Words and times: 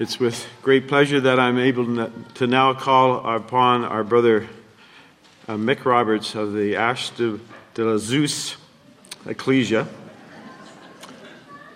It's 0.00 0.18
with 0.18 0.48
great 0.62 0.88
pleasure 0.88 1.20
that 1.20 1.38
I'm 1.38 1.58
able 1.58 2.08
to 2.36 2.46
now 2.46 2.72
call 2.72 3.36
upon 3.36 3.84
our 3.84 4.02
brother 4.02 4.48
uh, 5.46 5.56
Mick 5.56 5.84
Roberts 5.84 6.34
of 6.34 6.54
the 6.54 6.74
Ash 6.74 7.10
de, 7.10 7.38
de 7.74 7.84
la 7.84 7.98
Zouch 7.98 8.56
Ecclesia. 9.26 9.86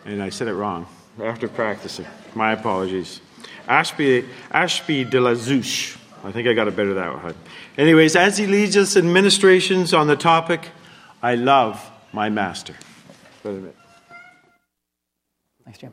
And 0.07 0.23
I 0.23 0.31
said 0.31 0.49
it 0.49 0.55
wrong 0.55 0.87
after 1.23 1.49
practicing. 1.49 2.07
My 2.35 2.53
apologies. 2.53 3.21
Ashby, 3.69 4.25
Ashby 4.51 5.05
de 5.05 5.21
la 5.21 5.33
Zouch. 5.33 5.99
I 6.25 6.33
think 6.33 6.49
I 6.49 6.55
got 6.55 6.67
it 6.67 6.75
better 6.75 6.95
that 6.95 7.23
way. 7.23 7.35
Anyways, 7.77 8.17
as 8.17 8.39
he 8.39 8.47
leads 8.47 8.75
us 8.75 8.97
in 8.97 9.13
ministrations 9.13 9.93
on 9.93 10.07
the 10.07 10.17
topic, 10.17 10.71
I 11.23 11.35
love 11.35 11.91
my 12.15 12.31
master. 12.31 12.75
Brother 13.43 13.61
Mick. 13.61 13.75
Thanks, 15.67 15.79
Jim. 15.79 15.93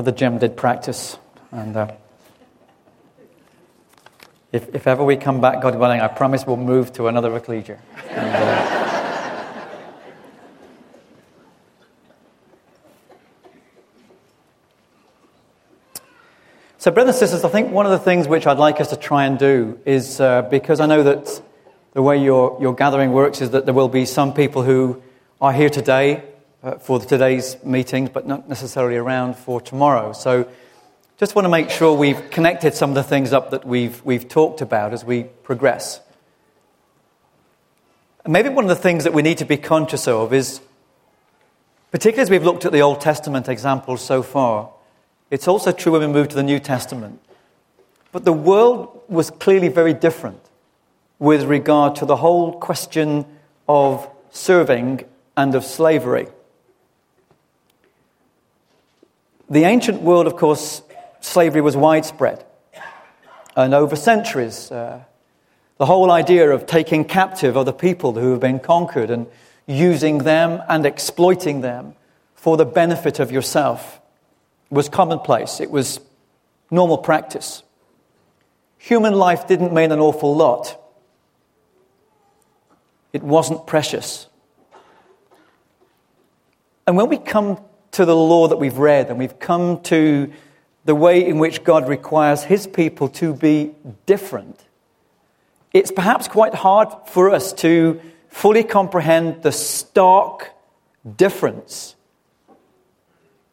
Brother 0.00 0.16
Jim 0.16 0.38
did 0.38 0.56
practice, 0.56 1.18
and 1.52 1.76
uh, 1.76 1.92
if, 4.50 4.74
if 4.74 4.86
ever 4.86 5.04
we 5.04 5.16
come 5.16 5.42
back, 5.42 5.60
God 5.60 5.78
willing, 5.78 6.00
I 6.00 6.08
promise 6.08 6.46
we'll 6.46 6.56
move 6.56 6.90
to 6.94 7.08
another 7.08 7.36
ecclesia. 7.36 7.78
And, 8.08 8.34
uh, 8.34 8.88
so, 16.78 16.90
brothers 16.90 17.16
and 17.16 17.28
sisters, 17.28 17.44
I 17.44 17.50
think 17.50 17.70
one 17.70 17.84
of 17.84 17.92
the 17.92 17.98
things 17.98 18.26
which 18.26 18.46
I'd 18.46 18.56
like 18.56 18.80
us 18.80 18.88
to 18.88 18.96
try 18.96 19.26
and 19.26 19.38
do 19.38 19.78
is 19.84 20.18
uh, 20.18 20.40
because 20.40 20.80
I 20.80 20.86
know 20.86 21.02
that 21.02 21.42
the 21.92 22.00
way 22.00 22.16
your, 22.16 22.56
your 22.58 22.74
gathering 22.74 23.12
works 23.12 23.42
is 23.42 23.50
that 23.50 23.66
there 23.66 23.74
will 23.74 23.90
be 23.90 24.06
some 24.06 24.32
people 24.32 24.62
who 24.62 25.02
are 25.42 25.52
here 25.52 25.68
today 25.68 26.24
uh, 26.62 26.76
for 26.78 27.00
today's 27.00 27.56
meetings, 27.64 28.10
but 28.10 28.26
not 28.26 28.48
necessarily 28.48 28.96
around 28.96 29.36
for 29.36 29.60
tomorrow. 29.60 30.12
So 30.12 30.48
just 31.18 31.34
want 31.34 31.44
to 31.44 31.50
make 31.50 31.70
sure 31.70 31.96
we've 31.96 32.30
connected 32.30 32.74
some 32.74 32.90
of 32.90 32.94
the 32.94 33.02
things 33.02 33.32
up 33.32 33.50
that 33.50 33.66
we've, 33.66 34.04
we've 34.04 34.28
talked 34.28 34.60
about 34.60 34.92
as 34.92 35.04
we 35.04 35.24
progress. 35.24 36.00
And 38.24 38.32
maybe 38.32 38.48
one 38.48 38.64
of 38.64 38.68
the 38.68 38.82
things 38.82 39.04
that 39.04 39.12
we 39.12 39.22
need 39.22 39.38
to 39.38 39.44
be 39.44 39.56
conscious 39.56 40.06
of 40.06 40.32
is, 40.32 40.60
particularly 41.90 42.22
as 42.22 42.30
we've 42.30 42.44
looked 42.44 42.64
at 42.64 42.72
the 42.72 42.82
Old 42.82 43.00
Testament 43.00 43.48
examples 43.48 44.02
so 44.02 44.22
far, 44.22 44.70
it's 45.30 45.48
also 45.48 45.72
true 45.72 45.92
when 45.92 46.00
we 46.02 46.06
move 46.08 46.28
to 46.28 46.36
the 46.36 46.42
New 46.42 46.58
Testament. 46.58 47.20
But 48.12 48.24
the 48.24 48.32
world 48.32 49.02
was 49.08 49.30
clearly 49.30 49.68
very 49.68 49.94
different 49.94 50.40
with 51.18 51.44
regard 51.44 51.96
to 51.96 52.06
the 52.06 52.16
whole 52.16 52.58
question 52.58 53.24
of 53.68 54.08
serving 54.30 55.04
and 55.36 55.54
of 55.54 55.64
slavery. 55.64 56.28
The 59.50 59.64
ancient 59.64 60.00
world, 60.00 60.28
of 60.28 60.36
course, 60.36 60.80
slavery 61.20 61.60
was 61.60 61.76
widespread. 61.76 62.44
And 63.56 63.74
over 63.74 63.96
centuries, 63.96 64.70
uh, 64.70 65.02
the 65.76 65.86
whole 65.86 66.12
idea 66.12 66.50
of 66.50 66.66
taking 66.66 67.04
captive 67.04 67.56
other 67.56 67.72
people 67.72 68.12
who 68.12 68.30
have 68.30 68.40
been 68.40 68.60
conquered 68.60 69.10
and 69.10 69.26
using 69.66 70.18
them 70.18 70.62
and 70.68 70.86
exploiting 70.86 71.62
them 71.62 71.96
for 72.36 72.56
the 72.56 72.64
benefit 72.64 73.18
of 73.18 73.32
yourself 73.32 74.00
was 74.70 74.88
commonplace. 74.88 75.60
It 75.60 75.72
was 75.72 75.98
normal 76.70 76.98
practice. 76.98 77.64
Human 78.78 79.14
life 79.14 79.48
didn't 79.48 79.72
mean 79.72 79.90
an 79.90 79.98
awful 79.98 80.34
lot. 80.34 80.80
It 83.12 83.24
wasn't 83.24 83.66
precious. 83.66 84.28
And 86.86 86.96
when 86.96 87.08
we 87.08 87.18
come 87.18 87.60
to 87.92 88.04
the 88.04 88.16
law 88.16 88.48
that 88.48 88.56
we've 88.56 88.78
read 88.78 89.08
and 89.08 89.18
we've 89.18 89.38
come 89.38 89.80
to 89.82 90.32
the 90.84 90.94
way 90.94 91.26
in 91.26 91.38
which 91.38 91.64
God 91.64 91.88
requires 91.88 92.44
his 92.44 92.66
people 92.66 93.08
to 93.10 93.34
be 93.34 93.74
different, 94.06 94.64
it's 95.72 95.90
perhaps 95.90 96.28
quite 96.28 96.54
hard 96.54 96.88
for 97.06 97.30
us 97.30 97.52
to 97.54 98.00
fully 98.28 98.64
comprehend 98.64 99.42
the 99.42 99.52
stark 99.52 100.50
difference 101.16 101.94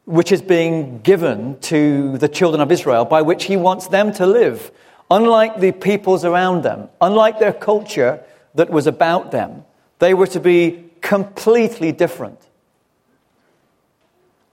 which 0.05 0.31
is 0.31 0.41
being 0.41 0.99
given 0.99 1.59
to 1.59 2.17
the 2.17 2.29
children 2.29 2.61
of 2.61 2.71
Israel 2.71 3.03
by 3.03 3.21
which 3.21 3.43
he 3.43 3.57
wants 3.57 3.89
them 3.89 4.13
to 4.13 4.25
live. 4.25 4.71
Unlike 5.11 5.59
the 5.59 5.73
peoples 5.73 6.23
around 6.23 6.63
them, 6.63 6.87
unlike 7.01 7.39
their 7.39 7.51
culture 7.51 8.23
that 8.55 8.69
was 8.69 8.87
about 8.87 9.31
them, 9.31 9.65
they 9.99 10.13
were 10.13 10.27
to 10.27 10.39
be 10.39 10.85
completely 11.01 11.91
different. 11.91 12.46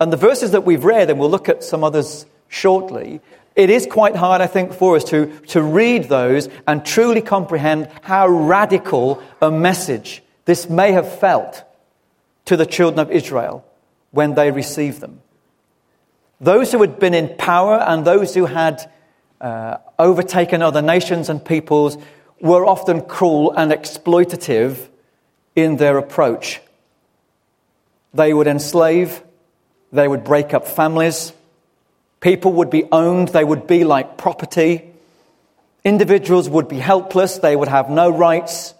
And 0.01 0.13
the 0.13 0.17
verses 0.17 0.53
that 0.53 0.65
we've 0.65 0.85
read, 0.85 1.11
and 1.11 1.19
we'll 1.19 1.31
look 1.31 1.49
at 1.49 1.65
some 1.65 1.85
others 1.85 2.27
shortly, 2.49 3.21
it 3.57 3.71
is 3.71 3.87
quite 3.87 4.17
hard, 4.17 4.41
I 4.41 4.47
think, 4.47 4.73
for 4.73 4.97
us 4.97 5.05
to, 5.05 5.27
to 5.49 5.63
read 5.63 6.05
those 6.05 6.49
and 6.67 6.85
truly 6.85 7.23
comprehend 7.23 7.89
how 8.03 8.27
radical 8.27 9.23
a 9.41 9.51
message 9.51 10.23
this 10.45 10.69
may 10.69 10.93
have 10.93 11.19
felt 11.19 11.63
to 12.47 12.57
the 12.57 12.67
children 12.67 12.99
of 12.99 13.11
Israel 13.11 13.65
when 14.11 14.35
they 14.35 14.51
received 14.51 15.01
them. 15.01 15.21
Those 16.41 16.73
who 16.73 16.81
had 16.81 16.99
been 16.99 17.15
in 17.15 17.37
power 17.37 17.79
and 17.79 18.05
those 18.05 18.35
who 18.35 18.47
had 18.47 18.91
uh, 19.41 19.79
overtaken 19.99 20.63
other 20.63 20.83
nations 20.83 21.29
and 21.29 21.45
peoples 21.45 21.97
were 22.41 22.67
often 22.67 23.01
cruel 23.01 23.53
and 23.53 23.73
exploitative 23.73 24.89
in 25.57 25.77
their 25.77 25.97
approach. 25.97 26.61
They 28.13 28.35
would 28.35 28.47
enslave, 28.47 29.23
they 29.95 30.09
would 30.09 30.25
break 30.25 30.53
up 30.53 30.67
families. 30.67 31.33
People 32.21 32.55
would 32.55 32.69
be 32.69 32.85
owned. 32.91 33.29
They 33.29 33.45
would 33.45 33.67
be 33.67 33.85
like 33.85 34.19
property. 34.19 34.91
Individuals 35.85 36.49
would 36.49 36.69
be 36.69 36.79
helpless. 36.79 37.39
They 37.39 37.55
would 37.55 37.69
have 37.69 37.89
no 37.89 38.11
rights. 38.11 38.75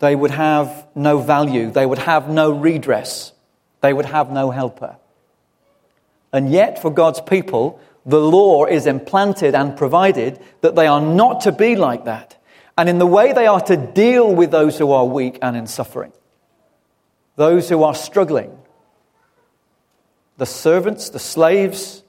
They 0.00 0.14
would 0.14 0.32
have 0.32 0.86
no 0.94 1.18
value. 1.18 1.70
They 1.70 1.86
would 1.86 1.98
have 1.98 2.28
no 2.28 2.50
redress. 2.50 3.32
They 3.80 3.92
would 3.92 4.04
have 4.04 4.30
no 4.30 4.50
helper. 4.50 4.96
And 6.30 6.50
yet, 6.52 6.82
for 6.82 6.90
God's 6.90 7.22
people, 7.22 7.80
the 8.04 8.20
law 8.20 8.66
is 8.66 8.86
implanted 8.86 9.54
and 9.54 9.78
provided 9.78 10.40
that 10.60 10.74
they 10.74 10.86
are 10.86 11.00
not 11.00 11.42
to 11.42 11.52
be 11.52 11.74
like 11.74 12.04
that. 12.04 12.36
And 12.76 12.88
in 12.88 12.98
the 12.98 13.06
way 13.06 13.32
they 13.32 13.46
are 13.46 13.60
to 13.62 13.76
deal 13.76 14.34
with 14.34 14.50
those 14.50 14.76
who 14.76 14.92
are 14.92 15.06
weak 15.06 15.38
and 15.40 15.56
in 15.56 15.66
suffering, 15.66 16.12
those 17.36 17.68
who 17.68 17.82
are 17.82 17.94
struggling, 17.94 18.58
the 20.36 20.46
servants, 20.46 21.10
the 21.10 21.18
slaves, 21.18 22.02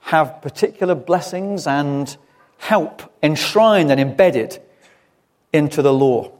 have 0.00 0.42
particular 0.42 0.94
blessings 0.94 1.66
and 1.66 2.16
help 2.58 3.02
enshrined 3.22 3.90
and 3.90 4.00
embedded 4.00 4.60
into 5.52 5.82
the 5.82 5.92
law. 5.92 6.30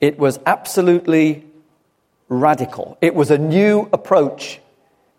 It 0.00 0.18
was 0.18 0.40
absolutely 0.46 1.44
radical. 2.28 2.96
It 3.00 3.14
was 3.14 3.30
a 3.30 3.38
new 3.38 3.88
approach. 3.92 4.60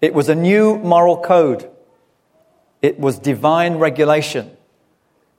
It 0.01 0.13
was 0.13 0.29
a 0.29 0.35
new 0.35 0.77
moral 0.79 1.21
code. 1.21 1.69
It 2.81 2.99
was 2.99 3.19
divine 3.19 3.75
regulation 3.75 4.57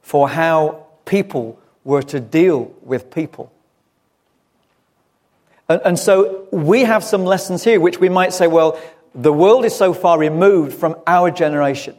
for 0.00 0.28
how 0.28 0.86
people 1.04 1.60
were 1.84 2.02
to 2.02 2.20
deal 2.20 2.72
with 2.82 3.10
people. 3.10 3.51
And, 5.72 5.82
and 5.84 5.98
so 5.98 6.46
we 6.52 6.82
have 6.82 7.02
some 7.02 7.24
lessons 7.24 7.64
here 7.64 7.80
which 7.80 7.98
we 7.98 8.08
might 8.08 8.32
say, 8.32 8.46
well, 8.46 8.78
the 9.14 9.32
world 9.32 9.64
is 9.64 9.74
so 9.74 9.94
far 9.94 10.18
removed 10.18 10.74
from 10.74 10.96
our 11.06 11.30
generation 11.30 11.96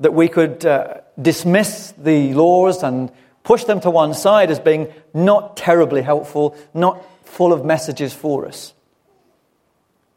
that 0.00 0.12
we 0.12 0.28
could 0.28 0.64
uh, 0.66 1.00
dismiss 1.20 1.92
the 1.96 2.34
laws 2.34 2.82
and 2.82 3.10
push 3.42 3.64
them 3.64 3.80
to 3.80 3.90
one 3.90 4.12
side 4.12 4.50
as 4.50 4.58
being 4.58 4.92
not 5.12 5.56
terribly 5.56 6.02
helpful, 6.02 6.56
not 6.74 7.02
full 7.24 7.52
of 7.52 7.64
messages 7.64 8.12
for 8.12 8.46
us. 8.46 8.74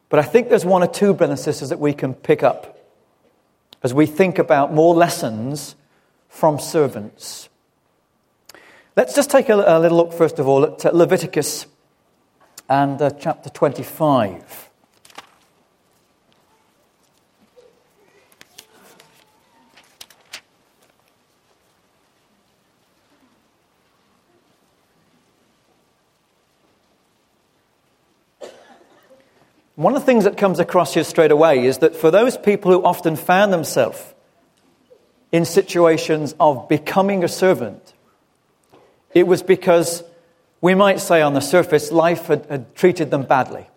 But 0.08 0.20
I 0.20 0.22
think 0.22 0.48
there's 0.48 0.64
one 0.64 0.82
or 0.82 0.86
two, 0.88 1.14
brothers 1.14 1.38
and 1.38 1.44
sisters, 1.44 1.68
that 1.68 1.78
we 1.78 1.92
can 1.92 2.14
pick 2.14 2.42
up 2.42 2.78
as 3.82 3.94
we 3.94 4.06
think 4.06 4.38
about 4.38 4.74
more 4.74 4.94
lessons 4.94 5.76
from 6.28 6.58
servants. 6.58 7.48
Let's 8.96 9.14
just 9.14 9.30
take 9.30 9.48
a, 9.48 9.54
a 9.54 9.78
little 9.78 9.98
look, 9.98 10.12
first 10.12 10.38
of 10.38 10.48
all, 10.48 10.64
at 10.64 10.94
Leviticus 10.94 11.66
and 12.68 13.00
uh, 13.00 13.10
chapter 13.10 13.48
25. 13.48 14.68
One 29.76 29.94
of 29.94 30.02
the 30.02 30.06
things 30.06 30.24
that 30.24 30.36
comes 30.36 30.58
across 30.58 30.94
here 30.94 31.04
straight 31.04 31.30
away 31.30 31.64
is 31.64 31.78
that 31.78 31.94
for 31.94 32.10
those 32.10 32.36
people 32.36 32.72
who 32.72 32.82
often 32.84 33.14
found 33.14 33.52
themselves 33.52 34.12
in 35.30 35.44
situations 35.44 36.34
of 36.40 36.68
becoming 36.68 37.22
a 37.22 37.28
servant, 37.28 37.94
it 39.14 39.26
was 39.26 39.42
because 39.42 40.02
we 40.60 40.74
might 40.74 41.00
say 41.00 41.22
on 41.22 41.34
the 41.34 41.40
surface, 41.40 41.92
life 41.92 42.26
had, 42.26 42.46
had 42.46 42.74
treated 42.74 43.10
them 43.10 43.22
badly. 43.22 43.68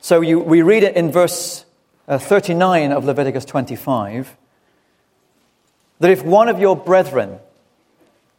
So 0.00 0.20
you, 0.20 0.38
we 0.38 0.62
read 0.62 0.82
it 0.82 0.96
in 0.96 1.10
verse 1.10 1.64
uh, 2.08 2.18
39 2.18 2.92
of 2.92 3.04
Leviticus 3.04 3.44
25 3.44 4.36
that 5.98 6.10
if 6.10 6.24
one 6.24 6.48
of 6.48 6.58
your 6.58 6.74
brethren 6.74 7.38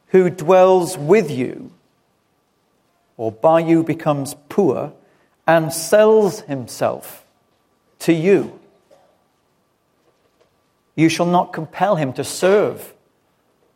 who 0.07 0.29
dwells 0.29 0.97
with 0.97 1.29
you 1.29 1.71
or 3.18 3.31
by 3.31 3.59
you 3.59 3.83
becomes 3.83 4.35
poor 4.50 4.94
and 5.45 5.71
sells 5.71 6.41
himself 6.41 7.23
to 8.00 8.13
you, 8.13 8.59
you 10.95 11.07
shall 11.07 11.25
not 11.25 11.53
compel 11.53 11.95
him 11.95 12.12
to 12.13 12.23
serve 12.23 12.94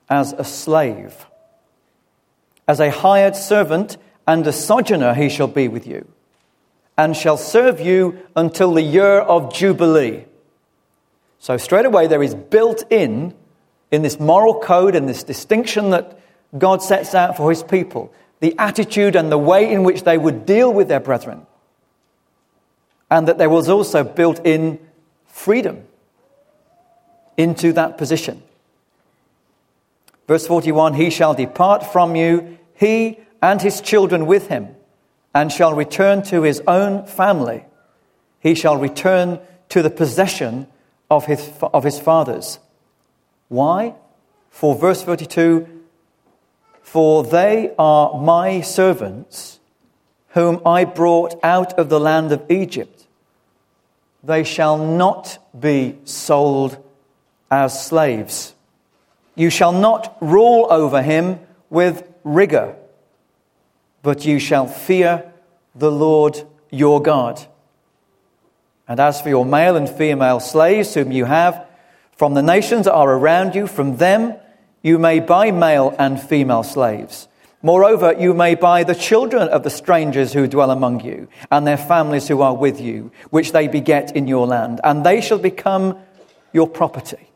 as 0.10 0.34
a 0.34 0.44
slave. 0.44 1.26
As 2.68 2.80
a 2.80 2.90
hired 2.90 3.36
servant 3.36 3.98
and 4.28 4.46
a 4.48 4.52
sojourner 4.52 5.14
he 5.14 5.30
shall 5.30 5.48
be 5.48 5.68
with 5.68 5.86
you, 5.86 6.08
and 6.98 7.16
shall 7.16 7.38
serve 7.38 7.80
you 7.80 8.20
until 8.36 8.74
the 8.74 8.82
year 8.82 9.20
of 9.20 9.54
Jubilee. 9.54 10.26
So, 11.40 11.58
straight 11.58 11.86
away, 11.86 12.08
there 12.08 12.24
is 12.24 12.34
built 12.34 12.84
in, 12.92 13.34
in 13.92 14.02
this 14.02 14.20
moral 14.20 14.60
code 14.60 14.96
and 14.96 15.08
this 15.08 15.24
distinction 15.24 15.92
that 15.92 16.20
God 16.58 16.82
sets 16.82 17.14
out 17.14 17.38
for 17.38 17.50
his 17.50 17.62
people, 17.62 18.14
the 18.40 18.56
attitude 18.58 19.16
and 19.16 19.32
the 19.32 19.38
way 19.38 19.72
in 19.72 19.84
which 19.84 20.04
they 20.04 20.18
would 20.18 20.46
deal 20.46 20.74
with 20.74 20.88
their 20.88 21.00
brethren. 21.00 21.46
And 23.12 23.28
that 23.28 23.38
there 23.38 23.50
was 23.50 23.70
also 23.70 24.04
built 24.04 24.46
in 24.46 24.80
freedom 25.28 25.84
into 27.38 27.74
that 27.74 27.98
position. 27.98 28.42
Verse 30.28 30.48
41 30.48 30.94
He 30.96 31.10
shall 31.10 31.34
depart 31.34 31.86
from 31.86 32.16
you, 32.16 32.58
he 32.74 33.20
and 33.42 33.62
his 33.62 33.82
children 33.82 34.26
with 34.26 34.48
him, 34.48 34.76
and 35.34 35.52
shall 35.52 35.74
return 35.74 36.24
to 36.24 36.42
his 36.42 36.62
own 36.68 37.06
family. 37.06 37.66
He 38.40 38.56
shall 38.56 38.78
return 38.78 39.40
to 39.70 39.82
the 39.82 39.90
possession 39.90 40.68
of 41.10 41.26
his, 41.26 41.52
of 41.62 41.84
his 41.84 42.00
fathers. 42.00 42.60
Why? 43.50 43.96
For 44.50 44.76
verse 44.76 45.04
32 45.04 45.68
For 46.82 47.24
they 47.24 47.74
are 47.78 48.20
my 48.20 48.62
servants, 48.62 49.60
whom 50.30 50.62
I 50.66 50.86
brought 50.86 51.40
out 51.44 51.78
of 51.78 51.90
the 51.90 52.00
land 52.00 52.32
of 52.32 52.50
Egypt. 52.50 53.06
They 54.24 54.44
shall 54.44 54.78
not 54.78 55.38
be 55.58 55.98
sold 56.04 56.84
as 57.52 57.86
slaves. 57.86 58.55
You 59.36 59.50
shall 59.50 59.72
not 59.72 60.18
rule 60.22 60.68
over 60.70 61.02
him 61.02 61.40
with 61.70 62.08
rigor, 62.24 62.76
but 64.02 64.26
you 64.26 64.40
shall 64.40 64.68
fear 64.68 65.32
the 65.76 65.92
Lord 65.92 66.42
your 66.72 67.02
God. 67.02 67.46
And 68.88 69.00
as 69.00 69.22
for 69.22 69.30
your 69.30 69.46
male 69.46 69.76
and 69.76 69.90
female 69.90 70.40
slaves 70.40 70.94
whom 70.94 71.12
you 71.12 71.26
have 71.26 71.68
from 72.16 72.34
the 72.34 72.44
nations 72.44 72.86
that 72.86 72.94
are 72.94 73.12
around 73.12 73.56
you, 73.56 73.68
from 73.68 73.98
them 73.98 74.36
you 74.82 74.98
may 75.00 75.20
buy 75.20 75.52
male 75.52 75.96
and 75.98 76.22
female 76.22 76.64
slaves. 76.64 77.28
Moreover, 77.62 78.14
you 78.14 78.36
may 78.36 78.54
buy 78.54 78.84
the 78.84 78.94
children 78.94 79.50
of 79.50 79.64
the 79.64 79.72
strangers 79.72 80.32
who 80.34 80.48
dwell 80.48 80.70
among 80.70 81.04
you, 81.04 81.28
and 81.50 81.66
their 81.66 81.78
families 81.78 82.28
who 82.28 82.42
are 82.42 82.56
with 82.56 82.80
you, 82.80 83.12
which 83.32 83.54
they 83.54 83.68
beget 83.68 84.16
in 84.16 84.28
your 84.28 84.46
land, 84.46 84.80
and 84.84 85.04
they 85.04 85.20
shall 85.20 85.40
become 85.40 85.98
your 86.54 86.68
property. 86.68 87.32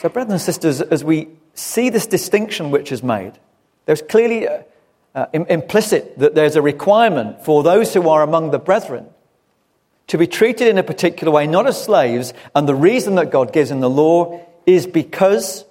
So, 0.00 0.08
brothers 0.08 0.32
and 0.32 0.40
sisters, 0.40 0.80
as 0.80 1.04
we 1.04 1.28
see 1.52 1.90
this 1.90 2.06
distinction 2.06 2.70
which 2.70 2.90
is 2.90 3.02
made, 3.02 3.32
there's 3.84 4.00
clearly 4.00 4.48
uh, 4.48 4.62
uh, 5.14 5.26
implicit 5.34 6.18
that 6.18 6.34
there's 6.34 6.56
a 6.56 6.62
requirement 6.62 7.44
for 7.44 7.62
those 7.62 7.92
who 7.92 8.08
are 8.08 8.22
among 8.22 8.50
the 8.50 8.58
brethren 8.58 9.08
to 10.06 10.16
be 10.16 10.26
treated 10.26 10.68
in 10.68 10.78
a 10.78 10.82
particular 10.82 11.30
way, 11.30 11.46
not 11.46 11.66
as 11.66 11.84
slaves. 11.84 12.32
And 12.54 12.66
the 12.66 12.74
reason 12.74 13.16
that 13.16 13.30
God 13.30 13.52
gives 13.52 13.70
in 13.70 13.80
the 13.80 13.90
law 13.90 14.40
is 14.64 14.86
because 14.86 15.66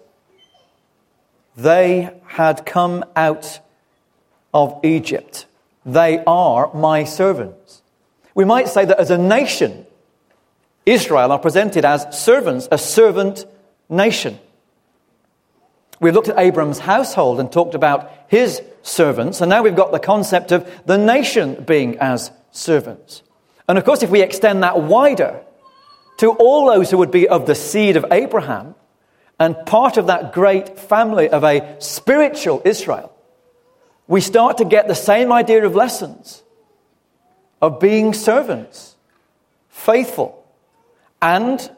they 1.57 2.11
had 2.27 2.67
come 2.67 3.05
out 3.15 3.59
of 4.53 4.79
Egypt. 4.85 5.47
They 5.87 6.23
are 6.27 6.71
my 6.75 7.03
servants. 7.03 7.81
We 8.35 8.45
might 8.45 8.67
say 8.67 8.85
that 8.85 8.99
as 8.99 9.09
a 9.09 9.17
nation, 9.17 9.87
Israel 10.85 11.31
are 11.31 11.39
presented 11.39 11.83
as 11.83 12.05
servants, 12.15 12.67
a 12.71 12.77
servant 12.77 13.47
nation. 13.89 14.39
We 15.99 16.11
looked 16.11 16.29
at 16.29 16.39
Abram's 16.39 16.79
household 16.79 17.39
and 17.39 17.51
talked 17.51 17.75
about 17.75 18.11
his 18.27 18.61
servants, 18.83 19.41
and 19.41 19.49
now 19.49 19.63
we've 19.63 19.75
got 19.75 19.91
the 19.91 19.99
concept 19.99 20.51
of 20.51 20.69
the 20.85 20.97
nation 20.97 21.63
being 21.63 21.97
as 21.97 22.31
servants. 22.51 23.23
And 23.67 23.77
of 23.77 23.83
course, 23.83 24.01
if 24.01 24.09
we 24.09 24.21
extend 24.21 24.63
that 24.63 24.81
wider 24.81 25.41
to 26.19 26.31
all 26.31 26.67
those 26.67 26.89
who 26.89 26.97
would 26.97 27.11
be 27.11 27.27
of 27.27 27.45
the 27.45 27.55
seed 27.55 27.97
of 27.97 28.05
Abraham 28.11 28.75
and 29.39 29.55
part 29.65 29.97
of 29.97 30.07
that 30.07 30.33
great 30.33 30.79
family 30.79 31.29
of 31.29 31.43
a 31.43 31.75
spiritual 31.79 32.61
Israel, 32.65 33.13
we 34.07 34.21
start 34.21 34.57
to 34.57 34.65
get 34.65 34.87
the 34.87 34.95
same 34.95 35.31
idea 35.31 35.65
of 35.65 35.75
lessons 35.75 36.43
of 37.61 37.79
being 37.79 38.13
servants, 38.13 38.95
faithful, 39.69 40.43
and 41.21 41.69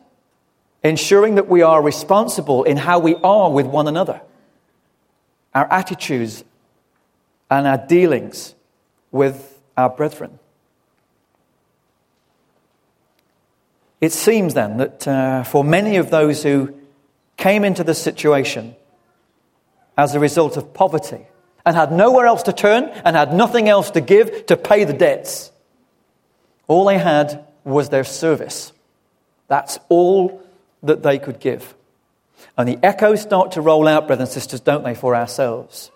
ensuring 0.84 1.36
that 1.36 1.48
we 1.48 1.62
are 1.62 1.82
responsible 1.82 2.64
in 2.64 2.78
how 2.78 3.00
we 3.00 3.16
are 3.16 3.52
with 3.52 3.66
one 3.66 3.88
another, 3.88 4.22
our 5.54 5.72
attitudes, 5.72 6.44
and 7.50 7.68
our 7.68 7.78
dealings 7.78 8.56
with 9.12 9.60
our 9.78 9.90
brethren. 9.90 10.40
It 14.00 14.12
seems 14.12 14.56
then 14.56 14.78
that 14.78 15.08
uh, 15.08 15.44
for 15.44 15.64
many 15.64 15.98
of 15.98 16.10
those 16.10 16.42
who 16.42 16.74
came 17.38 17.64
into 17.64 17.84
this 17.84 18.02
situation 18.02 18.76
as 19.98 20.16
a 20.16 20.20
result 20.20 20.58
of 20.58 20.74
poverty 20.74 21.28
and 21.66 21.76
had 21.76 21.92
nowhere 21.92 22.26
else 22.26 22.44
to 22.44 22.54
turn 22.54 22.86
and 23.06 23.16
had 23.16 23.34
nothing 23.34 23.70
else 23.70 23.92
to 23.92 24.02
give 24.02 24.48
to 24.48 24.58
pay 24.58 24.84
the 24.86 24.94
debts, 24.94 25.52
all 26.68 26.86
they 26.86 26.98
had 26.98 27.46
was 27.64 27.90
their 27.90 28.04
service. 28.04 28.74
That's 29.48 29.78
all 29.90 30.42
that 30.84 31.04
they 31.04 31.20
could 31.20 31.40
give. 31.40 31.76
And 32.58 32.68
the 32.68 32.80
echoes 32.84 33.22
start 33.22 33.54
to 33.54 33.62
roll 33.62 33.88
out, 33.88 34.08
brothers 34.08 34.30
and 34.30 34.34
sisters, 34.34 34.60
don't 34.60 34.84
they, 34.84 34.96
for 34.96 35.16
ourselves, 35.16 35.92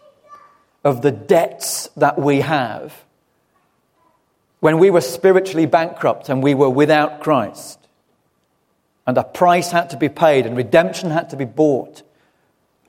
of 0.84 1.02
the 1.02 1.12
debts 1.12 1.90
that 1.98 2.20
we 2.20 2.42
have 2.42 3.06
when 4.60 4.80
we 4.80 4.90
were 4.90 5.02
spiritually 5.02 5.66
bankrupt 5.66 6.30
and 6.30 6.42
we 6.42 6.54
were 6.54 6.70
without 6.70 7.22
Christ. 7.22 7.80
And 9.06 9.18
a 9.18 9.24
price 9.24 9.72
had 9.72 9.92
to 9.92 9.98
be 9.98 10.10
paid 10.10 10.46
and 10.46 10.58
redemption 10.58 11.12
had 11.12 11.30
to 11.32 11.38
be 11.38 11.46
bought. 11.46 12.02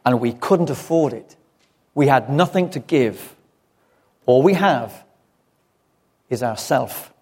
And 0.05 0.21
we 0.21 0.33
couldn't 0.33 0.71
afford 0.71 1.12
it. 1.12 1.37
We 1.95 2.07
had 2.07 2.31
nothing 2.31 2.71
to 2.71 2.79
give. 2.79 3.35
All 4.25 4.43
we 4.43 4.55
have 4.55 5.05
is 6.31 6.43
ourself. 6.43 7.12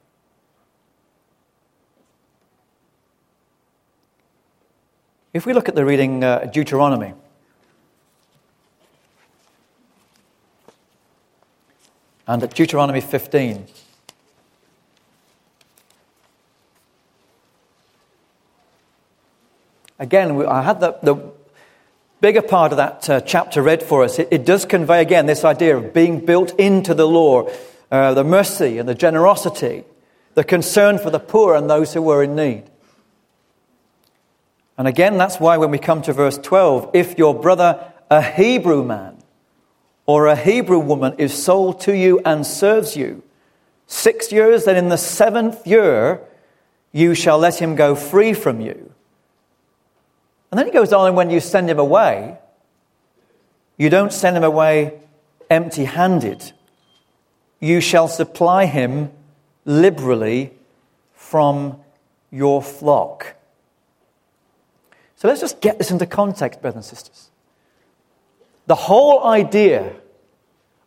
If 5.35 5.47
we 5.47 5.53
look 5.53 5.69
at 5.69 5.75
the 5.75 5.85
reading 5.85 6.23
uh, 6.23 6.49
Deuteronomy, 6.53 7.12
and 12.29 12.41
at 12.41 12.55
Deuteronomy 12.55 13.00
15, 13.00 13.67
again, 19.99 20.47
I 20.47 20.62
had 20.62 20.79
the, 20.79 20.97
the 21.03 21.17
bigger 22.21 22.41
part 22.41 22.71
of 22.71 22.76
that 22.76 23.11
uh, 23.11 23.21
chapter 23.23 23.61
read 23.61 23.83
for 23.83 24.05
us. 24.05 24.21
It, 24.21 24.29
it, 24.31 24.47
does 24.47 24.64
convey 24.64 25.03
again 25.03 25.26
this 25.26 25.45
idea 25.45 25.76
of 25.76 25.93
being 25.93 26.25
built 26.25 26.57
into 26.61 26.95
the 26.95 27.09
law, 27.09 27.50
uh, 27.91 28.14
the 28.14 28.23
mercy 28.23 28.79
and 28.79 28.88
the 28.88 28.95
generosity, 28.95 29.83
the 30.35 30.45
concern 30.45 30.97
for 30.97 31.11
the 31.11 31.19
poor 31.19 31.57
and 31.57 31.69
those 31.69 31.93
who 31.93 32.03
were 32.03 32.23
in 32.23 32.37
need. 32.37 32.71
And 34.76 34.88
again, 34.88 35.16
that's 35.16 35.38
why 35.38 35.57
when 35.57 35.71
we 35.71 35.78
come 35.78 36.02
to 36.02 36.12
verse 36.12 36.38
12, 36.38 36.90
if 36.95 37.16
your 37.16 37.35
brother, 37.35 37.93
a 38.11 38.23
Hebrew 38.23 38.85
man 38.85 39.19
or 40.07 40.26
a 40.26 40.37
Hebrew 40.37 40.81
woman, 40.81 41.14
is 41.19 41.33
sold 41.33 41.81
to 41.83 41.97
you 41.97 42.21
and 42.25 42.47
serves 42.47 42.97
you 42.97 43.23
six 43.87 44.33
years, 44.33 44.64
then 44.64 44.76
in 44.76 44.88
the 44.88 44.99
seventh 44.99 45.66
year 45.66 46.21
you 46.93 47.14
shall 47.14 47.38
let 47.38 47.61
him 47.61 47.75
go 47.76 47.95
free 47.95 48.33
from 48.33 48.61
you. 48.61 48.93
And 50.50 50.59
then 50.59 50.66
he 50.66 50.73
goes 50.73 50.93
on, 50.93 51.09
and 51.09 51.16
when 51.16 51.31
you 51.31 51.40
send 51.40 51.69
him 51.69 51.78
away, 51.78 52.38
you 53.76 53.90
don't 53.90 54.12
send 54.12 54.37
him 54.37 54.45
away 54.45 55.00
empty 55.50 55.85
handed. 55.85 56.52
You 57.61 57.81
shall 57.81 58.09
supply 58.09 58.66
him 58.66 59.11
liberally 59.64 60.52
from 61.14 61.81
your 62.31 62.62
flock. 62.62 63.35
So 65.25 65.28
let's 65.28 65.40
just 65.40 65.62
get 65.62 65.78
this 65.78 65.90
into 65.90 66.04
context, 66.04 66.61
brothers 66.61 66.76
and 66.76 66.85
sisters. 66.85 67.31
the 68.66 68.75
whole 68.75 69.25
idea 69.25 69.95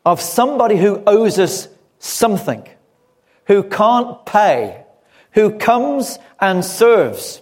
of 0.06 0.22
somebody 0.22 0.78
who 0.78 1.02
owes 1.08 1.40
us 1.40 1.68
something, 1.98 2.64
who 3.46 3.64
can't 3.64 4.24
pay, 4.28 4.84
who 5.32 5.58
comes 5.58 6.20
and 6.40 6.64
serves. 6.64 7.42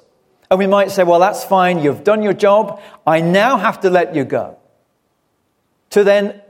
And 0.50 0.58
we 0.58 0.68
might 0.68 0.90
say, 0.90 1.04
well, 1.04 1.20
that's 1.20 1.44
fine, 1.44 1.84
you've 1.84 2.06
done 2.06 2.24
your 2.24 2.32
job, 2.32 2.82
I 3.06 3.20
now 3.20 3.58
have 3.58 3.82
to 3.82 3.90
let 3.90 4.16
you 4.16 4.24
go. 4.24 4.58
To 5.90 6.06
then 6.06 6.42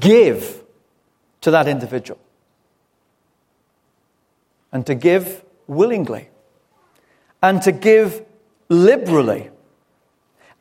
give 0.00 0.64
to 1.42 1.50
that 1.50 1.68
individual. 1.68 2.18
And 4.72 4.86
to 4.86 4.94
give 4.94 5.44
willingly. 5.66 6.30
And 7.42 7.60
to 7.62 7.72
give 7.72 8.24
liberally. 8.70 9.50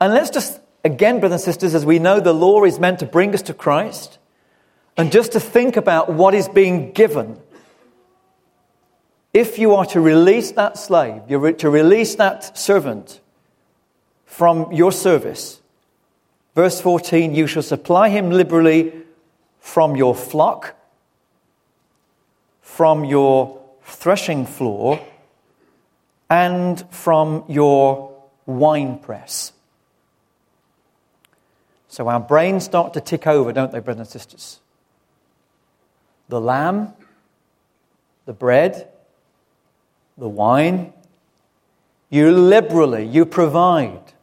And 0.01 0.13
let's 0.13 0.29
just, 0.29 0.59
again, 0.83 1.19
brothers 1.19 1.41
and 1.41 1.53
sisters, 1.53 1.75
as 1.75 1.85
we 1.85 1.99
know 1.99 2.19
the 2.19 2.33
law 2.33 2.63
is 2.63 2.79
meant 2.79 2.99
to 2.99 3.05
bring 3.05 3.33
us 3.33 3.41
to 3.43 3.53
Christ, 3.53 4.17
and 4.97 5.11
just 5.11 5.31
to 5.33 5.39
think 5.39 5.77
about 5.77 6.11
what 6.11 6.33
is 6.33 6.47
being 6.47 6.91
given. 6.91 7.39
If 9.33 9.59
you 9.59 9.75
are 9.75 9.85
to 9.87 10.01
release 10.01 10.51
that 10.53 10.77
slave, 10.77 11.21
you're 11.27 11.53
to 11.53 11.69
release 11.69 12.15
that 12.15 12.57
servant 12.57 13.19
from 14.25 14.71
your 14.71 14.91
service, 14.91 15.59
verse 16.55 16.79
14, 16.81 17.35
you 17.35 17.45
shall 17.45 17.63
supply 17.63 18.09
him 18.09 18.31
liberally 18.31 18.93
from 19.59 19.95
your 19.95 20.15
flock, 20.15 20.75
from 22.61 23.03
your 23.03 23.59
threshing 23.83 24.45
floor, 24.45 24.99
and 26.29 26.83
from 26.91 27.43
your 27.47 28.15
winepress. 28.45 29.51
So 31.89 32.07
our 32.07 32.19
brains 32.19 32.63
start 32.63 32.93
to 32.93 33.01
tick 33.01 33.25
over, 33.25 33.51
don't 33.51 33.71
they, 33.71 33.79
brothers 33.79 34.01
and 34.01 34.07
sisters? 34.07 34.59
The 36.29 36.39
lamb, 36.39 36.93
the 38.25 38.33
bread, 38.33 38.87
the 40.15 40.29
wine. 40.29 40.93
You 42.11 42.31
liberally, 42.31 43.05
you 43.05 43.25
provide 43.25 44.13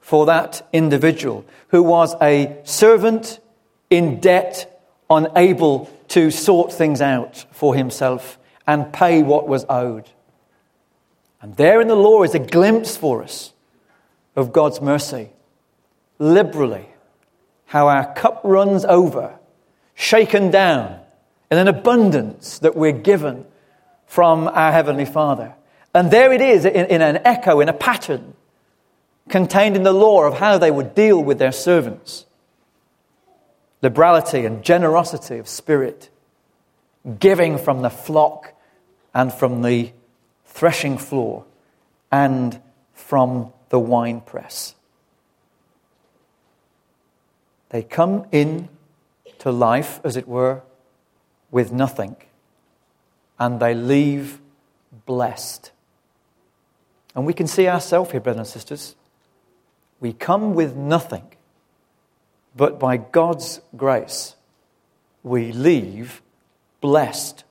for 0.00 0.26
that 0.26 0.66
individual 0.72 1.44
who 1.68 1.84
was 1.84 2.16
a 2.20 2.58
servant 2.64 3.38
in 3.90 4.18
debt, 4.18 4.82
unable 5.08 5.88
to 6.08 6.32
sort 6.32 6.72
things 6.72 7.00
out 7.00 7.44
for 7.52 7.76
himself 7.76 8.38
and 8.66 8.92
pay 8.92 9.22
what 9.22 9.46
was 9.46 9.64
owed. 9.68 10.10
And 11.40 11.56
there 11.56 11.80
in 11.80 11.86
the 11.86 11.94
law 11.94 12.24
is 12.24 12.34
a 12.34 12.40
glimpse 12.40 12.96
for 12.96 13.22
us 13.22 13.52
of 14.34 14.52
God's 14.52 14.80
mercy. 14.80 15.30
Liberally, 16.18 16.86
how 17.66 17.88
our 17.88 18.12
cup 18.14 18.40
runs 18.44 18.84
over, 18.84 19.38
shaken 19.94 20.50
down 20.50 21.00
in 21.50 21.58
an 21.58 21.68
abundance 21.68 22.58
that 22.60 22.76
we're 22.76 22.92
given 22.92 23.44
from 24.06 24.48
our 24.48 24.72
Heavenly 24.72 25.04
Father. 25.04 25.54
And 25.94 26.10
there 26.10 26.32
it 26.32 26.40
is 26.40 26.64
in, 26.64 26.86
in 26.86 27.02
an 27.02 27.20
echo, 27.24 27.60
in 27.60 27.68
a 27.68 27.72
pattern 27.72 28.34
contained 29.28 29.76
in 29.76 29.82
the 29.82 29.92
law 29.92 30.24
of 30.24 30.38
how 30.38 30.58
they 30.58 30.70
would 30.70 30.94
deal 30.94 31.22
with 31.22 31.38
their 31.38 31.52
servants 31.52 32.24
liberality 33.80 34.44
and 34.44 34.64
generosity 34.64 35.38
of 35.38 35.46
spirit, 35.48 36.10
giving 37.20 37.56
from 37.56 37.82
the 37.82 37.90
flock 37.90 38.52
and 39.14 39.32
from 39.32 39.62
the 39.62 39.92
threshing 40.46 40.98
floor 40.98 41.44
and 42.10 42.60
from 42.92 43.52
the 43.68 43.78
winepress. 43.78 44.74
They 47.70 47.82
come 47.82 48.26
in 48.32 48.68
to 49.38 49.50
life, 49.50 50.00
as 50.04 50.16
it 50.16 50.26
were, 50.26 50.62
with 51.50 51.72
nothing, 51.72 52.16
and 53.38 53.60
they 53.60 53.74
leave 53.74 54.40
blessed. 55.06 55.70
And 57.14 57.26
we 57.26 57.32
can 57.32 57.46
see 57.46 57.68
ourselves 57.68 58.10
here, 58.10 58.20
brothers 58.20 58.40
and 58.40 58.46
sisters. 58.48 58.96
We 60.00 60.12
come 60.12 60.54
with 60.54 60.76
nothing, 60.76 61.32
but 62.56 62.78
by 62.78 62.96
God's 62.96 63.60
grace, 63.76 64.34
we 65.22 65.52
leave 65.52 66.22
blessed 66.80 67.44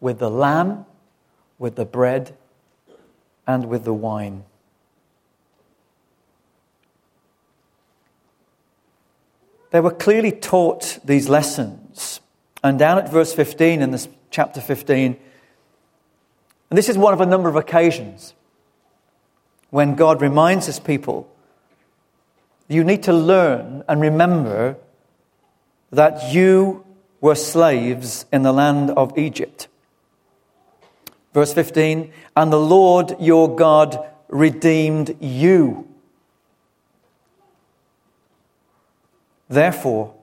with 0.00 0.18
the 0.18 0.30
lamb 0.30 0.84
with 1.58 1.74
the 1.74 1.84
bread 1.84 2.36
and 3.46 3.68
with 3.68 3.84
the 3.84 3.92
wine. 3.92 4.44
They 9.70 9.80
were 9.80 9.90
clearly 9.90 10.32
taught 10.32 10.98
these 11.04 11.28
lessons. 11.28 12.20
And 12.62 12.78
down 12.78 12.98
at 12.98 13.10
verse 13.10 13.32
15 13.34 13.82
in 13.82 13.90
this 13.90 14.08
chapter 14.30 14.60
15, 14.60 15.16
and 16.70 16.76
this 16.76 16.88
is 16.88 16.98
one 16.98 17.14
of 17.14 17.20
a 17.20 17.26
number 17.26 17.48
of 17.48 17.56
occasions 17.56 18.34
when 19.70 19.94
God 19.94 20.20
reminds 20.20 20.66
his 20.66 20.80
people 20.80 21.30
you 22.68 22.84
need 22.84 23.02
to 23.04 23.12
learn 23.12 23.82
and 23.88 24.00
remember 24.00 24.76
that 25.90 26.32
you 26.34 26.84
were 27.20 27.34
slaves 27.34 28.26
in 28.30 28.42
the 28.42 28.52
land 28.52 28.90
of 28.90 29.16
Egypt. 29.16 29.68
Verse 31.32 31.52
15, 31.54 32.12
and 32.36 32.52
the 32.52 32.60
Lord 32.60 33.16
your 33.18 33.54
God 33.54 34.06
redeemed 34.28 35.16
you. 35.20 35.88
Therefore, 39.48 40.14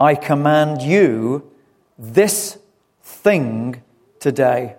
I 0.00 0.14
command 0.14 0.82
you 0.82 1.50
this 1.98 2.58
thing 3.02 3.82
today. 4.20 4.76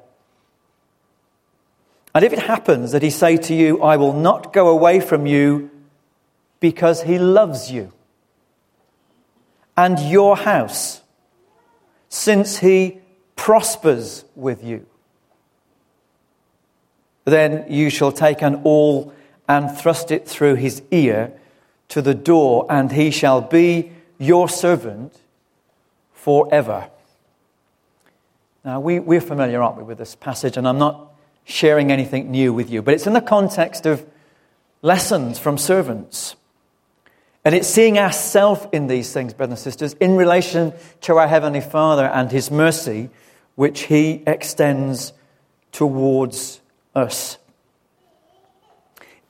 And 2.16 2.24
if 2.24 2.34
it 2.34 2.40
happens 2.40 2.92
that 2.92 3.02
he 3.02 3.10
say 3.10 3.38
to 3.38 3.54
you, 3.54 3.82
I 3.82 3.98
will 3.98 4.14
not 4.14 4.54
go 4.54 4.70
away 4.70 5.00
from 5.00 5.26
you 5.26 5.72
because 6.60 7.04
he 7.04 7.18
loves 7.18 7.72
you 7.72 7.92
and 9.76 10.00
your 10.00 10.38
house, 10.38 11.02
since 12.10 12.58
he 12.60 13.00
prospers 13.36 14.24
with 14.36 14.64
you 14.64 14.86
then 17.26 17.66
you 17.72 17.90
shall 17.90 18.12
take 18.12 18.42
an 18.42 18.62
awl 18.64 19.14
and 19.48 19.76
thrust 19.76 20.12
it 20.12 20.28
through 20.28 20.56
his 20.56 20.82
ear 20.92 21.32
to 21.94 22.02
the 22.02 22.16
door, 22.16 22.66
and 22.72 22.92
he 22.92 23.12
shall 23.12 23.40
be 23.40 23.92
your 24.18 24.50
servant 24.50 25.16
forever. 26.12 26.90
Now, 28.66 28.80
we, 28.80 29.00
we're 29.00 29.22
familiar, 29.22 29.62
aren't 29.62 29.78
we, 29.78 29.84
with 29.84 30.00
this 30.00 30.16
passage, 30.16 30.58
and 30.58 30.68
I'm 30.68 30.80
not 30.80 31.14
sharing 31.44 31.92
anything 31.92 32.32
new 32.32 32.52
with 32.52 32.72
you, 32.72 32.82
but 32.82 32.96
it's 32.96 33.06
in 33.06 33.14
the 33.14 33.22
context 33.22 33.86
of 33.86 34.04
lessons 34.82 35.38
from 35.38 35.60
servants. 35.60 36.36
And 37.46 37.54
it's 37.54 37.68
seeing 37.68 38.00
ourselves 38.00 38.66
in 38.72 38.88
these 38.88 39.14
things, 39.14 39.36
brothers 39.36 39.60
and 39.60 39.64
sisters, 39.64 39.94
in 39.94 40.16
relation 40.16 40.74
to 41.02 41.18
our 41.18 41.28
Heavenly 41.28 41.62
Father 41.62 42.08
and 42.08 42.32
His 42.32 42.50
mercy, 42.50 43.12
which 43.54 43.82
He 43.82 44.24
extends 44.26 45.14
towards 45.72 46.60
us. 46.96 47.38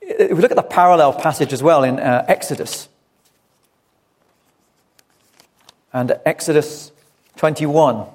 If 0.06 0.36
we 0.36 0.42
look 0.42 0.50
at 0.50 0.56
the 0.56 0.62
parallel 0.62 1.14
passage 1.14 1.52
as 1.52 1.62
well 1.62 1.82
in 1.82 1.98
uh, 1.98 2.24
Exodus, 2.28 2.88
and 5.94 6.18
Exodus 6.26 6.90
21. 7.36 8.06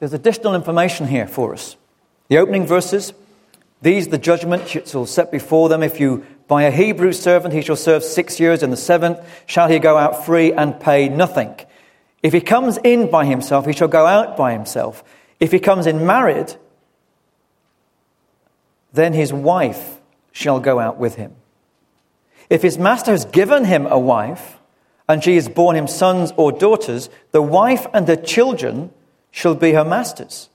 There's 0.00 0.12
additional 0.12 0.56
information 0.56 1.06
here 1.06 1.28
for 1.28 1.54
us. 1.54 1.76
The 2.32 2.38
opening 2.38 2.64
verses 2.64 3.12
these 3.82 4.08
the 4.08 4.16
judgment 4.16 4.66
shall 4.66 5.04
set 5.04 5.30
before 5.30 5.68
them. 5.68 5.82
If 5.82 6.00
you 6.00 6.24
buy 6.48 6.62
a 6.62 6.70
Hebrew 6.70 7.12
servant, 7.12 7.52
he 7.52 7.60
shall 7.60 7.76
serve 7.76 8.02
six 8.02 8.40
years. 8.40 8.62
and 8.62 8.72
the 8.72 8.76
seventh 8.78 9.20
shall 9.44 9.68
he 9.68 9.78
go 9.78 9.98
out 9.98 10.24
free 10.24 10.50
and 10.50 10.80
pay 10.80 11.10
nothing. 11.10 11.54
If 12.22 12.32
he 12.32 12.40
comes 12.40 12.78
in 12.78 13.10
by 13.10 13.26
himself, 13.26 13.66
he 13.66 13.74
shall 13.74 13.86
go 13.86 14.06
out 14.06 14.34
by 14.38 14.54
himself. 14.54 15.04
If 15.40 15.52
he 15.52 15.58
comes 15.58 15.86
in 15.86 16.06
married, 16.06 16.56
then 18.94 19.12
his 19.12 19.30
wife 19.30 20.00
shall 20.32 20.58
go 20.58 20.78
out 20.78 20.96
with 20.96 21.16
him. 21.16 21.34
If 22.48 22.62
his 22.62 22.78
master 22.78 23.10
has 23.10 23.26
given 23.26 23.66
him 23.66 23.86
a 23.86 23.98
wife, 23.98 24.56
and 25.06 25.22
she 25.22 25.34
has 25.34 25.50
borne 25.50 25.76
him 25.76 25.86
sons 25.86 26.32
or 26.38 26.50
daughters, 26.50 27.10
the 27.32 27.42
wife 27.42 27.86
and 27.92 28.06
the 28.06 28.16
children 28.16 28.90
shall 29.30 29.54
be 29.54 29.72
her 29.72 29.84
masters, 29.84 30.48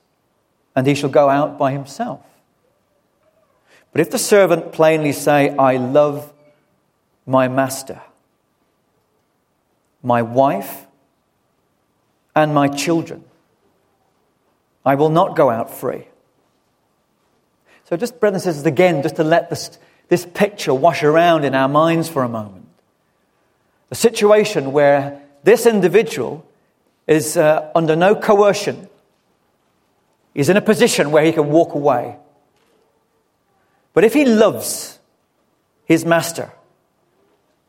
and 0.77 0.85
he 0.85 0.93
shall 0.93 1.09
go 1.09 1.27
out 1.27 1.57
by 1.57 1.71
himself. 1.71 2.21
But 3.91 4.01
if 4.01 4.11
the 4.11 4.19
servant 4.19 4.73
plainly 4.73 5.11
say, 5.11 5.49
I 5.49 5.77
love 5.77 6.31
my 7.25 7.47
master, 7.47 7.99
my 10.03 10.21
wife, 10.21 10.85
and 12.35 12.53
my 12.53 12.67
children, 12.67 13.23
I 14.85 14.93
will 14.93 15.09
not 15.09 15.35
go 15.35 15.49
out 15.49 15.73
free. 15.73 16.07
So, 17.85 17.97
just, 17.97 18.19
brothers 18.19 18.45
and 18.45 18.53
sisters, 18.53 18.67
again, 18.67 19.01
just 19.01 19.15
to 19.15 19.23
let 19.23 19.49
this, 19.49 19.79
this 20.09 20.27
picture 20.27 20.75
wash 20.75 21.01
around 21.01 21.43
in 21.43 21.55
our 21.55 21.67
minds 21.67 22.07
for 22.07 22.21
a 22.21 22.29
moment. 22.29 22.67
The 23.89 23.95
situation 23.95 24.73
where 24.73 25.23
this 25.43 25.65
individual 25.65 26.45
is 27.07 27.35
uh, 27.35 27.71
under 27.73 27.95
no 27.95 28.13
coercion, 28.13 28.87
he's 30.37 30.49
in 30.49 30.55
a 30.55 30.61
position 30.61 31.09
where 31.09 31.25
he 31.25 31.33
can 31.33 31.49
walk 31.49 31.73
away. 31.73 32.15
But 33.93 34.03
if 34.03 34.13
he 34.13 34.23
loves 34.23 34.99
his 35.85 36.05
master, 36.05 36.53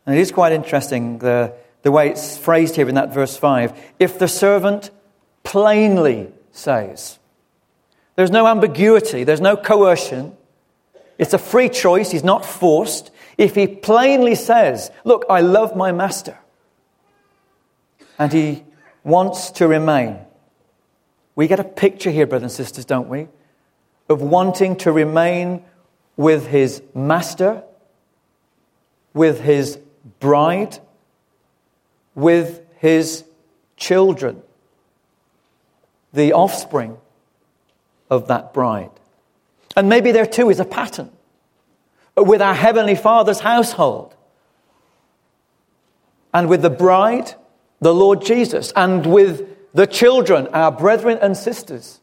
and 0.04 0.14
it 0.14 0.20
is 0.20 0.30
quite 0.30 0.52
interesting 0.52 1.18
the, 1.18 1.54
the 1.80 1.90
way 1.90 2.10
it's 2.10 2.36
phrased 2.36 2.76
here 2.76 2.86
in 2.86 2.94
that 2.96 3.14
verse 3.14 3.36
5 3.36 3.72
if 3.98 4.18
the 4.18 4.28
servant 4.28 4.90
plainly 5.42 6.28
says, 6.52 7.18
there's 8.16 8.30
no 8.30 8.46
ambiguity, 8.46 9.24
there's 9.24 9.40
no 9.40 9.56
coercion, 9.56 10.36
it's 11.16 11.32
a 11.32 11.38
free 11.38 11.70
choice, 11.70 12.10
he's 12.10 12.24
not 12.24 12.44
forced. 12.44 13.10
If 13.38 13.54
he 13.54 13.66
plainly 13.66 14.34
says, 14.34 14.90
Look, 15.04 15.24
I 15.30 15.40
love 15.40 15.74
my 15.74 15.92
master, 15.92 16.38
and 18.18 18.30
he 18.30 18.64
wants 19.04 19.52
to 19.52 19.66
remain, 19.66 20.18
we 21.38 21.46
get 21.46 21.60
a 21.60 21.64
picture 21.64 22.10
here, 22.10 22.26
brothers 22.26 22.58
and 22.58 22.66
sisters, 22.66 22.84
don't 22.84 23.08
we? 23.08 23.28
Of 24.08 24.20
wanting 24.20 24.74
to 24.78 24.90
remain 24.90 25.62
with 26.16 26.48
his 26.48 26.82
master, 26.96 27.62
with 29.14 29.40
his 29.40 29.78
bride, 30.18 30.80
with 32.16 32.60
his 32.78 33.22
children, 33.76 34.42
the 36.12 36.32
offspring 36.32 36.98
of 38.10 38.26
that 38.26 38.52
bride. 38.52 38.90
And 39.76 39.88
maybe 39.88 40.10
there 40.10 40.26
too 40.26 40.50
is 40.50 40.58
a 40.58 40.64
pattern 40.64 41.12
with 42.16 42.42
our 42.42 42.54
Heavenly 42.54 42.96
Father's 42.96 43.38
household 43.38 44.12
and 46.34 46.48
with 46.48 46.62
the 46.62 46.70
bride, 46.70 47.34
the 47.80 47.94
Lord 47.94 48.24
Jesus, 48.24 48.72
and 48.74 49.06
with 49.06 49.54
the 49.74 49.86
children, 49.86 50.48
our 50.48 50.72
brethren 50.72 51.18
and 51.20 51.36
sisters 51.36 52.00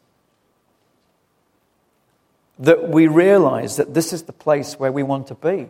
that 2.58 2.88
we 2.88 3.06
realize 3.06 3.76
that 3.76 3.92
this 3.94 4.12
is 4.12 4.22
the 4.22 4.32
place 4.32 4.78
where 4.78 4.92
we 4.92 5.02
want 5.02 5.26
to 5.26 5.34
be, 5.34 5.68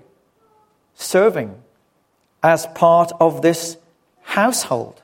serving 0.94 1.62
as 2.42 2.66
part 2.68 3.12
of 3.20 3.42
this 3.42 3.76
household. 4.22 5.02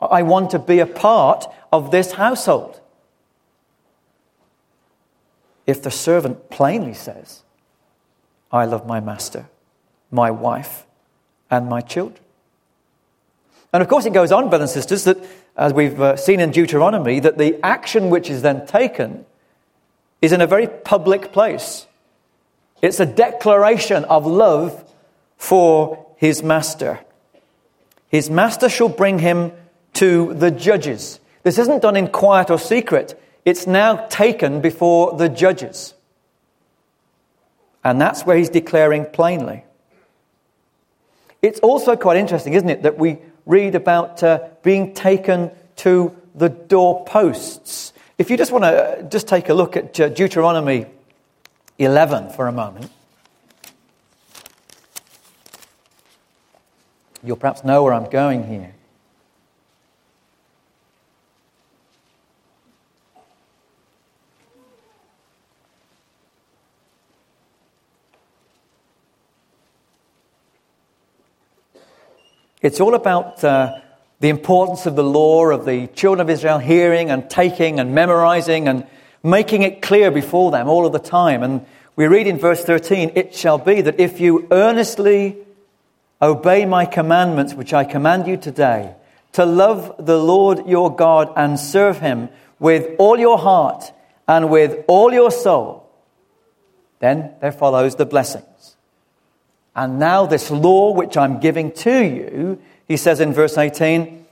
I 0.00 0.22
want 0.22 0.50
to 0.50 0.58
be 0.58 0.78
a 0.78 0.86
part 0.86 1.46
of 1.72 1.90
this 1.90 2.12
household. 2.12 2.80
If 5.66 5.82
the 5.82 5.90
servant 5.90 6.50
plainly 6.50 6.94
says, 6.94 7.42
I 8.52 8.64
love 8.64 8.86
my 8.86 9.00
master, 9.00 9.46
my 10.10 10.30
wife, 10.30 10.84
and 11.50 11.68
my 11.68 11.80
children. 11.80 12.20
And 13.72 13.82
of 13.82 13.88
course, 13.88 14.04
it 14.04 14.12
goes 14.12 14.32
on, 14.32 14.48
brothers 14.48 14.74
and 14.74 14.82
sisters, 14.82 15.04
that 15.04 15.18
as 15.56 15.72
we've 15.72 16.00
uh, 16.00 16.16
seen 16.16 16.40
in 16.40 16.50
Deuteronomy, 16.50 17.20
that 17.20 17.38
the 17.38 17.58
action 17.64 18.10
which 18.10 18.30
is 18.30 18.42
then 18.42 18.66
taken 18.66 19.24
is 20.22 20.32
in 20.32 20.40
a 20.40 20.46
very 20.46 20.66
public 20.66 21.32
place. 21.32 21.86
It's 22.82 23.00
a 23.00 23.06
declaration 23.06 24.04
of 24.04 24.26
love 24.26 24.84
for 25.36 26.06
his 26.16 26.42
master. 26.42 27.00
His 28.08 28.30
master 28.30 28.68
shall 28.68 28.88
bring 28.88 29.18
him 29.18 29.52
to 29.94 30.34
the 30.34 30.50
judges. 30.50 31.20
This 31.42 31.58
isn't 31.58 31.82
done 31.82 31.96
in 31.96 32.08
quiet 32.08 32.50
or 32.50 32.58
secret, 32.58 33.20
it's 33.44 33.66
now 33.66 34.06
taken 34.08 34.60
before 34.60 35.16
the 35.16 35.28
judges. 35.28 35.94
And 37.82 38.00
that's 38.00 38.26
where 38.26 38.36
he's 38.36 38.50
declaring 38.50 39.06
plainly. 39.06 39.64
It's 41.40 41.60
also 41.60 41.96
quite 41.96 42.18
interesting, 42.18 42.52
isn't 42.52 42.68
it, 42.68 42.82
that 42.82 42.98
we 42.98 43.18
read 43.46 43.74
about 43.74 44.22
uh, 44.22 44.48
being 44.62 44.94
taken 44.94 45.50
to 45.76 46.16
the 46.34 46.48
doorposts. 46.48 47.92
If 48.18 48.30
you 48.30 48.36
just 48.36 48.52
want 48.52 48.64
to 48.64 49.06
just 49.10 49.26
take 49.28 49.48
a 49.48 49.54
look 49.54 49.76
at 49.76 49.98
uh, 49.98 50.08
Deuteronomy 50.10 50.86
11 51.78 52.30
for 52.30 52.48
a 52.48 52.52
moment, 52.52 52.90
you'll 57.22 57.36
perhaps 57.36 57.64
know 57.64 57.82
where 57.82 57.94
I'm 57.94 58.10
going 58.10 58.46
here. 58.46 58.74
It's 72.62 72.80
all 72.80 72.94
about 72.94 73.42
uh, 73.42 73.80
the 74.20 74.28
importance 74.28 74.84
of 74.84 74.94
the 74.94 75.02
law, 75.02 75.46
of 75.46 75.64
the 75.64 75.86
children 75.88 76.20
of 76.20 76.28
Israel 76.28 76.58
hearing 76.58 77.10
and 77.10 77.28
taking 77.30 77.80
and 77.80 77.94
memorizing 77.94 78.68
and 78.68 78.86
making 79.22 79.62
it 79.62 79.80
clear 79.80 80.10
before 80.10 80.50
them 80.50 80.68
all 80.68 80.84
of 80.84 80.92
the 80.92 80.98
time. 80.98 81.42
And 81.42 81.64
we 81.96 82.06
read 82.06 82.26
in 82.26 82.38
verse 82.38 82.62
13, 82.62 83.12
It 83.14 83.34
shall 83.34 83.56
be 83.56 83.80
that 83.80 83.98
if 83.98 84.20
you 84.20 84.46
earnestly 84.50 85.38
obey 86.20 86.66
my 86.66 86.84
commandments, 86.84 87.54
which 87.54 87.72
I 87.72 87.84
command 87.84 88.26
you 88.26 88.36
today, 88.36 88.94
to 89.32 89.46
love 89.46 89.94
the 89.98 90.18
Lord 90.18 90.66
your 90.66 90.94
God 90.94 91.32
and 91.36 91.58
serve 91.58 92.00
him 92.00 92.28
with 92.58 92.94
all 92.98 93.18
your 93.18 93.38
heart 93.38 93.90
and 94.28 94.50
with 94.50 94.84
all 94.86 95.14
your 95.14 95.30
soul, 95.30 95.90
then 96.98 97.32
there 97.40 97.52
follows 97.52 97.96
the 97.96 98.04
blessings. 98.04 98.76
And 99.74 99.98
now 99.98 100.26
this 100.26 100.50
law 100.50 100.92
which 100.92 101.16
I'm 101.16 101.40
giving 101.40 101.72
to 101.72 102.04
you 102.04 102.60
he 102.90 102.96
says 102.96 103.20
in 103.20 103.32
verse 103.32 103.56
18, 103.56 104.26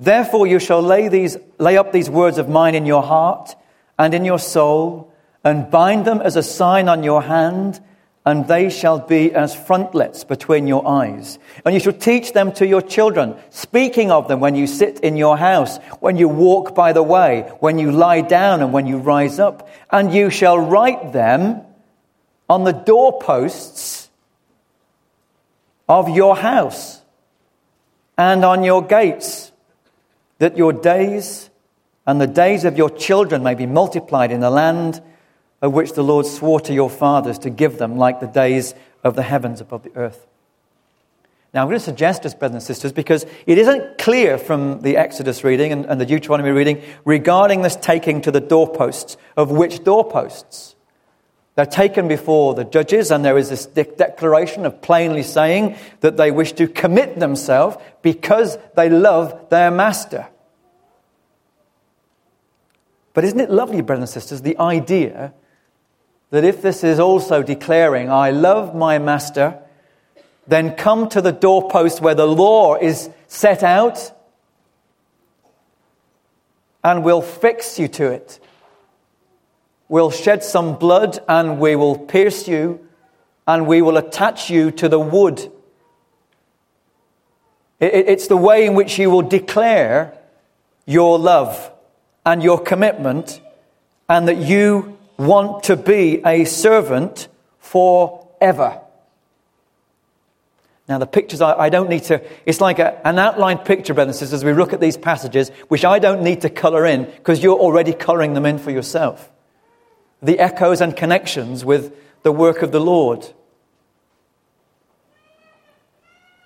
Therefore 0.00 0.44
you 0.44 0.58
shall 0.58 0.82
lay, 0.82 1.06
these, 1.06 1.36
lay 1.58 1.76
up 1.76 1.92
these 1.92 2.10
words 2.10 2.38
of 2.38 2.48
mine 2.48 2.74
in 2.74 2.84
your 2.84 3.04
heart 3.04 3.54
and 3.96 4.12
in 4.14 4.24
your 4.24 4.40
soul, 4.40 5.14
and 5.44 5.70
bind 5.70 6.04
them 6.06 6.20
as 6.20 6.34
a 6.34 6.42
sign 6.42 6.88
on 6.88 7.04
your 7.04 7.22
hand, 7.22 7.78
and 8.26 8.48
they 8.48 8.68
shall 8.68 8.98
be 8.98 9.32
as 9.32 9.54
frontlets 9.54 10.24
between 10.24 10.66
your 10.66 10.88
eyes. 10.88 11.38
And 11.64 11.72
you 11.72 11.78
shall 11.78 11.92
teach 11.92 12.32
them 12.32 12.50
to 12.54 12.66
your 12.66 12.82
children, 12.82 13.36
speaking 13.50 14.10
of 14.10 14.26
them 14.26 14.40
when 14.40 14.56
you 14.56 14.66
sit 14.66 14.98
in 14.98 15.16
your 15.16 15.36
house, 15.36 15.78
when 16.00 16.16
you 16.16 16.28
walk 16.28 16.74
by 16.74 16.92
the 16.92 17.04
way, 17.04 17.48
when 17.60 17.78
you 17.78 17.92
lie 17.92 18.22
down, 18.22 18.60
and 18.60 18.72
when 18.72 18.88
you 18.88 18.98
rise 18.98 19.38
up. 19.38 19.68
And 19.88 20.12
you 20.12 20.30
shall 20.30 20.58
write 20.58 21.12
them 21.12 21.60
on 22.48 22.64
the 22.64 22.72
doorposts 22.72 24.09
of 25.90 26.08
your 26.08 26.36
house 26.36 27.02
and 28.16 28.44
on 28.44 28.62
your 28.62 28.80
gates, 28.80 29.50
that 30.38 30.56
your 30.56 30.72
days 30.72 31.50
and 32.06 32.20
the 32.20 32.28
days 32.28 32.64
of 32.64 32.78
your 32.78 32.88
children 32.88 33.42
may 33.42 33.54
be 33.54 33.66
multiplied 33.66 34.30
in 34.30 34.38
the 34.38 34.50
land 34.50 35.02
of 35.60 35.72
which 35.72 35.94
the 35.94 36.04
Lord 36.04 36.26
swore 36.26 36.60
to 36.60 36.72
your 36.72 36.88
fathers 36.88 37.40
to 37.40 37.50
give 37.50 37.78
them, 37.78 37.96
like 37.96 38.20
the 38.20 38.28
days 38.28 38.72
of 39.02 39.16
the 39.16 39.24
heavens 39.24 39.60
above 39.60 39.82
the 39.82 39.94
earth. 39.96 40.28
Now, 41.52 41.62
I'm 41.62 41.66
going 41.66 41.80
to 41.80 41.84
suggest 41.84 42.22
this, 42.22 42.34
brothers 42.34 42.54
and 42.54 42.62
sisters, 42.62 42.92
because 42.92 43.26
it 43.44 43.58
isn't 43.58 43.98
clear 43.98 44.38
from 44.38 44.82
the 44.82 44.96
Exodus 44.96 45.42
reading 45.42 45.72
and, 45.72 45.86
and 45.86 46.00
the 46.00 46.06
Deuteronomy 46.06 46.50
reading 46.50 46.82
regarding 47.04 47.62
this 47.62 47.74
taking 47.74 48.20
to 48.22 48.30
the 48.30 48.40
doorposts, 48.40 49.16
of 49.36 49.50
which 49.50 49.82
doorposts. 49.82 50.76
They're 51.56 51.66
taken 51.66 52.08
before 52.08 52.54
the 52.54 52.64
judges, 52.64 53.10
and 53.10 53.24
there 53.24 53.36
is 53.36 53.50
this 53.50 53.66
de- 53.66 53.84
declaration 53.84 54.64
of 54.64 54.80
plainly 54.80 55.22
saying 55.22 55.76
that 56.00 56.16
they 56.16 56.30
wish 56.30 56.52
to 56.52 56.68
commit 56.68 57.18
themselves 57.18 57.76
because 58.02 58.56
they 58.76 58.88
love 58.88 59.48
their 59.50 59.70
master. 59.70 60.28
But 63.12 63.24
isn't 63.24 63.40
it 63.40 63.50
lovely, 63.50 63.80
brothers 63.80 64.02
and 64.02 64.22
sisters, 64.22 64.42
the 64.42 64.58
idea 64.58 65.34
that 66.30 66.44
if 66.44 66.62
this 66.62 66.84
is 66.84 67.00
also 67.00 67.42
declaring, 67.42 68.08
I 68.08 68.30
love 68.30 68.74
my 68.74 68.98
master, 68.98 69.58
then 70.46 70.76
come 70.76 71.08
to 71.10 71.20
the 71.20 71.32
doorpost 71.32 72.00
where 72.00 72.14
the 72.14 72.26
law 72.26 72.76
is 72.76 73.10
set 73.26 73.62
out 73.62 74.12
and 76.82 77.04
we'll 77.04 77.22
fix 77.22 77.78
you 77.78 77.88
to 77.88 78.06
it 78.06 78.40
will 79.90 80.10
shed 80.10 80.42
some 80.42 80.78
blood 80.78 81.18
and 81.28 81.58
we 81.58 81.76
will 81.76 81.98
pierce 81.98 82.48
you 82.48 82.80
and 83.46 83.66
we 83.66 83.82
will 83.82 83.96
attach 83.96 84.48
you 84.48 84.70
to 84.70 84.88
the 84.88 85.00
wood. 85.00 85.50
It's 87.80 88.28
the 88.28 88.36
way 88.36 88.66
in 88.66 88.74
which 88.74 88.98
you 88.98 89.10
will 89.10 89.22
declare 89.22 90.16
your 90.86 91.18
love 91.18 91.72
and 92.24 92.42
your 92.42 92.60
commitment 92.60 93.40
and 94.08 94.28
that 94.28 94.36
you 94.36 94.96
want 95.18 95.64
to 95.64 95.76
be 95.76 96.22
a 96.24 96.44
servant 96.44 97.26
forever. 97.58 98.80
Now, 100.88 100.98
the 100.98 101.06
pictures, 101.06 101.40
I, 101.40 101.68
don't 101.68 101.88
need 101.88 102.04
to, 102.04 102.22
it's 102.46 102.60
like 102.60 102.78
a, 102.78 103.06
an 103.06 103.18
outline 103.18 103.58
picture, 103.58 103.94
brothers 103.94 104.16
and 104.16 104.20
sisters, 104.20 104.40
as 104.40 104.44
we 104.44 104.52
look 104.52 104.72
at 104.72 104.80
these 104.80 104.96
passages, 104.96 105.50
which 105.68 105.84
I 105.84 105.98
don't 105.98 106.22
need 106.22 106.42
to 106.42 106.50
colour 106.50 106.86
in 106.86 107.04
because 107.04 107.42
you're 107.42 107.58
already 107.58 107.92
colouring 107.92 108.34
them 108.34 108.46
in 108.46 108.58
for 108.58 108.70
yourself. 108.70 109.30
The 110.22 110.38
echoes 110.38 110.80
and 110.80 110.96
connections 110.96 111.64
with 111.64 111.96
the 112.22 112.32
work 112.32 112.62
of 112.62 112.72
the 112.72 112.80
Lord. 112.80 113.26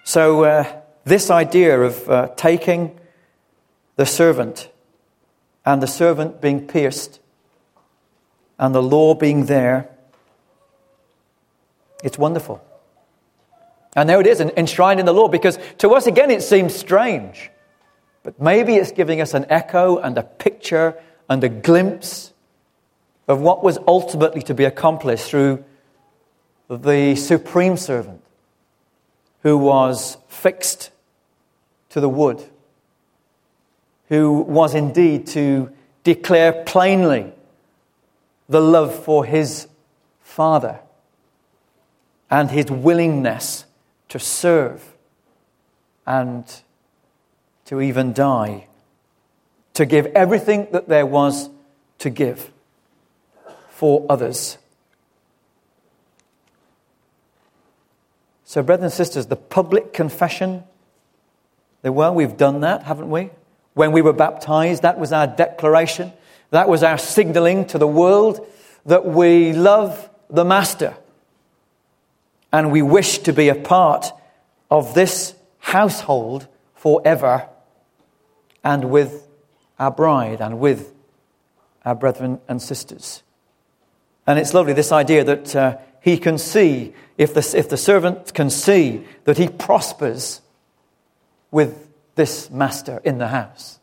So, 0.05 0.45
uh, 0.45 0.81
this 1.05 1.31
idea 1.31 1.81
of 1.81 2.09
uh, 2.09 2.29
taking 2.37 2.99
the 3.97 4.07
servant 4.07 4.71
and 5.65 5.83
the 5.83 5.87
servant 5.87 6.41
being 6.41 6.67
pierced 6.67 7.21
and 8.59 8.75
the 8.75 8.83
law 8.83 9.15
being 9.15 9.47
there, 9.47 9.89
it's 12.03 12.19
wonderful. 12.19 12.63
And 13.97 14.09
there 14.09 14.21
it 14.21 14.27
is, 14.27 14.41
enshrined 14.41 15.01
in 15.01 15.07
the 15.07 15.15
law, 15.15 15.29
because 15.29 15.59
to 15.79 15.91
us, 15.91 16.07
again, 16.07 16.31
it 16.31 16.43
seems 16.43 16.75
strange. 16.75 17.51
But 18.23 18.41
maybe 18.41 18.75
it's 18.75 18.93
giving 18.93 19.21
us 19.21 19.33
an 19.33 19.47
echo 19.49 19.99
and 19.99 20.19
a 20.19 20.23
picture 20.23 21.01
and 21.29 21.43
a 21.43 21.49
glimpse 21.49 22.34
of 23.27 23.41
what 23.41 23.63
was 23.63 23.79
ultimately 23.87 24.43
to 24.43 24.55
be 24.55 24.65
accomplished 24.65 25.29
through 25.29 25.65
the 26.69 27.15
supreme 27.17 27.77
servant 27.77 28.21
who 29.43 29.59
was 29.59 30.17
fixed 30.29 30.91
to 31.91 32.01
the 32.01 32.09
wood, 32.09 32.43
who 34.09 34.41
was 34.41 34.75
indeed 34.75 35.27
to 35.27 35.71
declare 36.03 36.65
plainly 36.65 37.33
the 38.49 38.61
love 38.61 39.05
for 39.05 39.25
his 39.25 39.69
Father 40.21 40.81
and 42.31 42.51
his 42.51 42.71
willingness 42.71 43.65
to 44.09 44.19
serve 44.19 44.95
and 46.07 46.63
to 47.67 47.81
even 47.81 48.13
die, 48.13 48.67
to 49.75 49.87
give 49.87 50.07
everything 50.07 50.67
that 50.73 50.89
there 50.89 51.07
was 51.07 51.49
to 51.99 52.11
give 52.11 52.51
for 53.75 54.07
others. 54.09 54.57
So, 58.45 58.63
brothers 58.63 58.85
and 58.85 58.93
sisters, 58.93 59.27
the 59.27 59.37
public 59.37 59.93
confession, 59.93 60.63
well, 61.83 62.15
we've 62.15 62.37
done 62.37 62.61
that, 62.61 62.85
haven't 62.85 63.11
we? 63.11 63.31
When 63.73 63.91
we 63.91 64.01
were 64.01 64.13
baptized, 64.13 64.83
that 64.83 64.97
was 64.97 65.13
our 65.13 65.27
declaration. 65.27 66.13
That 66.51 66.69
was 66.69 66.85
our 66.85 66.97
signaling 66.97 67.67
to 67.67 67.79
the 67.79 67.89
world 67.89 68.47
that 68.87 69.05
we 69.05 69.53
love 69.53 70.09
the 70.31 70.45
Master 70.45 70.97
and 72.53 72.71
we 72.71 72.81
wish 72.81 73.19
to 73.19 73.33
be 73.33 73.49
a 73.49 73.57
part 73.57 74.07
of 74.71 74.95
this 74.95 75.35
household 75.59 76.47
forever 76.77 77.49
and 78.63 78.85
with 78.85 79.27
our 79.81 79.91
bride 79.91 80.41
and 80.41 80.61
with 80.61 80.95
our 81.85 81.97
brethren 81.97 82.41
and 82.47 82.63
sisters. 82.63 83.24
And 84.27 84.39
it's 84.39 84.55
lovely, 84.55 84.73
this 84.73 84.93
idea 84.93 85.25
that 85.25 85.57
uh, 85.57 85.77
he 86.01 86.19
can 86.19 86.39
see, 86.39 86.95
if 87.19 87.35
the, 87.35 87.55
if 87.57 87.69
the 87.69 87.77
servant 87.77 88.33
can 88.35 88.51
see 88.51 89.05
that 89.25 89.39
he 89.39 89.49
prospers 89.49 90.41
with 91.51 91.89
this 92.15 92.51
master 92.51 93.01
in 93.05 93.19
the 93.19 93.29
house. 93.29 93.79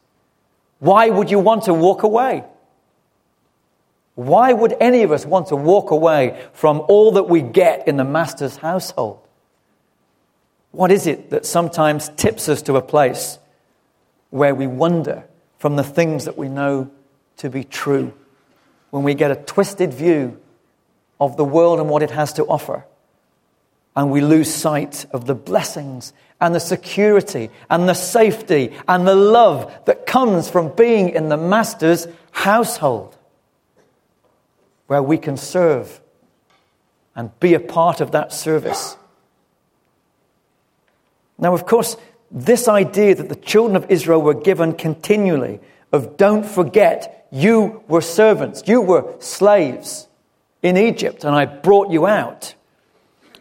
Why 0.80 1.10
would 1.10 1.30
you 1.30 1.40
want 1.40 1.64
to 1.64 1.74
walk 1.74 2.04
away? 2.04 2.44
Why 4.16 4.52
would 4.52 4.76
any 4.80 5.04
of 5.04 5.12
us 5.12 5.26
want 5.26 5.48
to 5.48 5.56
walk 5.56 5.92
away 5.92 6.44
from 6.54 6.82
all 6.88 7.14
that 7.14 7.24
we 7.24 7.42
get 7.42 7.88
in 7.88 7.98
the 7.98 8.04
master's 8.04 8.58
household? 8.58 9.20
What 10.72 10.92
is 10.92 11.08
it 11.08 11.30
that 11.30 11.46
sometimes 11.46 12.10
tips 12.10 12.50
us 12.50 12.62
to 12.64 12.76
a 12.76 12.82
place 12.82 13.40
where 14.30 14.56
we 14.56 14.68
wonder 14.68 15.26
from 15.60 15.76
the 15.76 15.84
things 15.84 16.26
that 16.26 16.38
we 16.38 16.50
know 16.50 16.90
to 17.38 17.50
be 17.50 17.64
true? 17.64 18.14
When 18.92 19.04
we 19.04 19.14
get 19.14 19.32
a 19.32 19.36
twisted 19.36 19.94
view 19.94 20.40
of 21.20 21.38
the 21.38 21.44
world 21.44 21.80
and 21.80 21.90
what 21.90 22.04
it 22.04 22.12
has 22.12 22.34
to 22.34 22.46
offer, 22.46 22.86
and 23.96 24.12
we 24.12 24.22
lose 24.22 24.54
sight 24.54 25.06
of 25.12 25.26
the 25.26 25.36
blessings 25.36 26.14
and 26.40 26.56
the 26.56 26.60
security 26.60 27.50
and 27.70 27.90
the 27.90 27.94
safety 27.94 28.72
and 28.88 29.08
the 29.08 29.16
love 29.16 29.74
that 29.86 30.06
comes 30.06 30.50
from 30.50 30.70
being 30.76 31.10
in 31.10 31.30
the 31.30 31.38
master's 31.38 32.08
household 32.32 33.16
where 34.88 35.04
we 35.04 35.18
can 35.18 35.38
serve 35.38 36.02
and 37.16 37.38
be 37.40 37.54
a 37.54 37.60
part 37.60 38.02
of 38.02 38.12
that 38.12 38.34
service. 38.34 38.98
Now, 41.38 41.54
of 41.54 41.66
course, 41.66 41.98
this 42.30 42.68
idea 42.68 43.16
that 43.16 43.30
the 43.30 43.36
children 43.36 43.76
of 43.76 43.90
Israel 43.92 44.22
were 44.22 44.34
given 44.34 44.74
continually 44.74 45.60
of 45.92 46.16
don't 46.16 46.46
forget, 46.46 47.21
you 47.32 47.84
were 47.88 48.02
servants, 48.02 48.64
you 48.66 48.82
were 48.82 49.16
slaves 49.20 50.08
in 50.62 50.78
Egypt, 50.78 51.24
and 51.24 51.36
I 51.36 51.46
brought 51.46 51.90
you 51.90 52.06
out. 52.06 52.54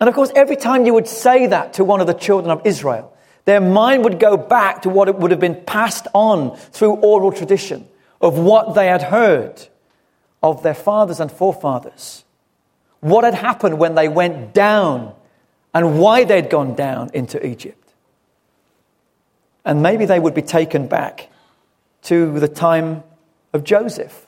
And 0.00 0.08
of 0.08 0.14
course, 0.14 0.30
every 0.34 0.56
time 0.56 0.86
you 0.86 0.94
would 0.94 1.08
say 1.08 1.46
that 1.46 1.74
to 1.74 1.84
one 1.84 2.00
of 2.00 2.06
the 2.06 2.14
children 2.14 2.50
of 2.50 2.64
Israel, 2.64 3.14
their 3.44 3.60
mind 3.60 4.04
would 4.04 4.18
go 4.18 4.36
back 4.36 4.82
to 4.82 4.88
what 4.88 5.08
it 5.08 5.16
would 5.16 5.30
have 5.30 5.40
been 5.40 5.62
passed 5.66 6.06
on 6.14 6.56
through 6.56 6.94
oral 6.94 7.32
tradition 7.32 7.86
of 8.20 8.38
what 8.38 8.74
they 8.74 8.86
had 8.86 9.02
heard 9.02 9.66
of 10.42 10.62
their 10.62 10.74
fathers 10.74 11.20
and 11.20 11.30
forefathers. 11.30 12.24
What 13.00 13.24
had 13.24 13.34
happened 13.34 13.78
when 13.78 13.94
they 13.94 14.08
went 14.08 14.54
down 14.54 15.14
and 15.74 15.98
why 15.98 16.24
they'd 16.24 16.50
gone 16.50 16.74
down 16.74 17.10
into 17.14 17.44
Egypt. 17.44 17.92
And 19.64 19.82
maybe 19.82 20.04
they 20.06 20.18
would 20.18 20.34
be 20.34 20.42
taken 20.42 20.86
back 20.86 21.28
to 22.02 22.38
the 22.40 22.48
time 22.48 23.02
of 23.52 23.64
Joseph. 23.64 24.26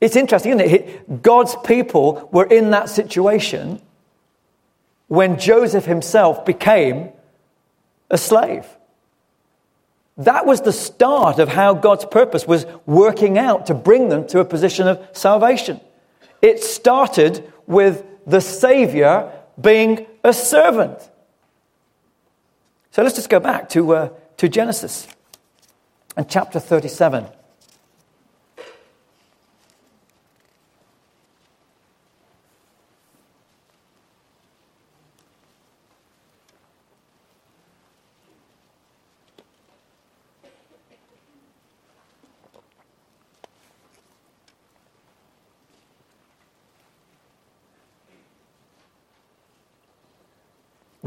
It's 0.00 0.16
interesting, 0.16 0.52
isn't 0.58 0.72
it? 0.72 1.22
God's 1.22 1.56
people 1.64 2.28
were 2.32 2.44
in 2.44 2.70
that 2.70 2.88
situation 2.88 3.82
when 5.08 5.38
Joseph 5.38 5.86
himself 5.86 6.44
became 6.44 7.10
a 8.10 8.18
slave. 8.18 8.66
That 10.18 10.46
was 10.46 10.60
the 10.60 10.72
start 10.72 11.38
of 11.38 11.48
how 11.48 11.74
God's 11.74 12.04
purpose 12.04 12.46
was 12.46 12.66
working 12.86 13.38
out 13.38 13.66
to 13.66 13.74
bring 13.74 14.08
them 14.08 14.26
to 14.28 14.40
a 14.40 14.44
position 14.44 14.86
of 14.88 15.04
salvation. 15.12 15.80
It 16.42 16.62
started 16.62 17.52
with 17.66 18.04
the 18.26 18.40
Savior 18.40 19.32
being 19.60 20.06
a 20.22 20.32
servant. 20.32 20.98
So 22.90 23.02
let's 23.02 23.14
just 23.14 23.30
go 23.30 23.40
back 23.40 23.68
to, 23.70 23.94
uh, 23.94 24.08
to 24.38 24.48
Genesis 24.48 25.06
and 26.16 26.28
chapter 26.28 26.58
37. 26.58 27.26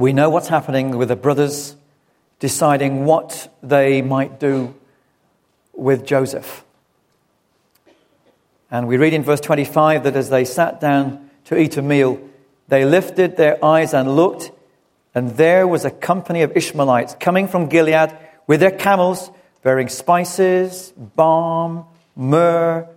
We 0.01 0.13
know 0.13 0.31
what's 0.31 0.47
happening 0.47 0.97
with 0.97 1.09
the 1.09 1.15
brothers 1.15 1.75
deciding 2.39 3.05
what 3.05 3.53
they 3.61 4.01
might 4.01 4.39
do 4.39 4.73
with 5.73 6.07
Joseph. 6.07 6.65
And 8.71 8.87
we 8.87 8.97
read 8.97 9.13
in 9.13 9.21
verse 9.21 9.41
25 9.41 10.05
that 10.05 10.15
as 10.15 10.31
they 10.31 10.43
sat 10.43 10.81
down 10.81 11.29
to 11.45 11.55
eat 11.55 11.77
a 11.77 11.83
meal, 11.83 12.19
they 12.67 12.83
lifted 12.83 13.37
their 13.37 13.63
eyes 13.63 13.93
and 13.93 14.15
looked, 14.15 14.49
and 15.13 15.37
there 15.37 15.67
was 15.67 15.85
a 15.85 15.91
company 15.91 16.41
of 16.41 16.57
Ishmaelites 16.57 17.15
coming 17.19 17.47
from 17.47 17.69
Gilead 17.69 18.17
with 18.47 18.59
their 18.59 18.71
camels, 18.71 19.29
bearing 19.61 19.87
spices, 19.87 20.93
balm, 20.97 21.85
myrrh, 22.15 22.87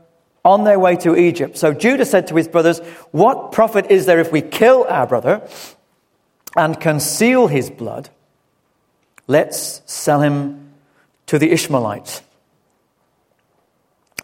on 0.43 0.65
their 0.65 0.79
way 0.79 0.97
to 0.97 1.15
Egypt. 1.17 1.59
So 1.59 1.75
Judah 1.75 2.07
said 2.07 2.29
to 2.29 2.37
his 2.37 2.49
brothers, 2.49 2.79
What 3.11 3.53
profit 3.53 3.91
is 3.91 4.07
there 4.07 4.21
if 4.21 4.33
we 4.33 4.41
kill 4.41 4.87
our 4.89 5.07
brother 5.07 5.47
and 6.57 6.81
conceal 6.81 7.47
his 7.47 7.71
blood, 7.71 8.11
let's 9.27 9.83
sell 9.87 10.21
him 10.21 10.73
to 11.27 11.39
the 11.39 11.51
Ishmaelites. 11.51 12.23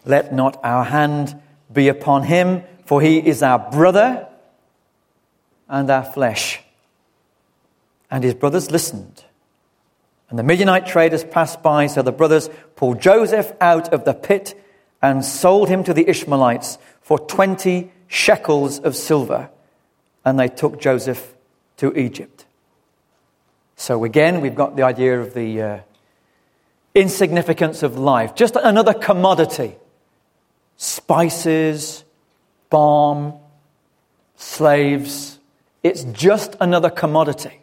Let 0.05 0.33
not 0.33 0.59
our 0.63 0.83
hand 0.83 1.39
be 1.71 1.87
upon 1.87 2.23
him, 2.23 2.63
for 2.85 3.01
he 3.01 3.17
is 3.19 3.43
our 3.43 3.59
brother 3.59 4.27
and 5.69 5.89
our 5.89 6.03
flesh. 6.03 6.61
And 8.09 8.23
his 8.23 8.33
brothers 8.33 8.71
listened. 8.71 9.23
And 10.29 10.39
the 10.39 10.43
Midianite 10.43 10.87
traders 10.87 11.23
passed 11.23 11.61
by, 11.61 11.87
so 11.87 12.01
the 12.01 12.11
brothers 12.11 12.49
pulled 12.75 13.01
Joseph 13.01 13.53
out 13.61 13.93
of 13.93 14.05
the 14.05 14.13
pit 14.13 14.55
and 15.01 15.25
sold 15.25 15.69
him 15.69 15.83
to 15.83 15.93
the 15.93 16.07
Ishmaelites 16.09 16.77
for 17.01 17.19
20 17.19 17.91
shekels 18.07 18.79
of 18.79 18.95
silver 18.95 19.49
and 20.23 20.39
they 20.39 20.47
took 20.47 20.79
Joseph 20.79 21.33
to 21.81 21.99
Egypt. 21.99 22.45
So 23.75 24.03
again, 24.03 24.39
we've 24.39 24.53
got 24.53 24.75
the 24.75 24.83
idea 24.83 25.19
of 25.19 25.33
the 25.33 25.61
uh, 25.61 25.79
insignificance 26.93 27.81
of 27.81 27.97
life, 27.97 28.35
just 28.35 28.55
another 28.55 28.93
commodity. 28.93 29.77
Spices, 30.77 32.03
balm, 32.69 33.33
slaves. 34.35 35.39
It's 35.81 36.03
just 36.03 36.55
another 36.61 36.91
commodity. 36.91 37.59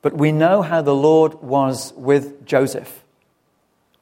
But 0.00 0.16
we 0.16 0.30
know 0.30 0.62
how 0.62 0.80
the 0.80 0.94
Lord 0.94 1.42
was 1.42 1.92
with 1.96 2.46
Joseph 2.46 3.02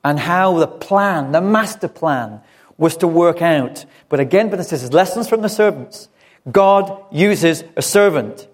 and 0.05 0.19
how 0.19 0.59
the 0.59 0.67
plan, 0.67 1.33
the 1.33 1.41
master 1.41 1.89
plan, 1.89 2.43
was 2.77 2.99
to 2.99 3.09
work 3.09 3.41
out. 3.41 3.87
But 4.11 4.21
again, 4.21 4.51
but 4.51 4.57
this 4.57 4.75
is 4.75 4.93
lessons 4.93 5.27
from 5.27 5.41
the 5.41 5.49
servants. 5.49 6.11
God 6.51 7.05
uses 7.13 7.65
a 7.77 7.83
servant 7.83 8.49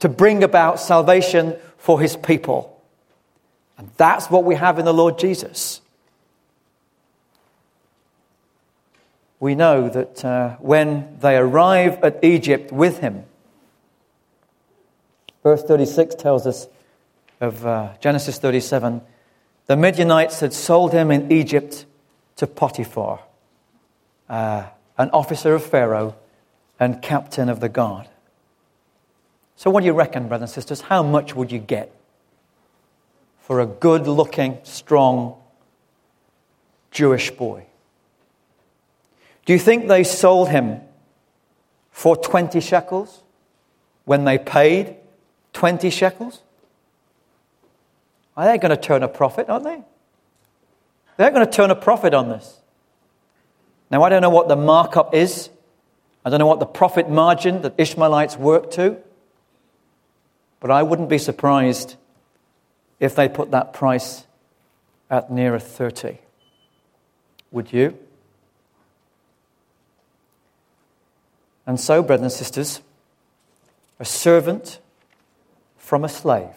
to 0.00 0.08
bring 0.08 0.42
about 0.42 0.80
salvation 0.80 1.56
for 1.76 2.00
his 2.00 2.16
people. 2.16 2.80
And 3.76 3.90
that's 3.96 4.30
what 4.30 4.44
we 4.44 4.54
have 4.54 4.78
in 4.78 4.84
the 4.84 4.94
Lord 4.94 5.18
Jesus. 5.18 5.80
We 9.40 9.54
know 9.54 9.88
that 9.90 10.24
uh, 10.24 10.56
when 10.56 11.18
they 11.20 11.36
arrive 11.36 12.02
at 12.02 12.24
Egypt 12.24 12.72
with 12.72 13.00
him, 13.00 13.24
verse 15.42 15.62
36 15.62 16.14
tells 16.14 16.46
us 16.46 16.66
of 17.40 17.66
uh, 17.66 17.90
Genesis 18.00 18.38
37 18.38 19.02
the 19.66 19.76
Midianites 19.76 20.40
had 20.40 20.52
sold 20.52 20.92
him 20.92 21.10
in 21.10 21.32
Egypt 21.32 21.86
to 22.36 22.46
Potiphar, 22.46 23.20
uh, 24.28 24.64
an 24.98 25.10
officer 25.10 25.54
of 25.54 25.64
Pharaoh 25.64 26.16
and 26.78 27.00
captain 27.02 27.48
of 27.48 27.60
the 27.60 27.68
guard. 27.68 28.08
So, 29.56 29.70
what 29.70 29.80
do 29.80 29.86
you 29.86 29.92
reckon, 29.92 30.28
brothers 30.28 30.50
and 30.50 30.54
sisters? 30.54 30.82
How 30.82 31.02
much 31.02 31.34
would 31.34 31.52
you 31.52 31.58
get 31.58 31.94
for 33.38 33.60
a 33.60 33.66
good 33.66 34.06
looking, 34.06 34.58
strong 34.62 35.36
Jewish 36.90 37.30
boy? 37.30 37.66
Do 39.44 39.52
you 39.52 39.58
think 39.58 39.88
they 39.88 40.04
sold 40.04 40.48
him 40.48 40.80
for 41.90 42.16
20 42.16 42.60
shekels 42.60 43.22
when 44.04 44.24
they 44.24 44.38
paid 44.38 44.96
20 45.52 45.90
shekels? 45.90 46.42
Are 48.36 48.46
they 48.46 48.58
going 48.58 48.70
to 48.70 48.76
turn 48.76 49.02
a 49.02 49.08
profit, 49.08 49.48
aren't 49.48 49.64
they? 49.64 49.82
They're 51.16 51.30
going 51.30 51.46
to 51.46 51.52
turn 51.52 51.70
a 51.70 51.76
profit 51.76 52.14
on 52.14 52.28
this. 52.28 52.58
Now, 53.90 54.02
I 54.02 54.08
don't 54.08 54.22
know 54.22 54.30
what 54.30 54.48
the 54.48 54.56
markup 54.56 55.14
is. 55.14 55.50
I 56.24 56.30
don't 56.30 56.38
know 56.38 56.46
what 56.46 56.60
the 56.60 56.66
profit 56.66 57.10
margin 57.10 57.62
that 57.62 57.74
Ishmaelites 57.78 58.36
work 58.36 58.70
to. 58.72 58.96
But 60.60 60.70
I 60.70 60.82
wouldn't 60.82 61.08
be 61.08 61.18
surprised 61.18 61.96
if 62.98 63.14
they 63.14 63.28
put 63.28 63.50
that 63.50 63.74
price 63.74 64.24
at 65.10 65.30
nearer 65.30 65.58
30. 65.58 66.18
Would 67.50 67.72
you? 67.72 67.98
And 71.66 71.78
so, 71.78 72.02
brothers 72.02 72.22
and 72.22 72.32
sisters, 72.32 72.80
a 73.98 74.04
servant 74.04 74.78
from 75.76 76.04
a 76.04 76.08
slave 76.08 76.54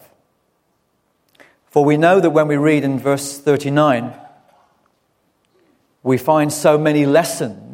for 1.70 1.84
we 1.84 1.96
know 1.96 2.18
that 2.18 2.30
when 2.30 2.48
we 2.48 2.56
read 2.56 2.82
in 2.82 2.98
verse 2.98 3.38
39, 3.38 4.14
we 6.02 6.18
find 6.18 6.52
so 6.52 6.78
many 6.78 7.06
lessons 7.06 7.67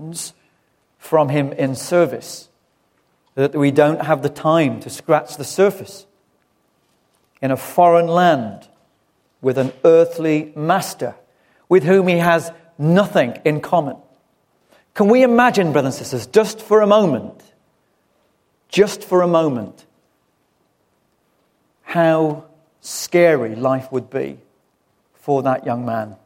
from 1.04 1.28
him 1.28 1.52
in 1.52 1.74
service 1.74 2.48
that 3.34 3.54
we 3.54 3.70
don't 3.70 4.00
have 4.06 4.22
the 4.22 4.28
time 4.30 4.80
to 4.80 4.88
scratch 4.88 5.36
the 5.36 5.44
surface. 5.44 6.06
In 7.42 7.50
a 7.50 7.58
foreign 7.58 8.08
land 8.08 8.66
with 9.42 9.58
an 9.58 9.70
earthly 9.84 10.50
master 10.56 11.14
with 11.68 11.82
whom 11.82 12.08
he 12.08 12.16
has 12.16 12.50
nothing 12.78 13.38
in 13.44 13.60
common. 13.60 13.96
Can 14.94 15.08
we 15.08 15.22
imagine, 15.22 15.72
brothers 15.72 15.98
and 15.98 16.06
sisters, 16.06 16.26
just 16.26 16.62
for 16.62 16.80
a 16.80 16.86
moment, 16.86 17.42
just 18.70 19.04
for 19.04 19.20
a 19.20 19.28
moment, 19.28 19.84
how 21.82 22.44
scary 22.80 23.54
life 23.54 23.92
would 23.92 24.08
be 24.08 24.38
for 25.12 25.42
that 25.42 25.66
young 25.66 25.84
man. 25.84 26.16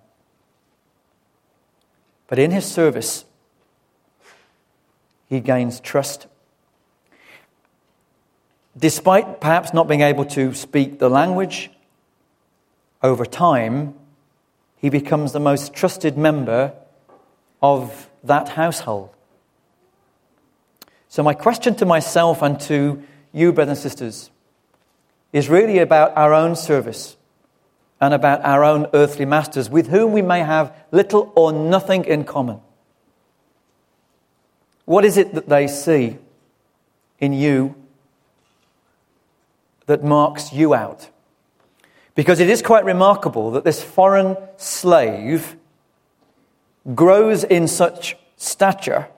But 2.29 2.39
in 2.39 2.53
his 2.53 2.65
service, 2.65 3.25
he 5.29 5.41
gains 5.41 5.81
trust. 5.81 6.27
Despite 8.77 9.41
perhaps 9.41 9.75
not 9.75 9.89
being 9.89 10.03
able 10.03 10.25
to 10.27 10.55
speak 10.55 10.99
the 10.99 11.09
language, 11.09 11.71
over 13.03 13.25
time, 13.25 13.95
he 14.77 14.89
becomes 14.89 15.33
the 15.33 15.41
most 15.41 15.75
trusted 15.75 16.17
member 16.17 16.73
of 17.63 18.09
that 18.25 18.51
household. 18.51 19.11
So, 21.09 21.23
my 21.23 21.35
question 21.35 21.75
to 21.77 21.87
myself 21.87 22.43
and 22.43 22.61
to 22.63 23.03
you, 23.33 23.53
brothers 23.53 23.79
and 23.79 23.91
sisters, 23.91 24.31
is 25.33 25.49
really 25.49 25.79
about 25.79 26.17
our 26.17 26.35
own 26.35 26.57
service 26.57 27.17
and 28.01 28.15
about 28.15 28.45
our 28.45 28.63
own 28.63 28.87
earthly 28.95 29.25
masters 29.25 29.69
with 29.69 29.89
whom 29.89 30.13
we 30.13 30.23
may 30.23 30.41
have 30.41 30.75
little 30.93 31.33
or 31.35 31.53
nothing 31.53 32.05
in 32.05 32.25
common. 32.25 32.61
What 34.89 35.05
is 35.05 35.19
it 35.19 35.35
that 35.35 35.51
they 35.51 35.69
see 35.69 36.17
in 37.19 37.35
you 37.35 37.75
that 39.85 40.03
marks 40.03 40.51
you 40.51 40.73
out? 40.73 41.11
Because 42.15 42.41
it 42.41 42.49
is 42.49 42.63
quite 42.63 42.87
remarkable 42.87 43.51
that 43.51 43.65
this 43.65 43.83
foreign 43.83 44.35
slave 44.57 45.57
grows 46.95 47.45
in 47.45 47.69
such 47.69 48.17
stature. 48.39 49.09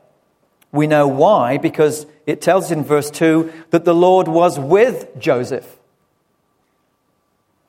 We 0.72 0.88
know 0.88 1.06
why, 1.06 1.56
because 1.56 2.04
it 2.26 2.40
tells 2.40 2.72
in 2.72 2.82
verse 2.82 3.08
2 3.08 3.52
that 3.70 3.84
the 3.84 3.94
Lord 3.94 4.26
was 4.26 4.58
with 4.58 5.16
Joseph 5.20 5.78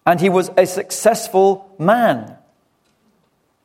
and 0.07 0.19
he 0.19 0.27
was 0.27 0.49
a 0.57 0.65
successful 0.65 1.71
man. 1.77 2.35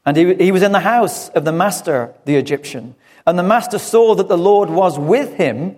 And 0.04 0.14
he, 0.14 0.34
he 0.34 0.52
was 0.52 0.62
in 0.62 0.72
the 0.72 0.80
house 0.80 1.30
of 1.30 1.46
the 1.46 1.52
master, 1.52 2.12
the 2.26 2.36
Egyptian. 2.36 2.96
And 3.26 3.38
the 3.38 3.42
master 3.42 3.78
saw 3.78 4.14
that 4.14 4.28
the 4.28 4.38
Lord 4.38 4.70
was 4.70 4.98
with 4.98 5.34
him, 5.34 5.76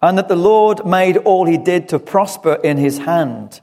and 0.00 0.18
that 0.18 0.28
the 0.28 0.36
Lord 0.36 0.86
made 0.86 1.16
all 1.18 1.46
he 1.46 1.58
did 1.58 1.88
to 1.90 1.98
prosper 1.98 2.54
in 2.54 2.76
his 2.76 2.98
hand. 2.98 3.60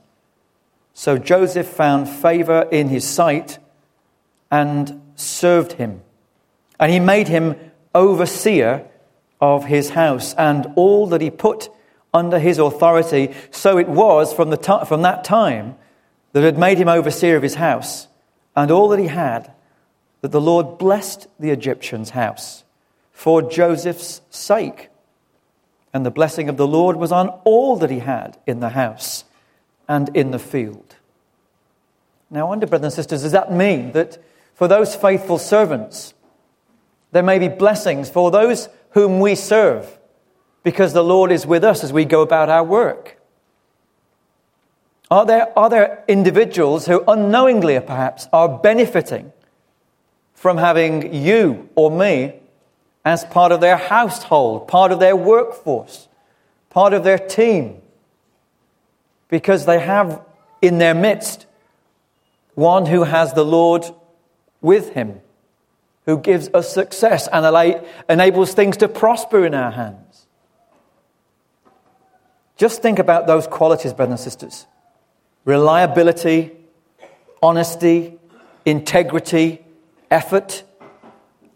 So 0.93 1.17
Joseph 1.17 1.67
found 1.67 2.09
favor 2.09 2.67
in 2.71 2.89
his 2.89 3.07
sight 3.07 3.59
and 4.49 5.01
served 5.15 5.73
him. 5.73 6.01
And 6.79 6.91
he 6.91 6.99
made 6.99 7.27
him 7.27 7.55
overseer 7.93 8.87
of 9.39 9.65
his 9.65 9.91
house 9.91 10.33
and 10.35 10.67
all 10.75 11.07
that 11.07 11.21
he 11.21 11.29
put 11.29 11.69
under 12.13 12.39
his 12.39 12.59
authority. 12.59 13.33
So 13.51 13.77
it 13.77 13.87
was 13.87 14.33
from, 14.33 14.49
the 14.49 14.57
t- 14.57 14.85
from 14.87 15.03
that 15.03 15.23
time 15.23 15.75
that 16.33 16.43
had 16.43 16.57
made 16.57 16.77
him 16.77 16.87
overseer 16.87 17.35
of 17.35 17.43
his 17.43 17.55
house 17.55 18.07
and 18.55 18.69
all 18.71 18.89
that 18.89 18.99
he 18.99 19.07
had, 19.07 19.51
that 20.21 20.31
the 20.31 20.41
Lord 20.41 20.77
blessed 20.77 21.27
the 21.39 21.51
Egyptian's 21.51 22.11
house 22.11 22.63
for 23.21 23.43
Joseph's 23.43 24.19
sake. 24.31 24.89
And 25.93 26.03
the 26.03 26.09
blessing 26.09 26.49
of 26.49 26.57
the 26.57 26.65
Lord 26.65 26.95
was 26.95 27.11
on 27.11 27.29
all 27.43 27.75
that 27.75 27.91
he 27.91 27.99
had 27.99 28.35
in 28.47 28.61
the 28.61 28.69
house 28.69 29.25
and 29.87 30.09
in 30.17 30.31
the 30.31 30.39
field. 30.39 30.95
Now, 32.31 32.47
I 32.47 32.49
wonder, 32.49 32.65
brothers 32.65 32.85
and 32.85 32.93
sisters, 32.93 33.21
does 33.21 33.33
that 33.33 33.53
mean 33.53 33.91
that 33.91 34.17
for 34.55 34.67
those 34.67 34.95
faithful 34.95 35.37
servants, 35.37 36.15
there 37.11 37.21
may 37.21 37.37
be 37.37 37.47
blessings 37.47 38.09
for 38.09 38.31
those 38.31 38.69
whom 38.93 39.19
we 39.19 39.35
serve 39.35 39.99
because 40.63 40.93
the 40.93 41.03
Lord 41.03 41.31
is 41.31 41.45
with 41.45 41.63
us 41.63 41.83
as 41.83 41.93
we 41.93 42.05
go 42.05 42.23
about 42.23 42.49
our 42.49 42.63
work? 42.63 43.21
Are 45.11 45.27
there, 45.27 45.59
are 45.59 45.69
there 45.69 46.03
individuals 46.07 46.87
who 46.87 47.03
unknowingly 47.07 47.79
perhaps 47.81 48.27
are 48.33 48.49
benefiting 48.49 49.31
from 50.33 50.57
having 50.57 51.13
you 51.13 51.69
or 51.75 51.91
me 51.91 52.40
as 53.03 53.25
part 53.25 53.51
of 53.51 53.61
their 53.61 53.77
household, 53.77 54.67
part 54.67 54.91
of 54.91 54.99
their 54.99 55.15
workforce, 55.15 56.07
part 56.69 56.93
of 56.93 57.03
their 57.03 57.17
team? 57.17 57.81
Because 59.27 59.65
they 59.65 59.79
have 59.79 60.21
in 60.61 60.77
their 60.77 60.93
midst 60.93 61.45
one 62.55 62.85
who 62.85 63.03
has 63.03 63.33
the 63.33 63.45
Lord 63.45 63.85
with 64.61 64.93
him, 64.93 65.21
who 66.05 66.17
gives 66.17 66.49
us 66.53 66.71
success 66.71 67.27
and 67.31 67.83
enables 68.09 68.53
things 68.53 68.77
to 68.77 68.87
prosper 68.87 69.45
in 69.45 69.53
our 69.53 69.71
hands. 69.71 70.27
Just 72.57 72.81
think 72.81 72.99
about 72.99 73.25
those 73.25 73.47
qualities, 73.47 73.93
brothers 73.93 74.11
and 74.11 74.19
sisters 74.19 74.67
reliability, 75.45 76.51
honesty, 77.41 78.19
integrity, 78.65 79.65
effort, 80.11 80.63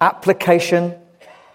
application, 0.01 0.95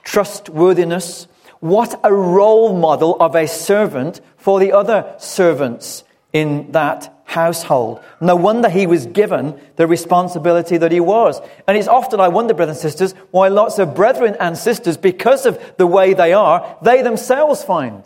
trustworthiness. 0.05 1.27
what 1.61 2.01
a 2.03 2.13
role 2.13 2.75
model 2.75 3.17
of 3.21 3.35
a 3.37 3.47
servant 3.47 4.21
for 4.37 4.59
the 4.59 4.73
other 4.73 5.15
servants 5.19 6.05
in 6.33 6.73
that 6.73 7.13
household. 7.25 8.03
No 8.21 8.35
wonder 8.35 8.69
he 8.69 8.87
was 8.87 9.07
given 9.07 9.61
the 9.77 9.87
responsibility 9.87 10.79
that 10.79 10.91
he 10.91 11.01
was. 11.01 11.41
And 11.69 11.77
it's 11.77 11.87
often, 11.87 12.19
I 12.19 12.29
wonder, 12.29 12.55
brothers 12.55 12.77
and 12.77 12.83
sisters, 12.83 13.13
why 13.31 13.49
lots 13.49 13.79
of 13.79 13.95
brethren 13.95 14.37
and 14.41 14.57
sisters, 14.57 14.97
because 14.97 15.47
of 15.47 15.61
the 15.77 15.87
way 15.87 16.15
they 16.15 16.33
are, 16.33 16.77
they 16.83 17.03
themselves 17.03 17.63
find 17.63 18.03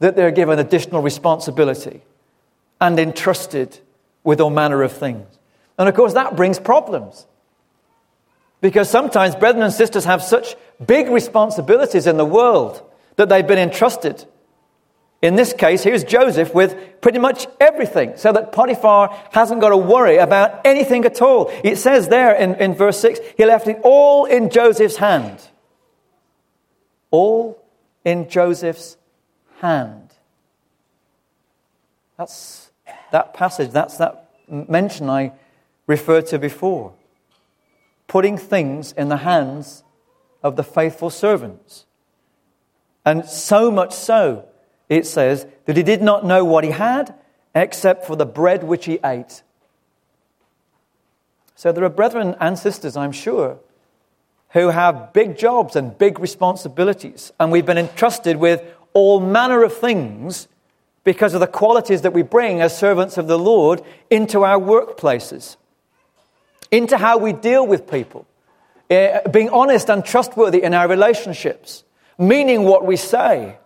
that 0.00 0.16
they're 0.16 0.30
given 0.30 0.58
additional 0.58 1.00
responsibility 1.00 2.02
and 2.80 2.98
entrusted 2.98 3.78
with 4.22 4.40
all 4.40 4.50
manner 4.50 4.82
of 4.82 4.92
things. 4.92 5.26
And 5.78 5.88
of 5.88 5.94
course, 5.94 6.12
that 6.14 6.36
brings 6.36 6.58
problems. 6.58 7.26
Because 8.60 8.90
sometimes 8.90 9.36
brethren 9.36 9.62
and 9.64 9.72
sisters 9.72 10.04
have 10.04 10.22
such 10.22 10.56
big 10.84 11.08
responsibilities 11.08 12.06
in 12.06 12.16
the 12.16 12.24
world 12.24 12.82
that 13.16 13.28
they've 13.28 13.46
been 13.46 13.58
entrusted. 13.58 14.24
In 15.20 15.34
this 15.34 15.52
case, 15.52 15.82
here's 15.82 16.04
Joseph 16.04 16.54
with 16.54 17.00
pretty 17.00 17.18
much 17.18 17.46
everything, 17.60 18.16
so 18.16 18.32
that 18.32 18.52
Potiphar 18.52 19.16
hasn't 19.32 19.60
got 19.60 19.70
to 19.70 19.76
worry 19.76 20.18
about 20.18 20.60
anything 20.64 21.04
at 21.04 21.20
all. 21.20 21.50
It 21.64 21.76
says 21.76 22.08
there 22.08 22.34
in, 22.34 22.54
in 22.56 22.74
verse 22.74 23.00
6 23.00 23.18
he 23.36 23.44
left 23.44 23.66
it 23.66 23.80
all 23.82 24.26
in 24.26 24.48
Joseph's 24.48 24.96
hand. 24.96 25.40
All 27.10 27.60
in 28.04 28.28
Joseph's 28.28 28.96
hand. 29.60 30.10
That's 32.16 32.70
that 33.10 33.34
passage, 33.34 33.70
that's 33.70 33.96
that 33.98 34.30
mention 34.48 35.10
I 35.10 35.32
referred 35.86 36.26
to 36.28 36.38
before. 36.38 36.92
Putting 38.08 38.36
things 38.36 38.90
in 38.92 39.08
the 39.08 39.18
hands 39.18 39.84
of 40.42 40.56
the 40.56 40.64
faithful 40.64 41.10
servants. 41.10 41.86
And 43.04 43.24
so 43.24 43.70
much 43.70 43.92
so, 43.92 44.46
it 44.88 45.06
says, 45.06 45.46
that 45.66 45.76
he 45.76 45.82
did 45.82 46.02
not 46.02 46.26
know 46.26 46.44
what 46.44 46.64
he 46.64 46.70
had 46.70 47.14
except 47.54 48.04
for 48.04 48.16
the 48.16 48.26
bread 48.26 48.64
which 48.64 48.86
he 48.86 48.98
ate. 49.04 49.42
So 51.54 51.72
there 51.72 51.84
are 51.84 51.88
brethren 51.90 52.36
and 52.40 52.58
sisters, 52.58 52.96
I'm 52.96 53.12
sure, 53.12 53.58
who 54.50 54.68
have 54.68 55.12
big 55.12 55.36
jobs 55.36 55.76
and 55.76 55.96
big 55.96 56.18
responsibilities, 56.18 57.32
and 57.38 57.50
we've 57.50 57.66
been 57.66 57.78
entrusted 57.78 58.36
with 58.36 58.62
all 58.94 59.20
manner 59.20 59.62
of 59.62 59.76
things 59.76 60.48
because 61.04 61.34
of 61.34 61.40
the 61.40 61.46
qualities 61.46 62.02
that 62.02 62.12
we 62.12 62.22
bring 62.22 62.60
as 62.60 62.76
servants 62.76 63.18
of 63.18 63.26
the 63.26 63.38
Lord 63.38 63.82
into 64.10 64.44
our 64.44 64.58
workplaces, 64.58 65.56
into 66.70 66.96
how 66.96 67.18
we 67.18 67.32
deal 67.32 67.66
with 67.66 67.90
people, 67.90 68.26
uh, 68.90 69.28
being 69.30 69.50
honest 69.50 69.88
and 69.88 70.04
trustworthy 70.04 70.62
in 70.62 70.74
our 70.74 70.88
relationships, 70.88 71.84
meaning 72.18 72.64
what 72.64 72.84
we 72.84 72.96
say. 72.96 73.56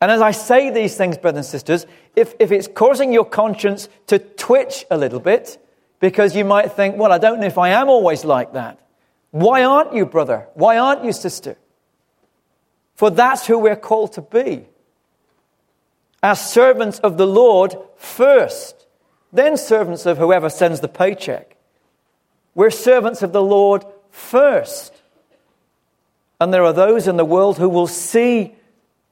And 0.00 0.10
as 0.10 0.20
I 0.20 0.32
say 0.32 0.70
these 0.70 0.96
things, 0.96 1.16
brothers 1.16 1.46
and 1.46 1.46
sisters, 1.46 1.86
if, 2.14 2.34
if 2.38 2.52
it's 2.52 2.68
causing 2.68 3.12
your 3.12 3.24
conscience 3.24 3.88
to 4.08 4.18
twitch 4.18 4.84
a 4.90 4.98
little 4.98 5.20
bit, 5.20 5.58
because 6.00 6.36
you 6.36 6.44
might 6.44 6.72
think, 6.72 6.96
well, 6.96 7.12
I 7.12 7.18
don't 7.18 7.40
know 7.40 7.46
if 7.46 7.56
I 7.56 7.70
am 7.70 7.88
always 7.88 8.24
like 8.24 8.52
that. 8.52 8.78
Why 9.30 9.64
aren't 9.64 9.94
you, 9.94 10.04
brother? 10.04 10.46
Why 10.54 10.76
aren't 10.78 11.04
you, 11.04 11.12
sister? 11.12 11.56
For 12.94 13.10
that's 13.10 13.46
who 13.46 13.58
we're 13.58 13.76
called 13.76 14.12
to 14.12 14.20
be. 14.20 14.66
As 16.22 16.52
servants 16.52 16.98
of 17.00 17.16
the 17.16 17.26
Lord 17.26 17.74
first, 17.96 18.86
then 19.32 19.56
servants 19.56 20.06
of 20.06 20.18
whoever 20.18 20.48
sends 20.48 20.80
the 20.80 20.88
paycheck. 20.88 21.53
We're 22.54 22.70
servants 22.70 23.22
of 23.22 23.32
the 23.32 23.42
Lord 23.42 23.84
first. 24.10 24.94
And 26.40 26.52
there 26.52 26.64
are 26.64 26.72
those 26.72 27.08
in 27.08 27.16
the 27.16 27.24
world 27.24 27.58
who 27.58 27.68
will 27.68 27.86
see 27.86 28.54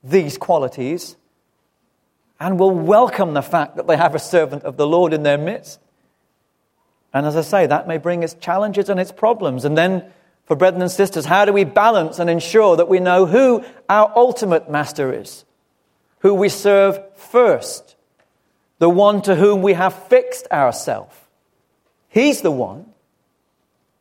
these 0.05 0.39
qualities 0.39 1.17
and 2.39 2.59
will 2.59 2.73
welcome 2.73 3.35
the 3.35 3.43
fact 3.43 3.77
that 3.77 3.87
they 3.87 3.97
have 3.97 4.15
a 4.15 4.19
servant 4.19 4.65
of 4.65 4.77
the 4.77 4.87
Lord 4.87 5.13
in 5.13 5.23
their 5.23 5.39
midst. 5.39 5.81
And 7.15 7.27
as 7.27 7.37
I 7.37 7.43
say, 7.43 7.67
that 7.67 7.87
may 7.87 7.99
bring 7.99 8.23
its 8.23 8.35
challenges 8.35 8.89
and 8.89 8.99
its 8.99 9.13
problems. 9.13 9.65
And 9.65 9.77
then, 9.77 10.05
for 10.45 10.57
brethren 10.57 10.83
and 10.83 10.91
sisters, 10.91 11.25
how 11.25 11.45
do 11.45 11.53
we 11.53 11.65
balance 11.65 12.19
and 12.19 12.29
ensure 12.29 12.77
that 12.77 12.89
we 12.89 13.01
know 13.01 13.27
who 13.27 13.65
our 13.89 14.13
ultimate 14.17 14.71
master 14.71 15.13
is? 15.13 15.45
Who 16.21 16.35
we 16.35 16.49
serve 16.49 16.99
first? 17.17 17.97
The 18.79 18.91
one 18.91 19.23
to 19.23 19.37
whom 19.37 19.63
we 19.63 19.75
have 19.75 20.09
fixed 20.09 20.49
ourselves. 20.51 21.15
He's 22.09 22.43
the 22.43 22.51
one 22.51 22.92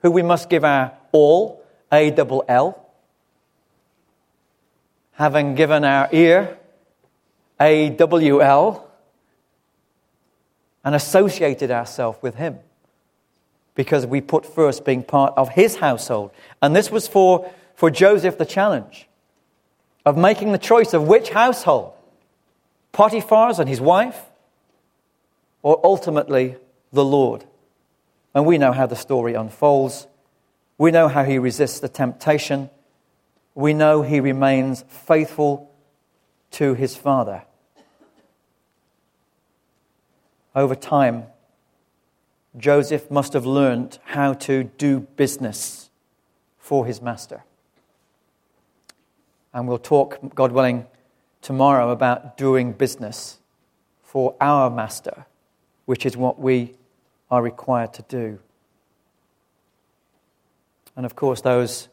who 0.02 0.12
we 0.12 0.22
must 0.22 0.50
give 0.50 0.64
our 0.64 0.94
all, 1.12 1.64
A 1.92 2.12
double 2.12 2.44
L, 2.48 2.78
having 5.14 5.56
given 5.56 5.84
our 5.84 6.10
ear, 6.12 6.58
AWL, 7.60 8.88
and 10.84 10.96
associated 10.96 11.70
ourselves 11.70 12.18
with 12.22 12.36
Him 12.36 12.58
because 13.76 14.06
we 14.06 14.20
put 14.22 14.46
first 14.46 14.84
being 14.84 15.04
part 15.04 15.34
of 15.38 15.50
His 15.50 15.78
household. 15.78 16.32
And 16.62 16.76
this 16.76 16.92
was 16.92 17.08
for, 17.08 17.52
for 17.76 17.90
Joseph 17.90 18.38
the 18.38 18.46
challenge 18.46 19.08
of 20.06 20.18
making 20.18 20.52
the 20.52 20.58
choice 20.58 20.94
of 20.94 21.08
which 21.08 21.30
household 21.30 21.94
Potiphar's 22.92 23.60
and 23.60 23.70
his 23.70 23.80
wife, 23.80 24.20
or 25.62 25.80
ultimately 25.84 26.56
the 26.92 27.06
Lord. 27.06 27.46
And 28.34 28.46
we 28.46 28.58
know 28.58 28.72
how 28.72 28.86
the 28.86 28.96
story 28.96 29.34
unfolds. 29.34 30.08
We 30.78 30.92
know 30.92 31.08
how 31.08 31.24
he 31.24 31.38
resists 31.38 31.80
the 31.80 31.90
temptation 31.90 32.70
we 33.54 33.74
know 33.74 34.02
he 34.02 34.20
remains 34.20 34.84
faithful 34.88 35.72
to 36.52 36.74
his 36.74 36.96
Father. 36.96 37.44
Over 40.56 40.76
time, 40.76 41.26
Joseph 42.58 43.10
must 43.10 43.34
have 43.34 43.46
learned 43.46 44.00
how 44.04 44.34
to 44.34 44.64
do 44.64 45.02
business 45.02 45.90
for 46.58 46.86
his 46.86 47.02
master. 47.02 47.44
And 49.54 49.68
we'll 49.68 49.78
talk, 49.78 50.20
God 50.36 50.52
willing, 50.52 50.86
tomorrow 51.42 51.90
about 51.90 52.38
doing 52.38 52.74
business 52.74 53.40
for 54.02 54.36
our 54.40 54.70
master, 54.70 55.26
which 55.86 56.06
is 56.06 56.16
what 56.16 56.40
we 56.40 56.74
are 57.32 57.42
required 57.42 57.94
to 57.94 58.04
do. 58.04 58.40
And 60.96 61.06
of 61.06 61.16
course, 61.16 61.42
those 61.42 61.88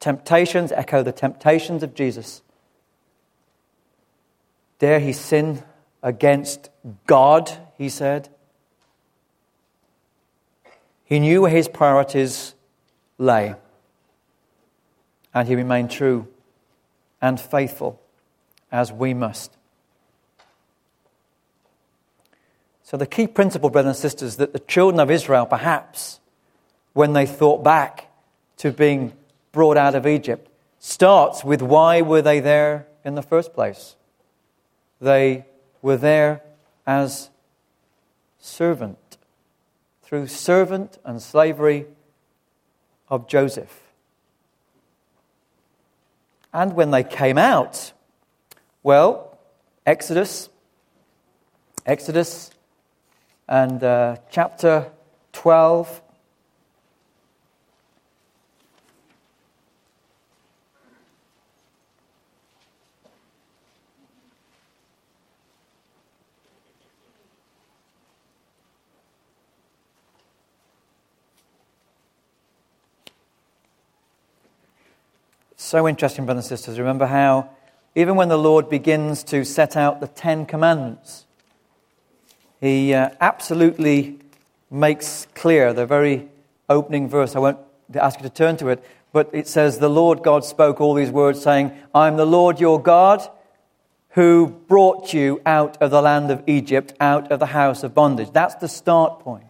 temptations 0.00 0.72
echo 0.72 1.02
the 1.02 1.12
temptations 1.12 1.82
of 1.82 1.94
Jesus. 1.94 2.40
Dare 4.78 4.98
he 4.98 5.12
sin 5.12 5.62
against 6.02 6.70
God, 7.06 7.52
he 7.76 7.90
said. 7.90 8.30
He 11.04 11.20
knew 11.20 11.42
where 11.42 11.50
his 11.50 11.68
priorities 11.68 12.54
lay, 13.18 13.54
and 15.34 15.46
he 15.46 15.54
remained 15.54 15.90
true 15.90 16.26
and 17.20 17.38
faithful 17.38 18.00
as 18.72 18.90
we 18.90 19.12
must. 19.12 19.56
So, 22.90 22.96
the 22.96 23.06
key 23.06 23.28
principle, 23.28 23.70
brothers 23.70 23.90
and 23.90 23.96
sisters, 23.96 24.34
that 24.38 24.52
the 24.52 24.58
children 24.58 24.98
of 24.98 25.12
Israel, 25.12 25.46
perhaps, 25.46 26.18
when 26.92 27.12
they 27.12 27.24
thought 27.24 27.62
back 27.62 28.08
to 28.56 28.72
being 28.72 29.12
brought 29.52 29.76
out 29.76 29.94
of 29.94 30.08
Egypt 30.08 30.50
starts 30.80 31.44
with 31.44 31.62
why 31.62 32.02
were 32.02 32.20
they 32.20 32.40
there 32.40 32.88
in 33.04 33.14
the 33.14 33.22
first 33.22 33.54
place? 33.54 33.94
They 35.00 35.44
were 35.80 35.96
there 35.96 36.42
as 36.84 37.30
servant, 38.40 39.18
through 40.02 40.26
servant 40.26 40.98
and 41.04 41.22
slavery 41.22 41.86
of 43.08 43.28
Joseph. 43.28 43.82
And 46.52 46.74
when 46.74 46.90
they 46.90 47.04
came 47.04 47.38
out, 47.38 47.92
well, 48.82 49.38
Exodus, 49.86 50.48
Exodus 51.86 52.50
and 53.50 53.82
uh, 53.82 54.16
chapter 54.30 54.90
12 55.32 56.02
So 75.56 75.86
interesting, 75.86 76.24
brothers 76.24 76.50
and 76.50 76.58
sisters. 76.58 76.80
Remember 76.80 77.06
how, 77.06 77.50
even 77.94 78.16
when 78.16 78.28
the 78.28 78.36
Lord 78.36 78.68
begins 78.68 79.22
to 79.24 79.44
set 79.44 79.76
out 79.76 80.00
the 80.00 80.08
Ten 80.08 80.44
Commandments, 80.44 81.26
he 82.60 82.94
uh, 82.94 83.10
absolutely 83.20 84.18
makes 84.70 85.26
clear 85.34 85.72
the 85.72 85.86
very 85.86 86.28
opening 86.68 87.08
verse. 87.08 87.34
I 87.34 87.38
won't 87.40 87.58
ask 87.94 88.18
you 88.18 88.22
to 88.24 88.30
turn 88.34 88.56
to 88.58 88.68
it, 88.68 88.84
But 89.12 89.30
it 89.32 89.48
says, 89.48 89.78
The 89.78 89.88
Lord 89.88 90.22
God 90.22 90.44
spoke 90.44 90.80
all 90.80 90.94
these 90.94 91.10
words, 91.10 91.42
saying, 91.42 91.72
I 91.94 92.06
am 92.06 92.16
the 92.16 92.26
Lord 92.26 92.60
your 92.60 92.80
God 92.80 93.28
who 94.10 94.48
brought 94.48 95.12
you 95.12 95.40
out 95.46 95.80
of 95.80 95.90
the 95.90 96.02
land 96.02 96.30
of 96.30 96.42
Egypt, 96.46 96.92
out 97.00 97.30
of 97.30 97.38
the 97.38 97.46
house 97.46 97.82
of 97.82 97.94
bondage. 97.94 98.30
That's 98.32 98.56
the 98.56 98.68
start 98.68 99.20
point. 99.20 99.44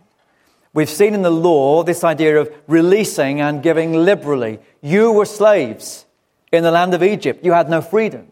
We've 0.72 0.88
seen 0.88 1.14
in 1.14 1.22
the 1.22 1.30
law 1.30 1.82
this 1.82 2.04
idea 2.04 2.40
of 2.40 2.52
releasing 2.66 3.40
and 3.40 3.62
giving 3.62 3.92
liberally. 3.92 4.60
You 4.82 5.12
were 5.12 5.24
slaves 5.24 6.04
in 6.52 6.62
the 6.62 6.70
land 6.70 6.94
of 6.94 7.02
Egypt, 7.02 7.44
you 7.44 7.52
had 7.52 7.70
no 7.70 7.80
freedom. 7.80 8.30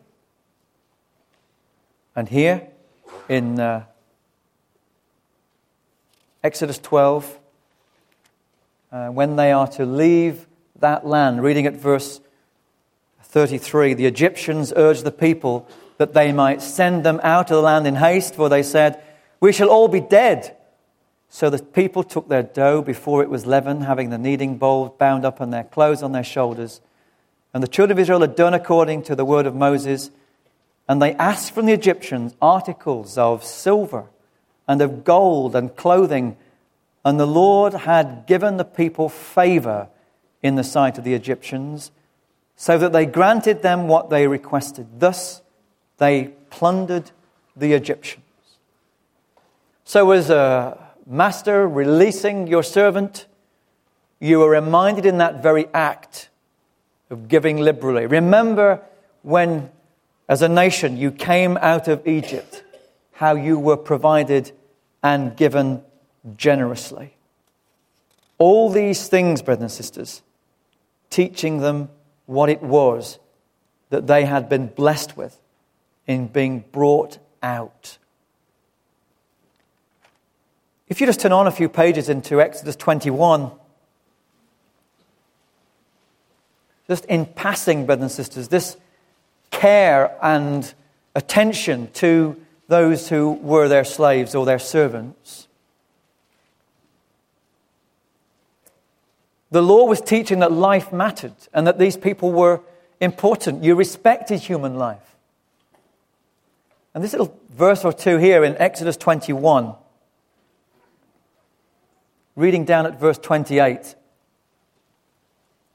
And 2.14 2.28
here 2.28 2.66
in 3.28 3.60
uh, 3.60 3.84
Exodus 6.42 6.78
12, 6.78 7.38
uh, 8.92 9.08
when 9.08 9.34
they 9.34 9.50
are 9.50 9.66
to 9.66 9.84
leave 9.84 10.46
that 10.78 11.04
land, 11.04 11.42
reading 11.42 11.66
at 11.66 11.74
verse 11.74 12.20
33, 13.22 13.94
the 13.94 14.06
Egyptians 14.06 14.72
urged 14.76 15.02
the 15.02 15.10
people 15.10 15.68
that 15.96 16.14
they 16.14 16.32
might 16.32 16.62
send 16.62 17.04
them 17.04 17.20
out 17.24 17.50
of 17.50 17.56
the 17.56 17.62
land 17.62 17.88
in 17.88 17.96
haste, 17.96 18.36
for 18.36 18.48
they 18.48 18.62
said, 18.62 19.02
We 19.40 19.52
shall 19.52 19.68
all 19.68 19.88
be 19.88 20.00
dead. 20.00 20.56
So 21.28 21.50
the 21.50 21.58
people 21.58 22.04
took 22.04 22.28
their 22.28 22.44
dough 22.44 22.82
before 22.82 23.22
it 23.22 23.28
was 23.28 23.44
leavened, 23.44 23.82
having 23.82 24.10
the 24.10 24.16
kneading 24.16 24.58
bowl 24.58 24.94
bound 24.96 25.24
up 25.24 25.40
and 25.40 25.52
their 25.52 25.64
clothes 25.64 26.04
on 26.04 26.12
their 26.12 26.24
shoulders. 26.24 26.80
And 27.52 27.64
the 27.64 27.68
children 27.68 27.98
of 27.98 28.00
Israel 28.00 28.20
had 28.20 28.36
done 28.36 28.54
according 28.54 29.02
to 29.04 29.16
the 29.16 29.24
word 29.24 29.46
of 29.46 29.56
Moses. 29.56 30.12
And 30.88 31.02
they 31.02 31.14
asked 31.14 31.52
from 31.52 31.66
the 31.66 31.72
Egyptians 31.72 32.36
articles 32.40 33.18
of 33.18 33.42
silver 33.42 34.06
and 34.68 34.80
of 34.82 35.02
gold 35.02 35.56
and 35.56 35.74
clothing. 35.74 36.36
And 37.04 37.18
the 37.18 37.26
Lord 37.26 37.72
had 37.72 38.26
given 38.26 38.58
the 38.58 38.64
people 38.64 39.08
favor 39.08 39.88
in 40.42 40.54
the 40.54 40.64
sight 40.64 40.98
of 40.98 41.04
the 41.04 41.14
Egyptians, 41.14 41.90
so 42.54 42.78
that 42.78 42.92
they 42.92 43.06
granted 43.06 43.62
them 43.62 43.88
what 43.88 44.10
they 44.10 44.28
requested. 44.28 45.00
Thus, 45.00 45.42
they 45.96 46.34
plundered 46.50 47.10
the 47.56 47.72
Egyptians. 47.72 48.24
So, 49.84 50.10
as 50.10 50.28
a 50.28 50.78
master 51.06 51.66
releasing 51.66 52.46
your 52.46 52.62
servant, 52.62 53.26
you 54.20 54.42
are 54.42 54.50
reminded 54.50 55.06
in 55.06 55.18
that 55.18 55.42
very 55.42 55.66
act 55.72 56.28
of 57.10 57.28
giving 57.28 57.56
liberally. 57.56 58.06
Remember 58.06 58.82
when, 59.22 59.70
as 60.28 60.42
a 60.42 60.48
nation, 60.48 60.96
you 60.96 61.10
came 61.10 61.56
out 61.58 61.88
of 61.88 62.06
Egypt, 62.06 62.62
how 63.18 63.34
you 63.34 63.58
were 63.58 63.76
provided 63.76 64.52
and 65.02 65.36
given 65.36 65.82
generously. 66.36 67.16
All 68.38 68.70
these 68.70 69.08
things, 69.08 69.42
brothers 69.42 69.62
and 69.62 69.72
sisters, 69.72 70.22
teaching 71.10 71.58
them 71.58 71.88
what 72.26 72.48
it 72.48 72.62
was 72.62 73.18
that 73.90 74.06
they 74.06 74.24
had 74.24 74.48
been 74.48 74.68
blessed 74.68 75.16
with 75.16 75.36
in 76.06 76.28
being 76.28 76.62
brought 76.70 77.18
out. 77.42 77.98
If 80.86 81.00
you 81.00 81.06
just 81.08 81.18
turn 81.18 81.32
on 81.32 81.48
a 81.48 81.50
few 81.50 81.68
pages 81.68 82.08
into 82.08 82.40
Exodus 82.40 82.76
21, 82.76 83.50
just 86.86 87.04
in 87.06 87.26
passing, 87.26 87.84
brothers 87.84 88.02
and 88.02 88.12
sisters, 88.12 88.46
this 88.46 88.76
care 89.50 90.16
and 90.22 90.72
attention 91.16 91.90
to 91.94 92.40
those 92.68 93.08
who 93.08 93.32
were 93.32 93.66
their 93.66 93.84
slaves 93.84 94.34
or 94.34 94.46
their 94.46 94.58
servants. 94.58 95.48
The 99.50 99.62
law 99.62 99.86
was 99.86 100.00
teaching 100.00 100.40
that 100.40 100.52
life 100.52 100.92
mattered 100.92 101.34
and 101.54 101.66
that 101.66 101.78
these 101.78 101.96
people 101.96 102.30
were 102.30 102.60
important. 103.00 103.64
You 103.64 103.74
respected 103.74 104.40
human 104.40 104.76
life. 104.76 105.16
And 106.94 107.02
this 107.02 107.12
little 107.12 107.38
verse 107.50 107.84
or 107.84 107.92
two 107.92 108.18
here 108.18 108.44
in 108.44 108.56
Exodus 108.56 108.96
21, 108.96 109.74
reading 112.36 112.64
down 112.64 112.86
at 112.86 113.00
verse 113.00 113.18
28. 113.18 113.94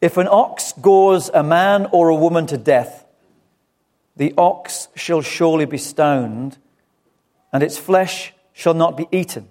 If 0.01 0.17
an 0.17 0.27
ox 0.29 0.73
gores 0.73 1.29
a 1.33 1.43
man 1.43 1.87
or 1.91 2.09
a 2.09 2.15
woman 2.15 2.45
to 2.47 2.57
death, 2.57 3.05
the 4.15 4.33
ox 4.37 4.89
shall 4.95 5.21
surely 5.21 5.65
be 5.65 5.77
stoned, 5.77 6.57
and 7.53 7.63
its 7.63 7.77
flesh 7.77 8.33
shall 8.51 8.73
not 8.73 8.97
be 8.97 9.07
eaten. 9.11 9.47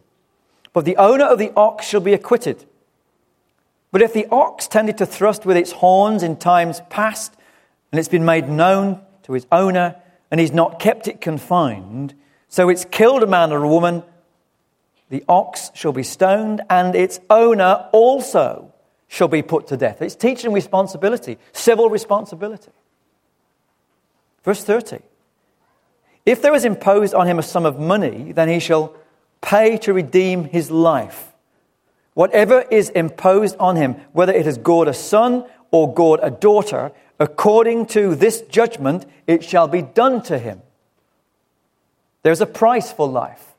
But 0.73 0.85
the 0.85 0.97
owner 0.97 1.25
of 1.25 1.39
the 1.39 1.53
ox 1.55 1.87
shall 1.87 2.01
be 2.01 2.13
acquitted. 2.13 2.65
But 3.93 4.03
if 4.03 4.13
the 4.13 4.27
ox 4.31 4.67
tended 4.67 4.99
to 4.99 5.07
thrust 5.07 5.47
with 5.47 5.57
its 5.57 5.73
horns 5.73 6.23
in 6.23 6.37
times 6.37 6.81
past, 6.91 7.35
and 7.93 7.99
it's 7.99 8.09
been 8.09 8.25
made 8.25 8.49
known 8.49 9.01
to 9.23 9.35
his 9.35 9.47
owner, 9.53 9.97
and 10.31 10.41
he's 10.41 10.53
not 10.53 10.81
kept 10.81 11.07
it 11.07 11.21
confined, 11.21 12.15
so 12.49 12.69
it's 12.69 12.85
killed 12.87 13.23
a 13.23 13.27
man 13.27 13.53
or 13.53 13.63
a 13.63 13.69
woman, 13.69 14.03
the 15.11 15.25
ox 15.29 15.71
shall 15.75 15.93
be 15.93 16.03
stoned, 16.03 16.63
and 16.71 16.95
its 16.95 17.21
owner 17.29 17.89
also 17.93 18.73
shall 19.09 19.29
be 19.29 19.43
put 19.43 19.67
to 19.69 19.77
death. 19.77 20.01
It's 20.01 20.17
teaching 20.17 20.53
responsibility, 20.53 21.39
civil 21.53 21.91
responsibility. 21.91 22.73
Verse 24.43 24.65
30. 24.65 25.01
If 26.25 26.43
there 26.43 26.55
is 26.55 26.65
imposed 26.65 27.15
on 27.15 27.27
him 27.27 27.39
a 27.39 27.43
sum 27.43 27.67
of 27.67 27.79
money, 27.79 28.33
then 28.33 28.49
he 28.49 28.61
shall 28.61 28.95
pay 29.41 29.77
to 29.79 29.93
redeem 29.93 30.45
his 30.45 30.71
life. 30.71 31.33
Whatever 32.15 32.61
is 32.71 32.91
imposed 32.91 33.57
on 33.59 33.77
him, 33.77 33.95
whether 34.13 34.33
it 34.33 34.45
has 34.47 34.59
gored 34.59 34.89
a 34.89 34.95
son 34.95 35.45
or 35.71 35.93
gored 35.93 36.21
a 36.23 36.31
daughter, 36.31 36.93
According 37.23 37.87
to 37.87 38.17
this 38.17 38.41
judgment, 38.41 39.07
it 39.29 39.45
shall 39.45 39.69
be 39.69 39.81
done 39.81 40.23
to 40.23 40.41
him. 40.41 40.61
There's 42.25 42.41
a 42.41 42.47
price 42.47 42.93
for 42.93 43.07
life. 43.07 43.55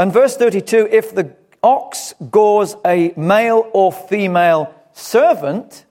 And 0.00 0.12
verse 0.12 0.36
32 0.36 0.88
if 0.90 1.14
the 1.14 1.36
ox 1.62 2.12
gores 2.28 2.74
a 2.84 3.14
male 3.16 3.70
or 3.72 3.92
female 3.92 4.74
servant, 4.92 5.84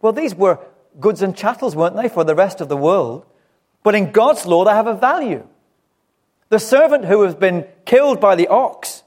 well, 0.00 0.14
these 0.14 0.34
were 0.34 0.60
goods 0.98 1.20
and 1.20 1.36
chattels, 1.36 1.76
weren't 1.76 1.96
they, 1.96 2.08
for 2.08 2.24
the 2.24 2.34
rest 2.34 2.62
of 2.62 2.70
the 2.70 2.76
world? 2.76 3.26
But 3.82 3.94
in 3.94 4.12
God's 4.12 4.46
law, 4.46 4.64
they 4.64 4.72
have 4.72 4.86
a 4.86 4.94
value. 4.94 5.46
The 6.48 6.58
servant 6.58 7.04
who 7.04 7.22
has 7.22 7.34
been 7.34 7.66
killed 7.84 8.20
by 8.20 8.34
the 8.34 8.48
ox, 8.48 9.02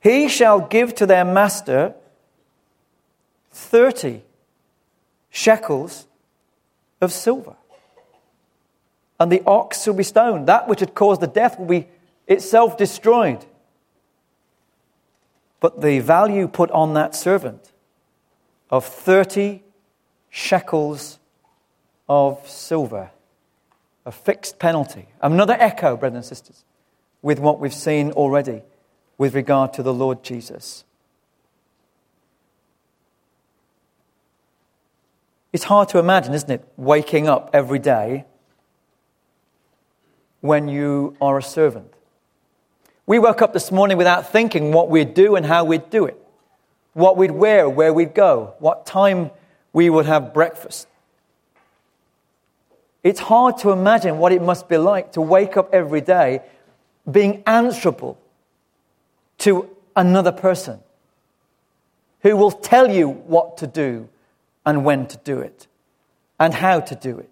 he 0.00 0.28
shall 0.28 0.60
give 0.60 0.94
to 0.96 1.06
their 1.06 1.24
master 1.24 1.94
30 3.52 4.22
shekels 5.30 6.06
of 7.00 7.12
silver. 7.12 7.56
And 9.20 9.30
the 9.30 9.42
ox 9.46 9.86
will 9.86 9.94
be 9.94 10.02
stoned. 10.02 10.46
That 10.48 10.68
which 10.68 10.80
had 10.80 10.94
caused 10.94 11.20
the 11.20 11.26
death 11.26 11.58
will 11.58 11.66
be 11.66 11.86
itself 12.26 12.76
destroyed. 12.76 13.44
But 15.60 15.80
the 15.80 16.00
value 16.00 16.48
put 16.48 16.70
on 16.72 16.94
that 16.94 17.14
servant 17.14 17.72
of 18.70 18.84
30 18.84 19.62
shekels 20.28 21.18
of 22.08 22.46
silver, 22.48 23.10
a 24.06 24.12
fixed 24.12 24.58
penalty. 24.58 25.06
Another 25.22 25.56
echo, 25.58 25.96
brothers 25.96 26.16
and 26.16 26.24
sisters, 26.24 26.64
with 27.22 27.38
what 27.38 27.58
we've 27.58 27.74
seen 27.74 28.10
already 28.12 28.62
with 29.16 29.34
regard 29.34 29.72
to 29.74 29.82
the 29.82 29.94
Lord 29.94 30.22
Jesus. 30.22 30.84
It's 35.52 35.64
hard 35.64 35.88
to 35.90 35.98
imagine, 35.98 36.34
isn't 36.34 36.50
it, 36.50 36.68
waking 36.76 37.28
up 37.28 37.50
every 37.52 37.78
day 37.78 38.24
when 40.40 40.68
you 40.68 41.16
are 41.20 41.38
a 41.38 41.42
servant. 41.42 41.94
We 43.06 43.18
woke 43.18 43.40
up 43.40 43.52
this 43.52 43.70
morning 43.70 43.96
without 43.96 44.30
thinking 44.30 44.72
what 44.72 44.90
we'd 44.90 45.14
do 45.14 45.36
and 45.36 45.46
how 45.46 45.64
we'd 45.64 45.90
do 45.90 46.06
it, 46.06 46.18
what 46.92 47.16
we'd 47.16 47.30
wear, 47.30 47.70
where 47.70 47.92
we'd 47.92 48.14
go, 48.14 48.54
what 48.58 48.84
time 48.84 49.30
we 49.72 49.88
would 49.88 50.06
have 50.06 50.34
breakfast. 50.34 50.88
It's 53.04 53.20
hard 53.20 53.58
to 53.58 53.70
imagine 53.70 54.16
what 54.16 54.32
it 54.32 54.40
must 54.40 54.66
be 54.66 54.78
like 54.78 55.12
to 55.12 55.20
wake 55.20 55.58
up 55.58 55.74
every 55.74 56.00
day 56.00 56.40
being 57.08 57.42
answerable 57.46 58.18
to 59.38 59.68
another 59.94 60.32
person 60.32 60.80
who 62.20 62.34
will 62.34 62.50
tell 62.50 62.90
you 62.90 63.10
what 63.10 63.58
to 63.58 63.66
do 63.66 64.08
and 64.64 64.86
when 64.86 65.06
to 65.08 65.18
do 65.18 65.40
it 65.40 65.66
and 66.40 66.54
how 66.54 66.80
to 66.80 66.94
do 66.94 67.18
it. 67.18 67.28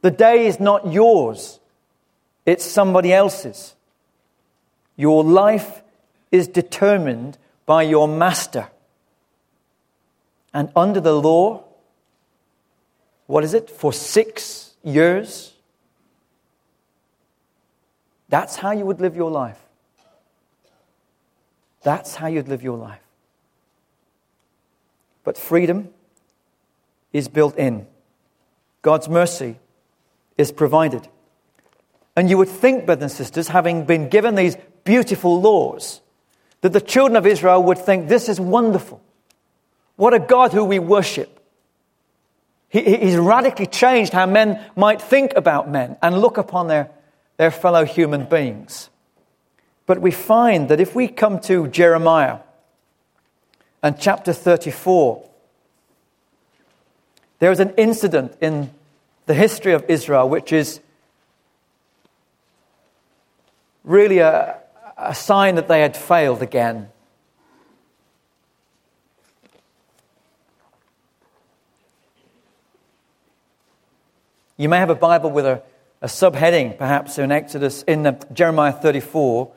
The 0.00 0.10
day 0.10 0.48
is 0.48 0.58
not 0.58 0.92
yours, 0.92 1.60
it's 2.44 2.64
somebody 2.64 3.12
else's. 3.12 3.76
Your 4.96 5.22
life 5.22 5.82
is 6.32 6.48
determined 6.48 7.38
by 7.64 7.84
your 7.84 8.08
master. 8.08 8.68
And 10.52 10.70
under 10.74 11.00
the 11.00 11.14
law, 11.14 11.62
what 13.26 13.44
is 13.44 13.54
it, 13.54 13.70
for 13.70 13.92
six 13.92 14.71
years? 14.82 15.52
That's 18.28 18.56
how 18.56 18.72
you 18.72 18.86
would 18.86 19.00
live 19.00 19.16
your 19.16 19.30
life. 19.30 19.58
That's 21.82 22.14
how 22.14 22.28
you'd 22.28 22.48
live 22.48 22.62
your 22.62 22.78
life. 22.78 23.00
but 25.24 25.38
freedom 25.38 25.88
is 27.12 27.28
built 27.28 27.56
in. 27.56 27.86
God's 28.82 29.08
mercy 29.08 29.58
is 30.36 30.50
provided. 30.50 31.06
And 32.16 32.28
you 32.28 32.36
would 32.38 32.48
think, 32.48 32.86
brothers 32.86 33.02
and 33.02 33.12
sisters, 33.12 33.48
having 33.48 33.84
been 33.84 34.08
given 34.08 34.34
these 34.34 34.56
beautiful 34.84 35.40
laws, 35.40 36.00
that 36.60 36.72
the 36.72 36.80
children 36.80 37.16
of 37.16 37.26
Israel 37.26 37.62
would 37.62 37.78
think, 37.78 38.08
This 38.08 38.28
is 38.28 38.40
wonderful. 38.40 39.00
What 39.96 40.14
a 40.14 40.18
God 40.18 40.52
who 40.52 40.64
we 40.64 40.78
worship. 40.78 41.41
He, 42.72 42.96
he's 42.96 43.16
radically 43.16 43.66
changed 43.66 44.14
how 44.14 44.24
men 44.24 44.58
might 44.74 45.00
think 45.00 45.34
about 45.36 45.70
men 45.70 45.98
and 46.02 46.18
look 46.18 46.38
upon 46.38 46.68
their, 46.68 46.90
their 47.36 47.50
fellow 47.50 47.84
human 47.84 48.24
beings. 48.24 48.88
But 49.84 50.00
we 50.00 50.10
find 50.10 50.70
that 50.70 50.80
if 50.80 50.94
we 50.94 51.06
come 51.06 51.38
to 51.40 51.68
Jeremiah 51.68 52.38
and 53.82 53.98
chapter 53.98 54.32
34, 54.32 55.22
there 57.40 57.52
is 57.52 57.60
an 57.60 57.74
incident 57.76 58.38
in 58.40 58.70
the 59.26 59.34
history 59.34 59.74
of 59.74 59.84
Israel 59.88 60.26
which 60.26 60.50
is 60.50 60.80
really 63.84 64.18
a, 64.18 64.56
a 64.96 65.14
sign 65.14 65.56
that 65.56 65.68
they 65.68 65.82
had 65.82 65.94
failed 65.94 66.40
again. 66.40 66.88
You 74.62 74.68
may 74.68 74.78
have 74.78 74.90
a 74.90 74.94
Bible 74.94 75.32
with 75.32 75.44
a, 75.44 75.60
a 76.02 76.06
subheading, 76.06 76.78
perhaps 76.78 77.18
in 77.18 77.32
Exodus, 77.32 77.82
in 77.82 78.16
Jeremiah 78.32 78.70
34. 78.70 79.50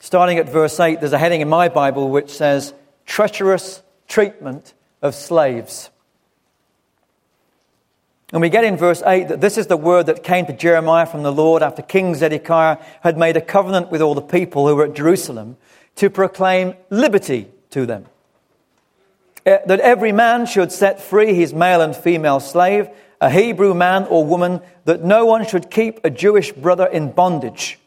Starting 0.00 0.38
at 0.38 0.48
verse 0.48 0.80
8, 0.80 0.98
there's 0.98 1.12
a 1.12 1.18
heading 1.18 1.40
in 1.40 1.48
my 1.48 1.68
Bible 1.68 2.10
which 2.10 2.30
says, 2.30 2.74
Treacherous 3.04 3.82
Treatment 4.08 4.74
of 5.02 5.14
Slaves. 5.14 5.90
And 8.32 8.42
we 8.42 8.48
get 8.48 8.64
in 8.64 8.76
verse 8.76 9.04
8 9.06 9.28
that 9.28 9.40
this 9.40 9.56
is 9.56 9.68
the 9.68 9.76
word 9.76 10.06
that 10.06 10.24
came 10.24 10.46
to 10.46 10.52
Jeremiah 10.52 11.06
from 11.06 11.22
the 11.22 11.30
Lord 11.30 11.62
after 11.62 11.80
King 11.80 12.16
Zedekiah 12.16 12.78
had 13.02 13.16
made 13.16 13.36
a 13.36 13.40
covenant 13.40 13.92
with 13.92 14.02
all 14.02 14.16
the 14.16 14.20
people 14.20 14.66
who 14.66 14.74
were 14.74 14.86
at 14.86 14.96
Jerusalem 14.96 15.58
to 15.94 16.10
proclaim 16.10 16.74
liberty 16.90 17.46
to 17.70 17.86
them. 17.86 18.06
Eh, 19.46 19.58
that 19.66 19.78
every 19.78 20.10
man 20.10 20.44
should 20.44 20.72
set 20.72 21.00
free 21.00 21.34
his 21.34 21.54
male 21.54 21.80
and 21.80 21.94
female 21.94 22.40
slave, 22.40 22.88
a 23.20 23.30
Hebrew 23.30 23.74
man 23.74 24.04
or 24.04 24.24
woman, 24.24 24.60
that 24.84 25.02
no 25.02 25.26
one 25.26 25.46
should 25.46 25.70
keep 25.70 26.04
a 26.04 26.10
Jewish 26.10 26.52
brother 26.52 26.86
in 26.86 27.12
bondage. 27.12 27.78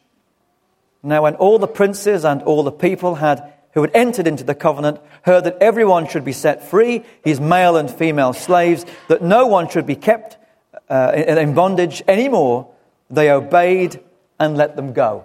Now, 1.02 1.22
when 1.22 1.36
all 1.36 1.58
the 1.58 1.66
princes 1.66 2.24
and 2.24 2.42
all 2.42 2.62
the 2.62 2.72
people 2.72 3.16
had 3.16 3.52
who 3.72 3.82
had 3.82 3.90
entered 3.94 4.26
into 4.26 4.44
the 4.44 4.54
covenant 4.54 5.00
heard 5.22 5.44
that 5.44 5.58
everyone 5.60 6.08
should 6.08 6.24
be 6.24 6.32
set 6.32 6.68
free, 6.68 7.04
his 7.24 7.40
male 7.40 7.76
and 7.76 7.90
female 7.90 8.32
slaves, 8.32 8.84
that 9.08 9.22
no 9.22 9.46
one 9.46 9.68
should 9.68 9.86
be 9.86 9.96
kept 9.96 10.36
uh, 10.88 11.12
in 11.14 11.54
bondage 11.54 12.02
anymore, 12.08 12.68
they 13.10 13.30
obeyed 13.30 14.00
and 14.38 14.56
let 14.56 14.74
them 14.74 14.92
go. 14.92 15.24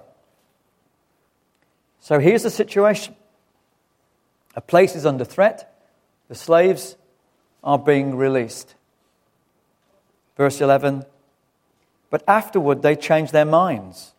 So 1.99 2.19
here's 2.19 2.43
the 2.43 2.51
situation 2.51 3.15
a 4.55 4.61
place 4.61 4.95
is 4.95 5.05
under 5.05 5.25
threat, 5.25 5.73
the 6.27 6.35
slaves 6.35 6.95
are 7.63 7.79
being 7.79 8.15
released. 8.15 8.75
Verse 10.37 10.61
11 10.61 11.05
But 12.09 12.23
afterward 12.27 12.81
they 12.81 12.95
changed 12.95 13.33
their 13.33 13.45
minds 13.45 14.13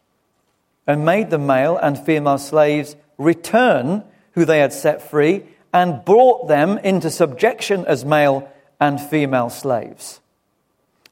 and 0.87 1.05
made 1.05 1.31
the 1.31 1.39
male 1.39 1.77
and 1.77 1.99
female 1.99 2.39
slaves 2.39 2.97
return 3.19 4.05
who 4.33 4.45
they 4.45 4.59
had 4.59 4.73
set 4.73 5.03
free 5.03 5.45
and 5.73 6.05
brought 6.05 6.49
them 6.49 6.79
into 6.79 7.11
subjection 7.11 7.85
as 7.87 8.05
male 8.05 8.51
and 8.81 9.01
female 9.01 9.51
slaves. 9.51 10.21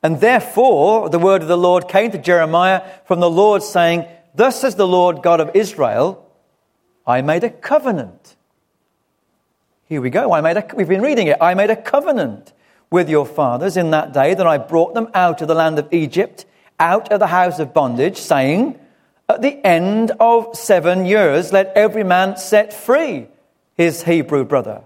And 0.02 0.20
therefore, 0.20 1.08
the 1.08 1.18
word 1.18 1.42
of 1.42 1.48
the 1.48 1.56
Lord 1.56 1.88
came 1.88 2.10
to 2.10 2.18
Jeremiah 2.18 2.82
from 3.06 3.20
the 3.20 3.30
Lord, 3.30 3.62
saying, 3.62 4.06
Thus 4.34 4.60
says 4.60 4.76
the 4.76 4.86
Lord 4.86 5.22
God 5.22 5.40
of 5.40 5.50
Israel, 5.54 6.30
I 7.06 7.22
made 7.22 7.42
a 7.42 7.50
covenant. 7.50 8.36
Here 9.86 10.00
we 10.00 10.10
go. 10.10 10.32
I 10.32 10.40
made 10.42 10.56
a, 10.58 10.66
we've 10.74 10.88
been 10.88 11.02
reading 11.02 11.28
it. 11.28 11.38
I 11.40 11.54
made 11.54 11.70
a 11.70 11.76
covenant 11.76 12.52
with 12.90 13.08
your 13.08 13.26
fathers 13.26 13.76
in 13.76 13.90
that 13.90 14.12
day 14.12 14.34
that 14.34 14.46
I 14.46 14.58
brought 14.58 14.94
them 14.94 15.08
out 15.14 15.42
of 15.42 15.48
the 15.48 15.54
land 15.54 15.78
of 15.78 15.92
Egypt, 15.92 16.46
out 16.78 17.10
of 17.12 17.20
the 17.20 17.26
house 17.26 17.58
of 17.58 17.74
bondage, 17.74 18.18
saying, 18.18 18.78
at 19.28 19.42
the 19.42 19.64
end 19.66 20.12
of 20.20 20.56
seven 20.56 21.06
years, 21.06 21.52
let 21.52 21.72
every 21.74 22.04
man 22.04 22.36
set 22.36 22.72
free 22.72 23.26
his 23.74 24.04
Hebrew 24.04 24.44
brother 24.44 24.84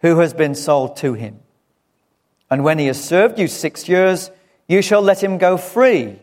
who 0.00 0.18
has 0.20 0.32
been 0.32 0.54
sold 0.54 0.96
to 0.98 1.14
him. 1.14 1.40
And 2.48 2.62
when 2.62 2.78
he 2.78 2.86
has 2.86 3.02
served 3.02 3.38
you 3.38 3.48
six 3.48 3.88
years, 3.88 4.30
you 4.68 4.82
shall 4.82 5.02
let 5.02 5.22
him 5.22 5.38
go 5.38 5.56
free. 5.56 6.18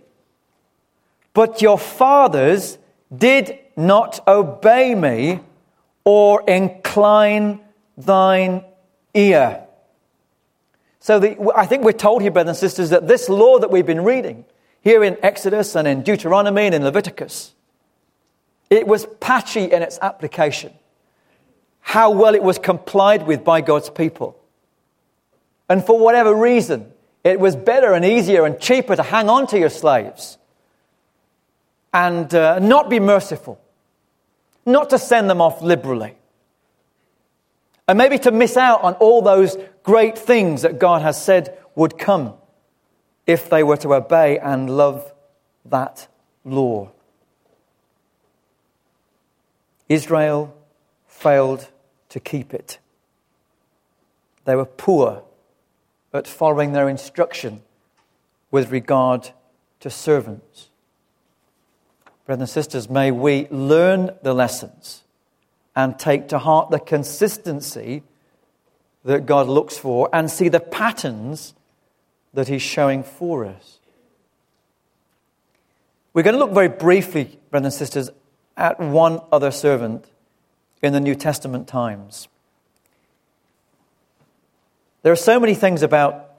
But 1.34 1.62
your 1.62 1.78
fathers 1.78 2.78
did 3.16 3.60
not 3.76 4.26
obey 4.28 4.96
me 4.96 5.42
or 6.06 6.44
incline 6.48 7.60
thine 7.98 8.64
ear. 9.14 9.63
So 11.04 11.20
the, 11.20 11.52
I 11.54 11.66
think 11.66 11.84
we're 11.84 11.92
told 11.92 12.22
here, 12.22 12.32
brothers 12.32 12.52
and 12.52 12.58
sisters, 12.58 12.92
that 12.92 13.10
this 13.10 13.28
law 13.28 13.60
that 13.60 13.70
we've 13.70 13.86
been 13.86 14.06
reading 14.06 14.46
here 14.80 15.04
in 15.04 15.18
Exodus 15.22 15.76
and 15.76 15.86
in 15.86 16.02
Deuteronomy 16.02 16.66
and 16.66 16.74
in 16.74 16.82
Leviticus. 16.82 17.54
It 18.70 18.88
was 18.88 19.06
patchy 19.20 19.66
in 19.66 19.82
its 19.82 20.00
application. 20.02 20.72
How 21.82 22.10
well 22.10 22.36
it 22.36 22.42
was 22.42 22.58
complied 22.58 23.28
with 23.28 23.44
by 23.44 23.60
God's 23.60 23.90
people. 23.90 24.40
And 25.68 25.86
for 25.86 26.00
whatever 26.00 26.34
reason, 26.34 26.90
it 27.26 27.38
was 27.38 27.58
better 27.58 27.92
and 27.92 28.06
easier 28.06 28.46
and 28.46 28.58
cheaper 28.58 28.96
to 28.96 29.04
hang 29.04 29.30
on 29.30 29.46
to 29.48 29.60
your 29.60 29.70
slaves 29.70 30.38
and 31.94 32.34
uh, 32.34 32.60
not 32.60 32.90
be 32.90 33.02
merciful, 33.02 33.60
not 34.66 34.90
to 34.92 34.98
send 34.98 35.30
them 35.30 35.42
off 35.42 35.62
liberally, 35.62 36.16
and 37.88 37.98
maybe 37.98 38.18
to 38.20 38.32
miss 38.32 38.58
out 38.58 38.82
on 38.84 38.94
all 38.96 39.22
those 39.22 39.58
great 39.84 40.18
things 40.18 40.62
that 40.62 40.80
God 40.80 41.02
has 41.02 41.22
said 41.22 41.58
would 41.76 41.98
come 41.98 42.34
if 43.28 43.50
they 43.50 43.64
were 43.64 43.78
to 43.78 43.94
obey 43.94 44.40
and 44.40 44.70
love 44.70 45.12
that 45.66 46.08
law. 46.46 46.92
Israel 49.90 50.56
failed 51.08 51.68
to 52.10 52.20
keep 52.20 52.54
it. 52.54 52.80
They 54.46 54.56
were 54.56 54.66
poor 54.66 55.24
at 56.14 56.28
following 56.28 56.74
their 56.74 56.90
instruction 56.90 57.62
with 58.52 58.72
regard 58.72 59.32
to 59.80 59.90
servants. 59.90 60.70
Brothers 62.26 62.42
and 62.42 62.50
sisters, 62.50 62.90
may 62.90 63.12
we 63.12 63.48
learn 63.50 64.12
the 64.22 64.34
lessons 64.34 65.03
and 65.76 65.98
take 65.98 66.28
to 66.30 66.40
heart 66.40 66.70
the 66.70 66.80
consistency 66.80 68.04
that 69.04 69.26
God 69.26 69.48
looks 69.48 69.78
for 69.78 70.10
and 70.14 70.30
see 70.30 70.50
the 70.50 70.60
patterns 70.60 71.54
that 72.34 72.48
he's 72.48 72.62
showing 72.62 73.04
for 73.04 73.46
us. 73.46 73.80
We're 76.14 76.24
going 76.24 76.36
to 76.36 76.40
look 76.40 76.54
very 76.54 76.70
briefly, 76.70 77.40
brothers 77.50 77.74
and 77.74 77.74
sisters, 77.74 78.10
at 78.56 78.80
one 78.80 79.20
other 79.32 79.52
servant 79.52 80.06
in 80.82 80.94
the 80.94 81.00
New 81.00 81.16
Testament 81.16 81.68
times. 81.68 82.28
There 85.02 85.12
are 85.12 85.18
so 85.18 85.40
many 85.40 85.56
things 85.56 85.82
about 85.82 86.30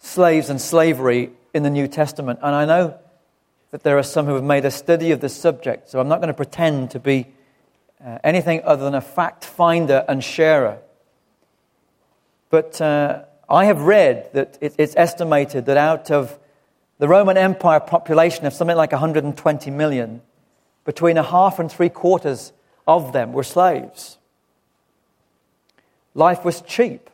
slaves 0.00 0.50
and 0.50 0.60
slavery 0.60 1.30
in 1.54 1.62
the 1.62 1.70
New 1.70 1.86
Testament, 1.86 2.40
and 2.42 2.54
I 2.54 2.64
know 2.64 2.98
that 3.70 3.82
there 3.82 3.98
are 3.98 4.02
some 4.02 4.26
who 4.26 4.34
have 4.34 4.44
made 4.44 4.64
a 4.64 4.70
study 4.70 5.12
of 5.12 5.20
this 5.20 5.36
subject, 5.36 5.90
so 5.90 6.00
I'm 6.00 6.08
not 6.08 6.18
going 6.18 6.28
to 6.28 6.34
pretend 6.34 6.90
to 6.92 7.00
be 7.00 7.26
uh, 8.04 8.18
anything 8.24 8.62
other 8.64 8.84
than 8.84 8.94
a 8.94 9.00
fact 9.00 9.44
finder 9.44 10.04
and 10.08 10.24
sharer. 10.24 10.78
But 12.48 12.80
uh, 12.80 13.24
I 13.48 13.66
have 13.66 13.82
read 13.82 14.30
that 14.32 14.58
it's 14.60 14.94
estimated 14.96 15.66
that 15.66 15.76
out 15.76 16.10
of 16.10 16.38
the 16.98 17.08
Roman 17.08 17.36
Empire 17.36 17.80
population 17.80 18.44
of 18.44 18.52
something 18.52 18.76
like 18.76 18.92
120 18.92 19.70
million, 19.70 20.20
between 20.84 21.16
a 21.16 21.22
half 21.22 21.58
and 21.58 21.70
three 21.70 21.88
quarters 21.88 22.52
of 22.86 23.12
them 23.12 23.32
were 23.32 23.44
slaves. 23.44 24.18
Life 26.14 26.44
was 26.44 26.60
cheap. 26.62 27.08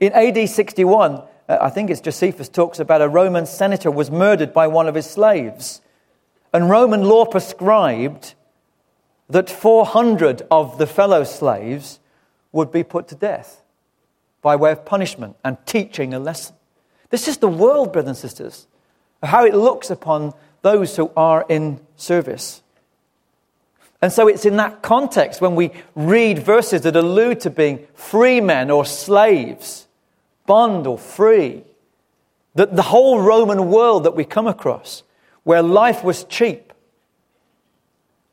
In 0.00 0.12
AD 0.12 0.48
61, 0.48 1.12
uh, 1.12 1.26
Uh, 1.48 1.58
I 1.60 1.70
think 1.70 1.90
it's 1.90 2.00
Josephus 2.00 2.48
talks 2.48 2.78
about 2.78 3.02
a 3.02 3.08
Roman 3.08 3.46
senator 3.46 3.90
was 3.90 4.10
murdered 4.10 4.52
by 4.52 4.66
one 4.66 4.88
of 4.88 4.94
his 4.94 5.08
slaves. 5.08 5.80
And 6.52 6.70
Roman 6.70 7.02
law 7.02 7.24
prescribed 7.24 8.34
that 9.28 9.50
400 9.50 10.42
of 10.50 10.78
the 10.78 10.86
fellow 10.86 11.24
slaves 11.24 12.00
would 12.52 12.70
be 12.70 12.82
put 12.82 13.08
to 13.08 13.14
death 13.14 13.62
by 14.40 14.56
way 14.56 14.72
of 14.72 14.84
punishment 14.84 15.36
and 15.44 15.58
teaching 15.66 16.14
a 16.14 16.18
lesson. 16.18 16.54
This 17.10 17.28
is 17.28 17.38
the 17.38 17.48
world, 17.48 17.92
brothers 17.92 18.08
and 18.08 18.16
sisters, 18.16 18.66
how 19.22 19.44
it 19.44 19.54
looks 19.54 19.90
upon 19.90 20.34
those 20.62 20.96
who 20.96 21.10
are 21.16 21.44
in 21.48 21.80
service. 21.96 22.62
And 24.02 24.12
so 24.12 24.28
it's 24.28 24.44
in 24.44 24.56
that 24.56 24.82
context 24.82 25.40
when 25.40 25.54
we 25.54 25.70
read 25.94 26.38
verses 26.38 26.82
that 26.82 26.96
allude 26.96 27.40
to 27.40 27.50
being 27.50 27.86
free 27.94 28.40
men 28.40 28.70
or 28.70 28.84
slaves, 28.84 29.85
bond 30.46 30.86
or 30.86 30.98
free, 30.98 31.64
that 32.54 32.74
the 32.74 32.82
whole 32.82 33.20
Roman 33.20 33.70
world 33.70 34.04
that 34.04 34.16
we 34.16 34.24
come 34.24 34.46
across, 34.46 35.02
where 35.44 35.62
life 35.62 36.02
was 36.02 36.24
cheap, 36.24 36.72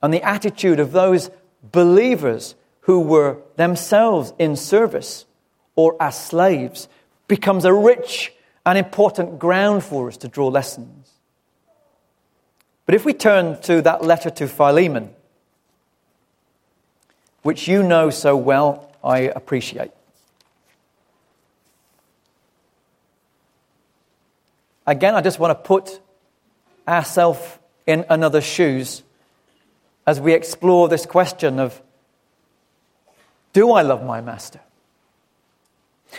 and 0.02 0.14
the 0.14 0.24
attitude 0.24 0.80
of 0.80 0.92
those 0.92 1.30
believers 1.72 2.56
who 2.82 3.00
were 3.00 3.38
themselves 3.56 4.34
in 4.38 4.56
service 4.56 5.26
or 5.76 5.96
as 6.02 6.22
slaves 6.22 6.88
becomes 7.28 7.66
a 7.66 7.74
rich 7.74 8.34
and 8.66 8.78
important 8.78 9.40
ground 9.40 9.84
for 9.84 10.08
us 10.08 10.18
to 10.18 10.28
draw 10.28 10.48
lessons. 10.48 11.10
But 12.86 12.96
if 12.96 13.06
we 13.06 13.14
turn 13.14 13.62
to 13.62 13.82
that 13.82 14.04
letter 14.04 14.30
to 14.30 14.48
Philemon, 14.48 15.10
which 17.42 17.68
you 17.68 17.84
know 17.84 18.10
so 18.10 18.36
well, 18.36 18.92
I 19.04 19.20
appreciate. 19.20 19.92
Again, 24.86 25.16
I 25.16 25.22
just 25.22 25.40
want 25.40 25.52
to 25.52 25.56
put 25.56 26.00
ourselves 26.88 27.60
in 27.88 28.06
another's 28.10 28.44
shoes 28.44 29.04
as 30.06 30.20
we 30.20 30.34
explore 30.34 30.90
this 30.90 31.06
question 31.06 31.60
of 31.60 31.82
do 33.54 33.72
I 33.72 33.84
love 33.84 34.04
my 34.04 34.20
master? 34.20 34.60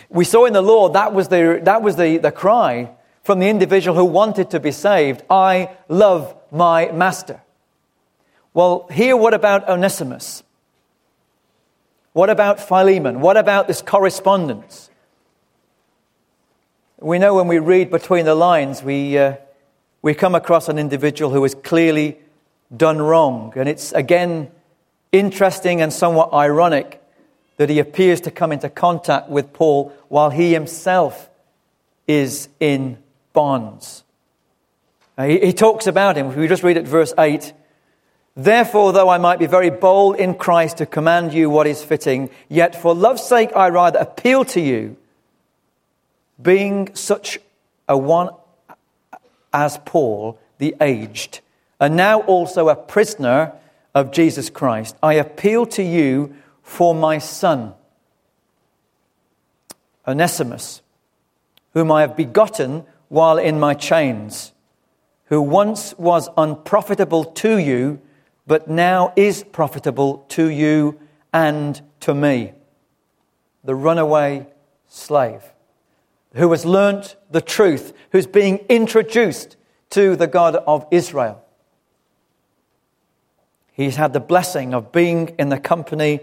We 0.08 0.24
saw 0.24 0.46
in 0.46 0.52
the 0.52 0.62
law 0.62 0.88
that 0.90 1.12
was 1.12 1.28
the, 1.28 1.60
that 1.64 1.82
was 1.82 1.96
the, 1.96 2.18
the 2.18 2.32
cry 2.32 2.90
from 3.22 3.40
the 3.40 3.48
individual 3.48 3.96
who 3.96 4.04
wanted 4.04 4.50
to 4.50 4.60
be 4.60 4.70
saved 4.70 5.22
I 5.28 5.76
love 5.88 6.34
my 6.50 6.90
master. 6.92 7.42
Well, 8.52 8.86
here, 8.90 9.16
what 9.16 9.34
about 9.34 9.68
Onesimus? 9.68 10.44
What 12.12 12.30
about 12.30 12.60
Philemon? 12.60 13.20
What 13.20 13.36
about 13.36 13.66
this 13.66 13.82
correspondence? 13.82 14.88
We 17.04 17.18
know 17.18 17.34
when 17.34 17.48
we 17.48 17.58
read 17.58 17.90
between 17.90 18.24
the 18.24 18.34
lines, 18.34 18.82
we, 18.82 19.18
uh, 19.18 19.34
we 20.00 20.14
come 20.14 20.34
across 20.34 20.70
an 20.70 20.78
individual 20.78 21.30
who 21.30 21.42
has 21.42 21.54
clearly 21.54 22.16
done 22.74 22.96
wrong. 22.96 23.52
And 23.56 23.68
it's 23.68 23.92
again 23.92 24.50
interesting 25.12 25.82
and 25.82 25.92
somewhat 25.92 26.32
ironic 26.32 27.02
that 27.58 27.68
he 27.68 27.78
appears 27.78 28.22
to 28.22 28.30
come 28.30 28.52
into 28.52 28.70
contact 28.70 29.28
with 29.28 29.52
Paul 29.52 29.92
while 30.08 30.30
he 30.30 30.54
himself 30.54 31.28
is 32.06 32.48
in 32.58 32.96
bonds. 33.34 34.02
He, 35.18 35.40
he 35.40 35.52
talks 35.52 35.86
about 35.86 36.16
him. 36.16 36.34
We 36.34 36.48
just 36.48 36.62
read 36.62 36.78
at 36.78 36.86
verse 36.86 37.12
8 37.18 37.52
Therefore, 38.34 38.94
though 38.94 39.10
I 39.10 39.18
might 39.18 39.38
be 39.38 39.46
very 39.46 39.68
bold 39.68 40.16
in 40.16 40.36
Christ 40.36 40.78
to 40.78 40.86
command 40.86 41.34
you 41.34 41.50
what 41.50 41.66
is 41.66 41.84
fitting, 41.84 42.30
yet 42.48 42.74
for 42.74 42.94
love's 42.94 43.24
sake 43.24 43.50
I 43.54 43.68
rather 43.68 43.98
appeal 43.98 44.46
to 44.46 44.60
you, 44.62 44.96
being 46.40 46.94
such 46.94 47.38
a 47.88 47.96
one 47.96 48.30
as 49.52 49.78
Paul, 49.84 50.38
the 50.58 50.74
aged, 50.80 51.40
and 51.80 51.96
now 51.96 52.20
also 52.22 52.68
a 52.68 52.76
prisoner 52.76 53.52
of 53.94 54.10
Jesus 54.10 54.50
Christ, 54.50 54.96
I 55.02 55.14
appeal 55.14 55.66
to 55.66 55.82
you 55.82 56.34
for 56.62 56.94
my 56.94 57.18
son, 57.18 57.74
Onesimus, 60.06 60.82
whom 61.72 61.92
I 61.92 62.00
have 62.00 62.16
begotten 62.16 62.84
while 63.08 63.38
in 63.38 63.60
my 63.60 63.74
chains, 63.74 64.52
who 65.26 65.40
once 65.40 65.96
was 65.98 66.28
unprofitable 66.36 67.24
to 67.24 67.58
you 67.58 68.00
but 68.46 68.68
now 68.68 69.12
is 69.16 69.44
profitable 69.44 70.24
to 70.28 70.48
you 70.48 70.98
and 71.32 71.80
to 72.00 72.14
me. 72.14 72.52
The 73.64 73.74
runaway 73.74 74.46
slave 74.86 75.42
who 76.34 76.50
has 76.50 76.64
learnt 76.64 77.16
the 77.30 77.40
truth, 77.40 77.92
who's 78.12 78.26
being 78.26 78.58
introduced 78.68 79.56
to 79.90 80.16
the 80.16 80.26
God 80.26 80.56
of 80.56 80.86
Israel. 80.90 81.42
He's 83.72 83.96
had 83.96 84.12
the 84.12 84.20
blessing 84.20 84.74
of 84.74 84.92
being 84.92 85.34
in 85.38 85.48
the 85.48 85.58
company 85.58 86.20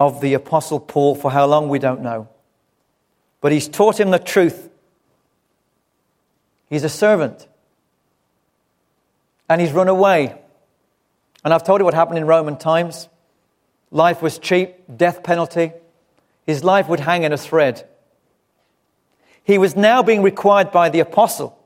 of 0.00 0.20
the 0.20 0.34
Apostle 0.34 0.80
Paul 0.80 1.14
for 1.14 1.30
how 1.30 1.46
long 1.46 1.68
we 1.68 1.78
don't 1.78 2.02
know. 2.02 2.28
But 3.40 3.52
he's 3.52 3.68
taught 3.68 4.00
him 4.00 4.10
the 4.10 4.18
truth. 4.18 4.70
He's 6.68 6.84
a 6.84 6.88
servant. 6.88 7.46
And 9.48 9.60
he's 9.60 9.72
run 9.72 9.88
away 9.88 10.38
and 11.44 11.54
I've 11.54 11.64
told 11.64 11.80
you 11.80 11.84
what 11.84 11.94
happened 11.94 12.18
in 12.18 12.26
Roman 12.26 12.56
times. 12.56 13.08
Life 13.90 14.20
was 14.22 14.38
cheap, 14.38 14.74
death 14.94 15.22
penalty. 15.22 15.72
His 16.46 16.64
life 16.64 16.88
would 16.88 17.00
hang 17.00 17.22
in 17.22 17.32
a 17.32 17.38
thread. 17.38 17.88
He 19.48 19.56
was 19.56 19.74
now 19.74 20.02
being 20.02 20.20
required 20.20 20.70
by 20.72 20.90
the 20.90 21.00
apostle 21.00 21.58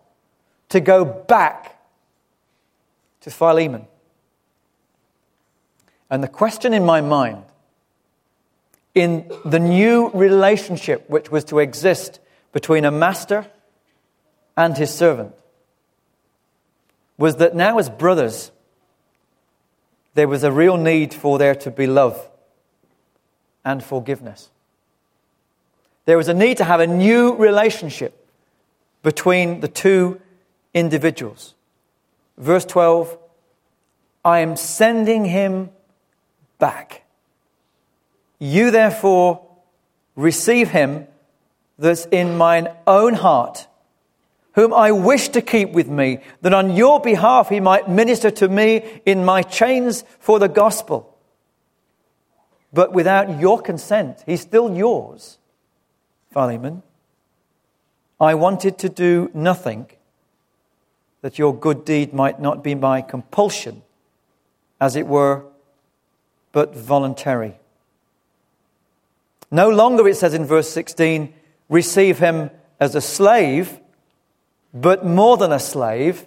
to 0.69 0.79
go 0.79 1.05
back 1.05 1.83
to 3.23 3.31
Philemon. 3.31 3.89
And 6.09 6.23
the 6.23 6.29
question 6.29 6.75
in 6.75 6.85
my 6.85 7.01
mind, 7.01 7.43
in 8.95 9.29
the 9.45 9.59
new 9.59 10.11
relationship 10.11 11.11
which 11.11 11.33
was 11.33 11.43
to 11.47 11.59
exist 11.59 12.21
between 12.53 12.85
a 12.85 12.93
master 12.93 13.49
and 14.57 14.79
his 14.79 14.95
servant, 14.95 15.35
was 17.19 17.37
that 17.37 17.57
now, 17.57 17.79
as 17.79 17.91
brothers, 17.91 18.53
there 20.15 20.29
was 20.29 20.45
a 20.45 20.53
real 20.53 20.77
need 20.77 21.13
for 21.13 21.37
there 21.37 21.57
to 21.57 21.71
be 21.73 21.89
love 21.89 22.29
and 23.65 23.83
forgiveness. 23.83 24.51
There 26.05 26.17
was 26.17 26.29
a 26.29 26.35
need 26.35 26.57
to 26.59 26.65
have 26.65 26.81
a 26.81 26.87
new 26.87 27.35
relationship 27.35 28.27
between 29.03 29.61
the 29.61 29.69
two 29.69 30.21
individuals. 30.75 31.55
Verse 32.39 32.65
12 32.65 33.19
I 34.25 34.39
am 34.39 34.57
sending 34.57 35.25
him 35.25 35.71
back. 36.59 37.03
You 38.39 38.71
therefore 38.71 39.47
receive 40.15 40.71
him 40.71 41.07
that's 41.79 42.07
in 42.07 42.37
mine 42.37 42.69
own 42.87 43.15
heart 43.15 43.67
whom 44.55 44.75
I 44.75 44.93
wish 44.93 45.31
to 45.31 45.43
keep 45.43 45.71
with 45.71 45.89
me, 45.89 46.19
that 46.43 46.53
on 46.53 46.77
your 46.77 47.01
behalf 47.01 47.49
he 47.49 47.61
might 47.61 47.89
minister 47.89 48.31
to 48.33 48.49
me 48.49 49.01
in 49.07 49.25
my 49.25 49.43
chains 49.43 50.05
for 50.19 50.39
the 50.39 50.49
gospel. 50.49 51.17
But 52.73 52.93
without 52.93 53.41
your 53.41 53.61
consent, 53.61 54.23
he's 54.27 54.41
still 54.41 54.75
yours, 54.75 55.39
Philemon. 56.33 56.83
I 58.21 58.35
wanted 58.35 58.79
to 58.79 58.89
do 58.89 59.31
nothing 59.35 59.87
that 61.23 61.39
your 61.39 61.55
good 61.55 61.85
deed 61.85 62.13
might 62.13 62.41
not 62.41 62.65
be 62.65 62.75
by 62.75 63.01
compulsion, 63.03 63.83
as 64.81 64.97
it 64.97 65.07
were, 65.07 65.45
but 66.53 66.75
voluntary. 66.75 67.55
No 69.51 69.69
longer, 69.69 70.09
it 70.09 70.17
says 70.17 70.35
in 70.35 70.45
verse 70.45 70.71
16, 70.71 71.33
receive 71.69 72.19
him 72.19 72.51
as 72.81 72.95
a 72.95 73.01
slave 73.01 73.79
but 74.75 75.05
more 75.05 75.37
than 75.37 75.53
a 75.53 75.59
slave, 75.59 76.27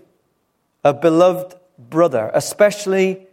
a 0.83 0.93
beloved 0.93 1.55
brother, 1.77 2.29
especially 2.33 3.27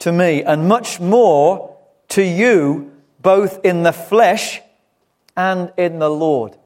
to 0.00 0.12
me, 0.12 0.42
and 0.42 0.68
much 0.68 1.00
more 1.00 1.76
to 2.08 2.22
you, 2.22 2.92
both 3.20 3.64
in 3.64 3.82
the 3.82 3.92
flesh 3.92 4.60
and 5.36 5.72
in 5.76 5.98
the 5.98 6.08
Lord. 6.08 6.56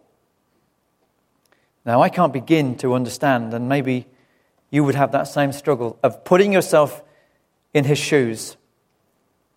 Now, 1.85 2.03
I 2.03 2.09
can't 2.09 2.33
begin 2.33 2.77
to 2.79 2.95
understand, 2.95 3.53
and 3.53 3.69
maybe 3.69 4.07
you 4.71 4.85
would 4.85 4.95
have 4.95 5.13
that 5.13 5.25
same 5.25 5.53
struggle 5.53 5.99
of 6.03 6.25
putting 6.25 6.53
yourself 6.53 7.03
in 7.75 7.85
his 7.85 7.99
shoes, 7.99 8.57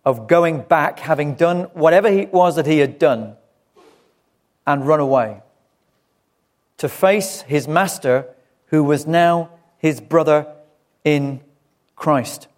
of 0.04 0.26
going 0.26 0.62
back, 0.62 0.98
having 1.00 1.34
done 1.34 1.64
whatever 1.74 2.08
it 2.08 2.32
was 2.32 2.56
that 2.56 2.66
he 2.66 2.78
had 2.78 2.98
done, 2.98 3.36
and 4.66 4.86
run 4.86 5.00
away 5.00 5.42
to 6.78 6.88
face 6.88 7.42
his 7.42 7.68
master, 7.68 8.26
who 8.66 8.82
was 8.82 9.06
now 9.06 9.50
his 9.78 10.00
brother 10.00 10.46
in 11.04 11.40
Christ. 11.94 12.48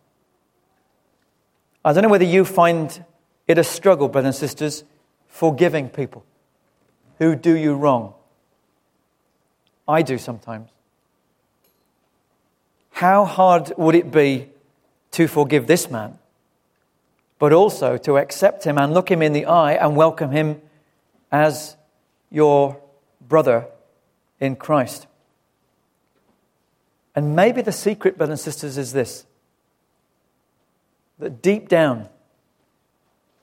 I 1.84 1.92
don't 1.92 2.02
know 2.02 2.08
whether 2.08 2.24
you 2.24 2.44
find 2.44 3.04
it 3.46 3.58
a 3.58 3.64
struggle, 3.64 4.08
brothers 4.08 4.26
and 4.26 4.34
sisters, 4.34 4.84
forgiving 5.26 5.88
people 5.88 6.24
who 7.18 7.34
do 7.34 7.54
you 7.54 7.74
wrong. 7.74 8.14
I 9.88 10.02
do 10.02 10.18
sometimes. 10.18 10.70
How 12.92 13.24
hard 13.24 13.72
would 13.76 13.94
it 13.94 14.10
be 14.10 14.48
to 15.12 15.26
forgive 15.26 15.66
this 15.66 15.90
man, 15.90 16.18
but 17.38 17.52
also 17.52 17.96
to 17.98 18.18
accept 18.18 18.64
him 18.64 18.78
and 18.78 18.92
look 18.92 19.10
him 19.10 19.22
in 19.22 19.32
the 19.32 19.46
eye 19.46 19.72
and 19.72 19.96
welcome 19.96 20.30
him 20.30 20.60
as 21.32 21.76
your 22.30 22.80
brother 23.20 23.66
in 24.40 24.56
Christ. 24.56 25.06
And 27.14 27.34
maybe 27.34 27.62
the 27.62 27.72
secret, 27.72 28.18
brothers 28.18 28.40
and 28.40 28.40
sisters, 28.40 28.76
is 28.76 28.92
this 28.92 29.24
that 31.18 31.40
deep 31.40 31.68
down, 31.68 32.10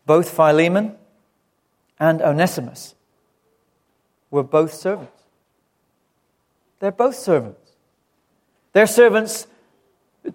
both 0.06 0.30
Philemon 0.30 0.96
and 2.00 2.22
Onesimus 2.22 2.94
were 4.34 4.44
both 4.44 4.74
servants. 4.74 5.22
They're 6.80 6.92
both 6.92 7.16
servants. 7.16 7.72
They're 8.74 8.88
servants 8.88 9.46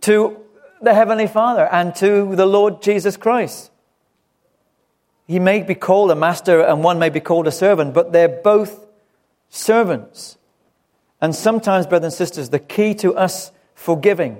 to 0.02 0.36
the 0.80 0.94
Heavenly 0.94 1.26
Father 1.26 1.66
and 1.66 1.92
to 1.96 2.36
the 2.36 2.46
Lord 2.46 2.80
Jesus 2.80 3.16
Christ. 3.16 3.72
He 5.26 5.40
may 5.40 5.62
be 5.62 5.74
called 5.74 6.12
a 6.12 6.14
master 6.14 6.60
and 6.60 6.84
one 6.84 7.00
may 7.00 7.10
be 7.10 7.18
called 7.18 7.48
a 7.48 7.50
servant, 7.50 7.92
but 7.92 8.12
they're 8.12 8.28
both 8.28 8.86
servants. 9.50 10.38
And 11.20 11.34
sometimes, 11.34 11.88
brothers 11.88 12.12
and 12.12 12.16
sisters, 12.16 12.50
the 12.50 12.60
key 12.60 12.94
to 12.94 13.16
us 13.16 13.50
forgiving 13.74 14.38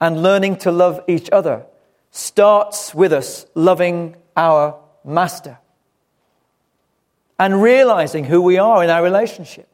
and 0.00 0.24
learning 0.24 0.56
to 0.56 0.72
love 0.72 1.00
each 1.06 1.30
other 1.30 1.66
starts 2.10 2.92
with 2.92 3.12
us 3.12 3.46
loving 3.54 4.16
our 4.36 4.76
master 5.04 5.58
and 7.42 7.60
realizing 7.60 8.22
who 8.22 8.40
we 8.40 8.56
are 8.56 8.84
in 8.84 8.88
our 8.88 9.02
relationship. 9.02 9.66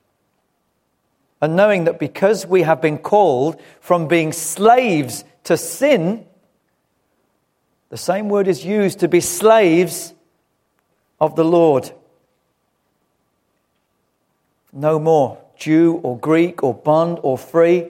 And 1.43 1.55
knowing 1.55 1.85
that 1.85 1.99
because 1.99 2.47
we 2.47 2.63
have 2.63 2.81
been 2.81 2.97
called 2.97 3.61
from 3.79 4.09
being 4.09 4.33
slaves 4.33 5.23
to 5.45 5.59
sin, 5.59 6.25
the 7.91 7.99
same 7.99 8.31
word 8.31 8.49
is 8.49 8.65
used 8.65 9.01
to 9.01 9.09
be 9.09 9.21
slaves 9.21 10.15
of 11.21 11.37
the 11.37 11.45
Lord. 11.45 11.93
No 14.73 14.99
more 14.99 15.37
Jew 15.55 16.01
or 16.03 16.19
Greek 16.19 16.63
or 16.63 16.73
bond 16.73 17.19
or 17.23 17.37
free, 17.37 17.89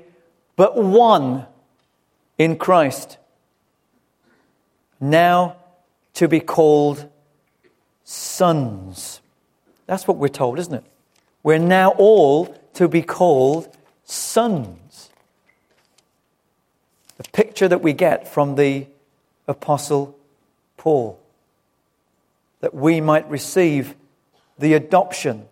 but 0.56 0.76
one 0.76 1.46
in 2.36 2.56
Christ. 2.56 3.16
Now 4.98 5.54
to 6.14 6.26
be 6.26 6.40
called 6.40 7.08
sons. 8.02 9.20
That's 9.88 10.06
what 10.06 10.18
we're 10.18 10.28
told, 10.28 10.58
isn't 10.58 10.74
it? 10.74 10.84
We're 11.42 11.58
now 11.58 11.90
all 11.92 12.54
to 12.74 12.86
be 12.88 13.02
called 13.02 13.74
sons. 14.04 15.08
The 17.16 17.24
picture 17.30 17.66
that 17.66 17.82
we 17.82 17.94
get 17.94 18.28
from 18.28 18.54
the 18.54 18.86
Apostle 19.48 20.16
Paul 20.76 21.18
that 22.60 22.74
we 22.74 23.00
might 23.00 23.28
receive 23.30 23.94
the 24.58 24.74
adoption 24.74 25.46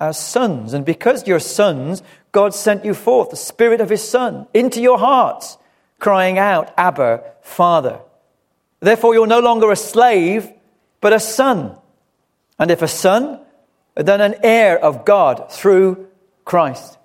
as 0.00 0.18
sons. 0.18 0.72
And 0.72 0.84
because 0.84 1.28
you're 1.28 1.38
sons, 1.38 2.02
God 2.32 2.54
sent 2.54 2.84
you 2.84 2.94
forth, 2.94 3.30
the 3.30 3.36
Spirit 3.36 3.80
of 3.80 3.90
His 3.90 4.06
Son, 4.06 4.48
into 4.52 4.80
your 4.80 4.98
hearts, 4.98 5.56
crying 6.00 6.36
out, 6.36 6.74
Abba, 6.76 7.22
Father. 7.42 8.00
Therefore, 8.80 9.14
you're 9.14 9.26
no 9.28 9.40
longer 9.40 9.70
a 9.70 9.76
slave, 9.76 10.50
but 11.00 11.12
a 11.12 11.20
son. 11.20 11.76
And 12.58 12.70
if 12.70 12.82
a 12.82 12.88
son, 12.88 13.38
then 13.94 14.20
an 14.20 14.36
heir 14.42 14.78
of 14.78 15.04
God 15.04 15.50
through 15.50 16.08
Christ. 16.44 16.98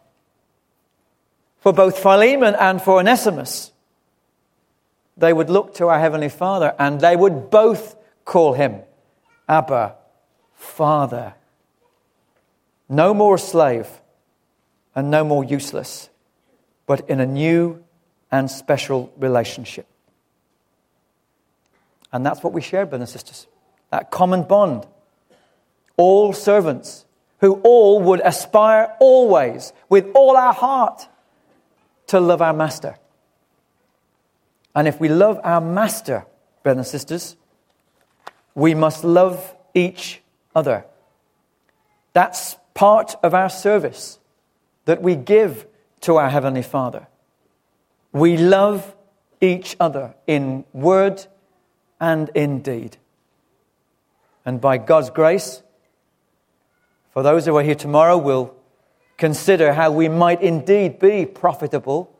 For 1.59 1.73
both 1.73 1.99
Philemon 1.99 2.55
and 2.55 2.81
for 2.81 2.99
Onesimus, 2.99 3.71
they 5.17 5.33
would 5.33 5.49
look 5.49 5.75
to 5.75 5.87
our 5.87 5.99
Heavenly 5.99 6.29
Father 6.29 6.73
and 6.77 7.01
they 7.01 7.15
would 7.15 7.49
both 7.49 7.95
call 8.23 8.53
him 8.53 8.81
Abba, 9.49 9.95
Father. 10.53 11.33
No 12.87 13.13
more 13.13 13.37
slave 13.37 13.87
and 14.95 15.11
no 15.11 15.23
more 15.23 15.43
useless, 15.43 16.09
but 16.85 17.09
in 17.09 17.19
a 17.19 17.25
new 17.25 17.83
and 18.31 18.49
special 18.49 19.11
relationship. 19.17 19.87
And 22.11 22.25
that's 22.25 22.41
what 22.43 22.53
we 22.53 22.61
share, 22.61 22.85
brothers 22.85 23.09
and 23.09 23.19
sisters. 23.19 23.47
That 23.91 24.11
common 24.11 24.43
bond. 24.43 24.87
All 25.97 26.31
servants 26.31 27.05
who 27.39 27.55
all 27.63 28.01
would 28.01 28.21
aspire 28.23 28.95
always, 28.99 29.73
with 29.89 30.07
all 30.15 30.35
our 30.35 30.53
heart, 30.53 31.07
to 32.07 32.19
love 32.19 32.41
our 32.41 32.53
master. 32.53 32.97
And 34.75 34.87
if 34.87 34.99
we 34.99 35.09
love 35.09 35.39
our 35.43 35.61
master, 35.61 36.25
brothers 36.63 36.79
and 36.79 36.87
sisters, 36.87 37.35
we 38.55 38.73
must 38.73 39.03
love 39.03 39.55
each 39.73 40.21
other. 40.55 40.85
That's 42.13 42.57
part 42.73 43.15
of 43.21 43.33
our 43.33 43.49
service 43.49 44.19
that 44.85 45.01
we 45.01 45.15
give 45.15 45.67
to 46.01 46.15
our 46.15 46.29
Heavenly 46.29 46.63
Father. 46.63 47.07
We 48.11 48.37
love 48.37 48.95
each 49.41 49.75
other 49.79 50.15
in 50.25 50.65
word 50.73 51.25
and 51.99 52.29
in 52.33 52.61
deed. 52.61 52.97
And 54.45 54.61
by 54.61 54.77
God's 54.77 55.09
grace, 55.09 55.61
for 57.17 57.23
those 57.23 57.47
who 57.47 57.57
are 57.57 57.63
here 57.63 57.73
tomorrow, 57.73 58.15
we'll 58.15 58.53
consider 59.17 59.73
how 59.73 59.89
we 59.89 60.07
might 60.07 60.39
indeed 60.39 60.99
be 60.99 61.25
profitable 61.25 62.15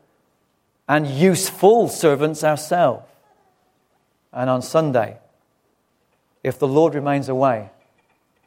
and 0.90 1.06
useful 1.06 1.88
servants 1.88 2.44
ourselves. 2.44 3.06
And 4.34 4.50
on 4.50 4.64
Sunday, 4.64 5.20
if 6.44 6.58
the 6.58 6.68
Lord 6.68 6.96
remains 6.96 7.30
away. 7.30 7.70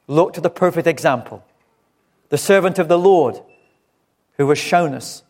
Look 0.08 0.32
to 0.32 0.40
the 0.40 0.50
perfect 0.50 0.88
example, 0.88 1.44
the 2.30 2.36
servant 2.36 2.80
of 2.80 2.88
the 2.88 2.98
Lord, 2.98 3.40
who 4.36 4.48
has 4.48 4.58
shown 4.58 4.92
us 4.92 5.22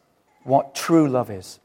what 0.44 0.74
true 0.74 1.06
love 1.06 1.30
is. 1.30 1.59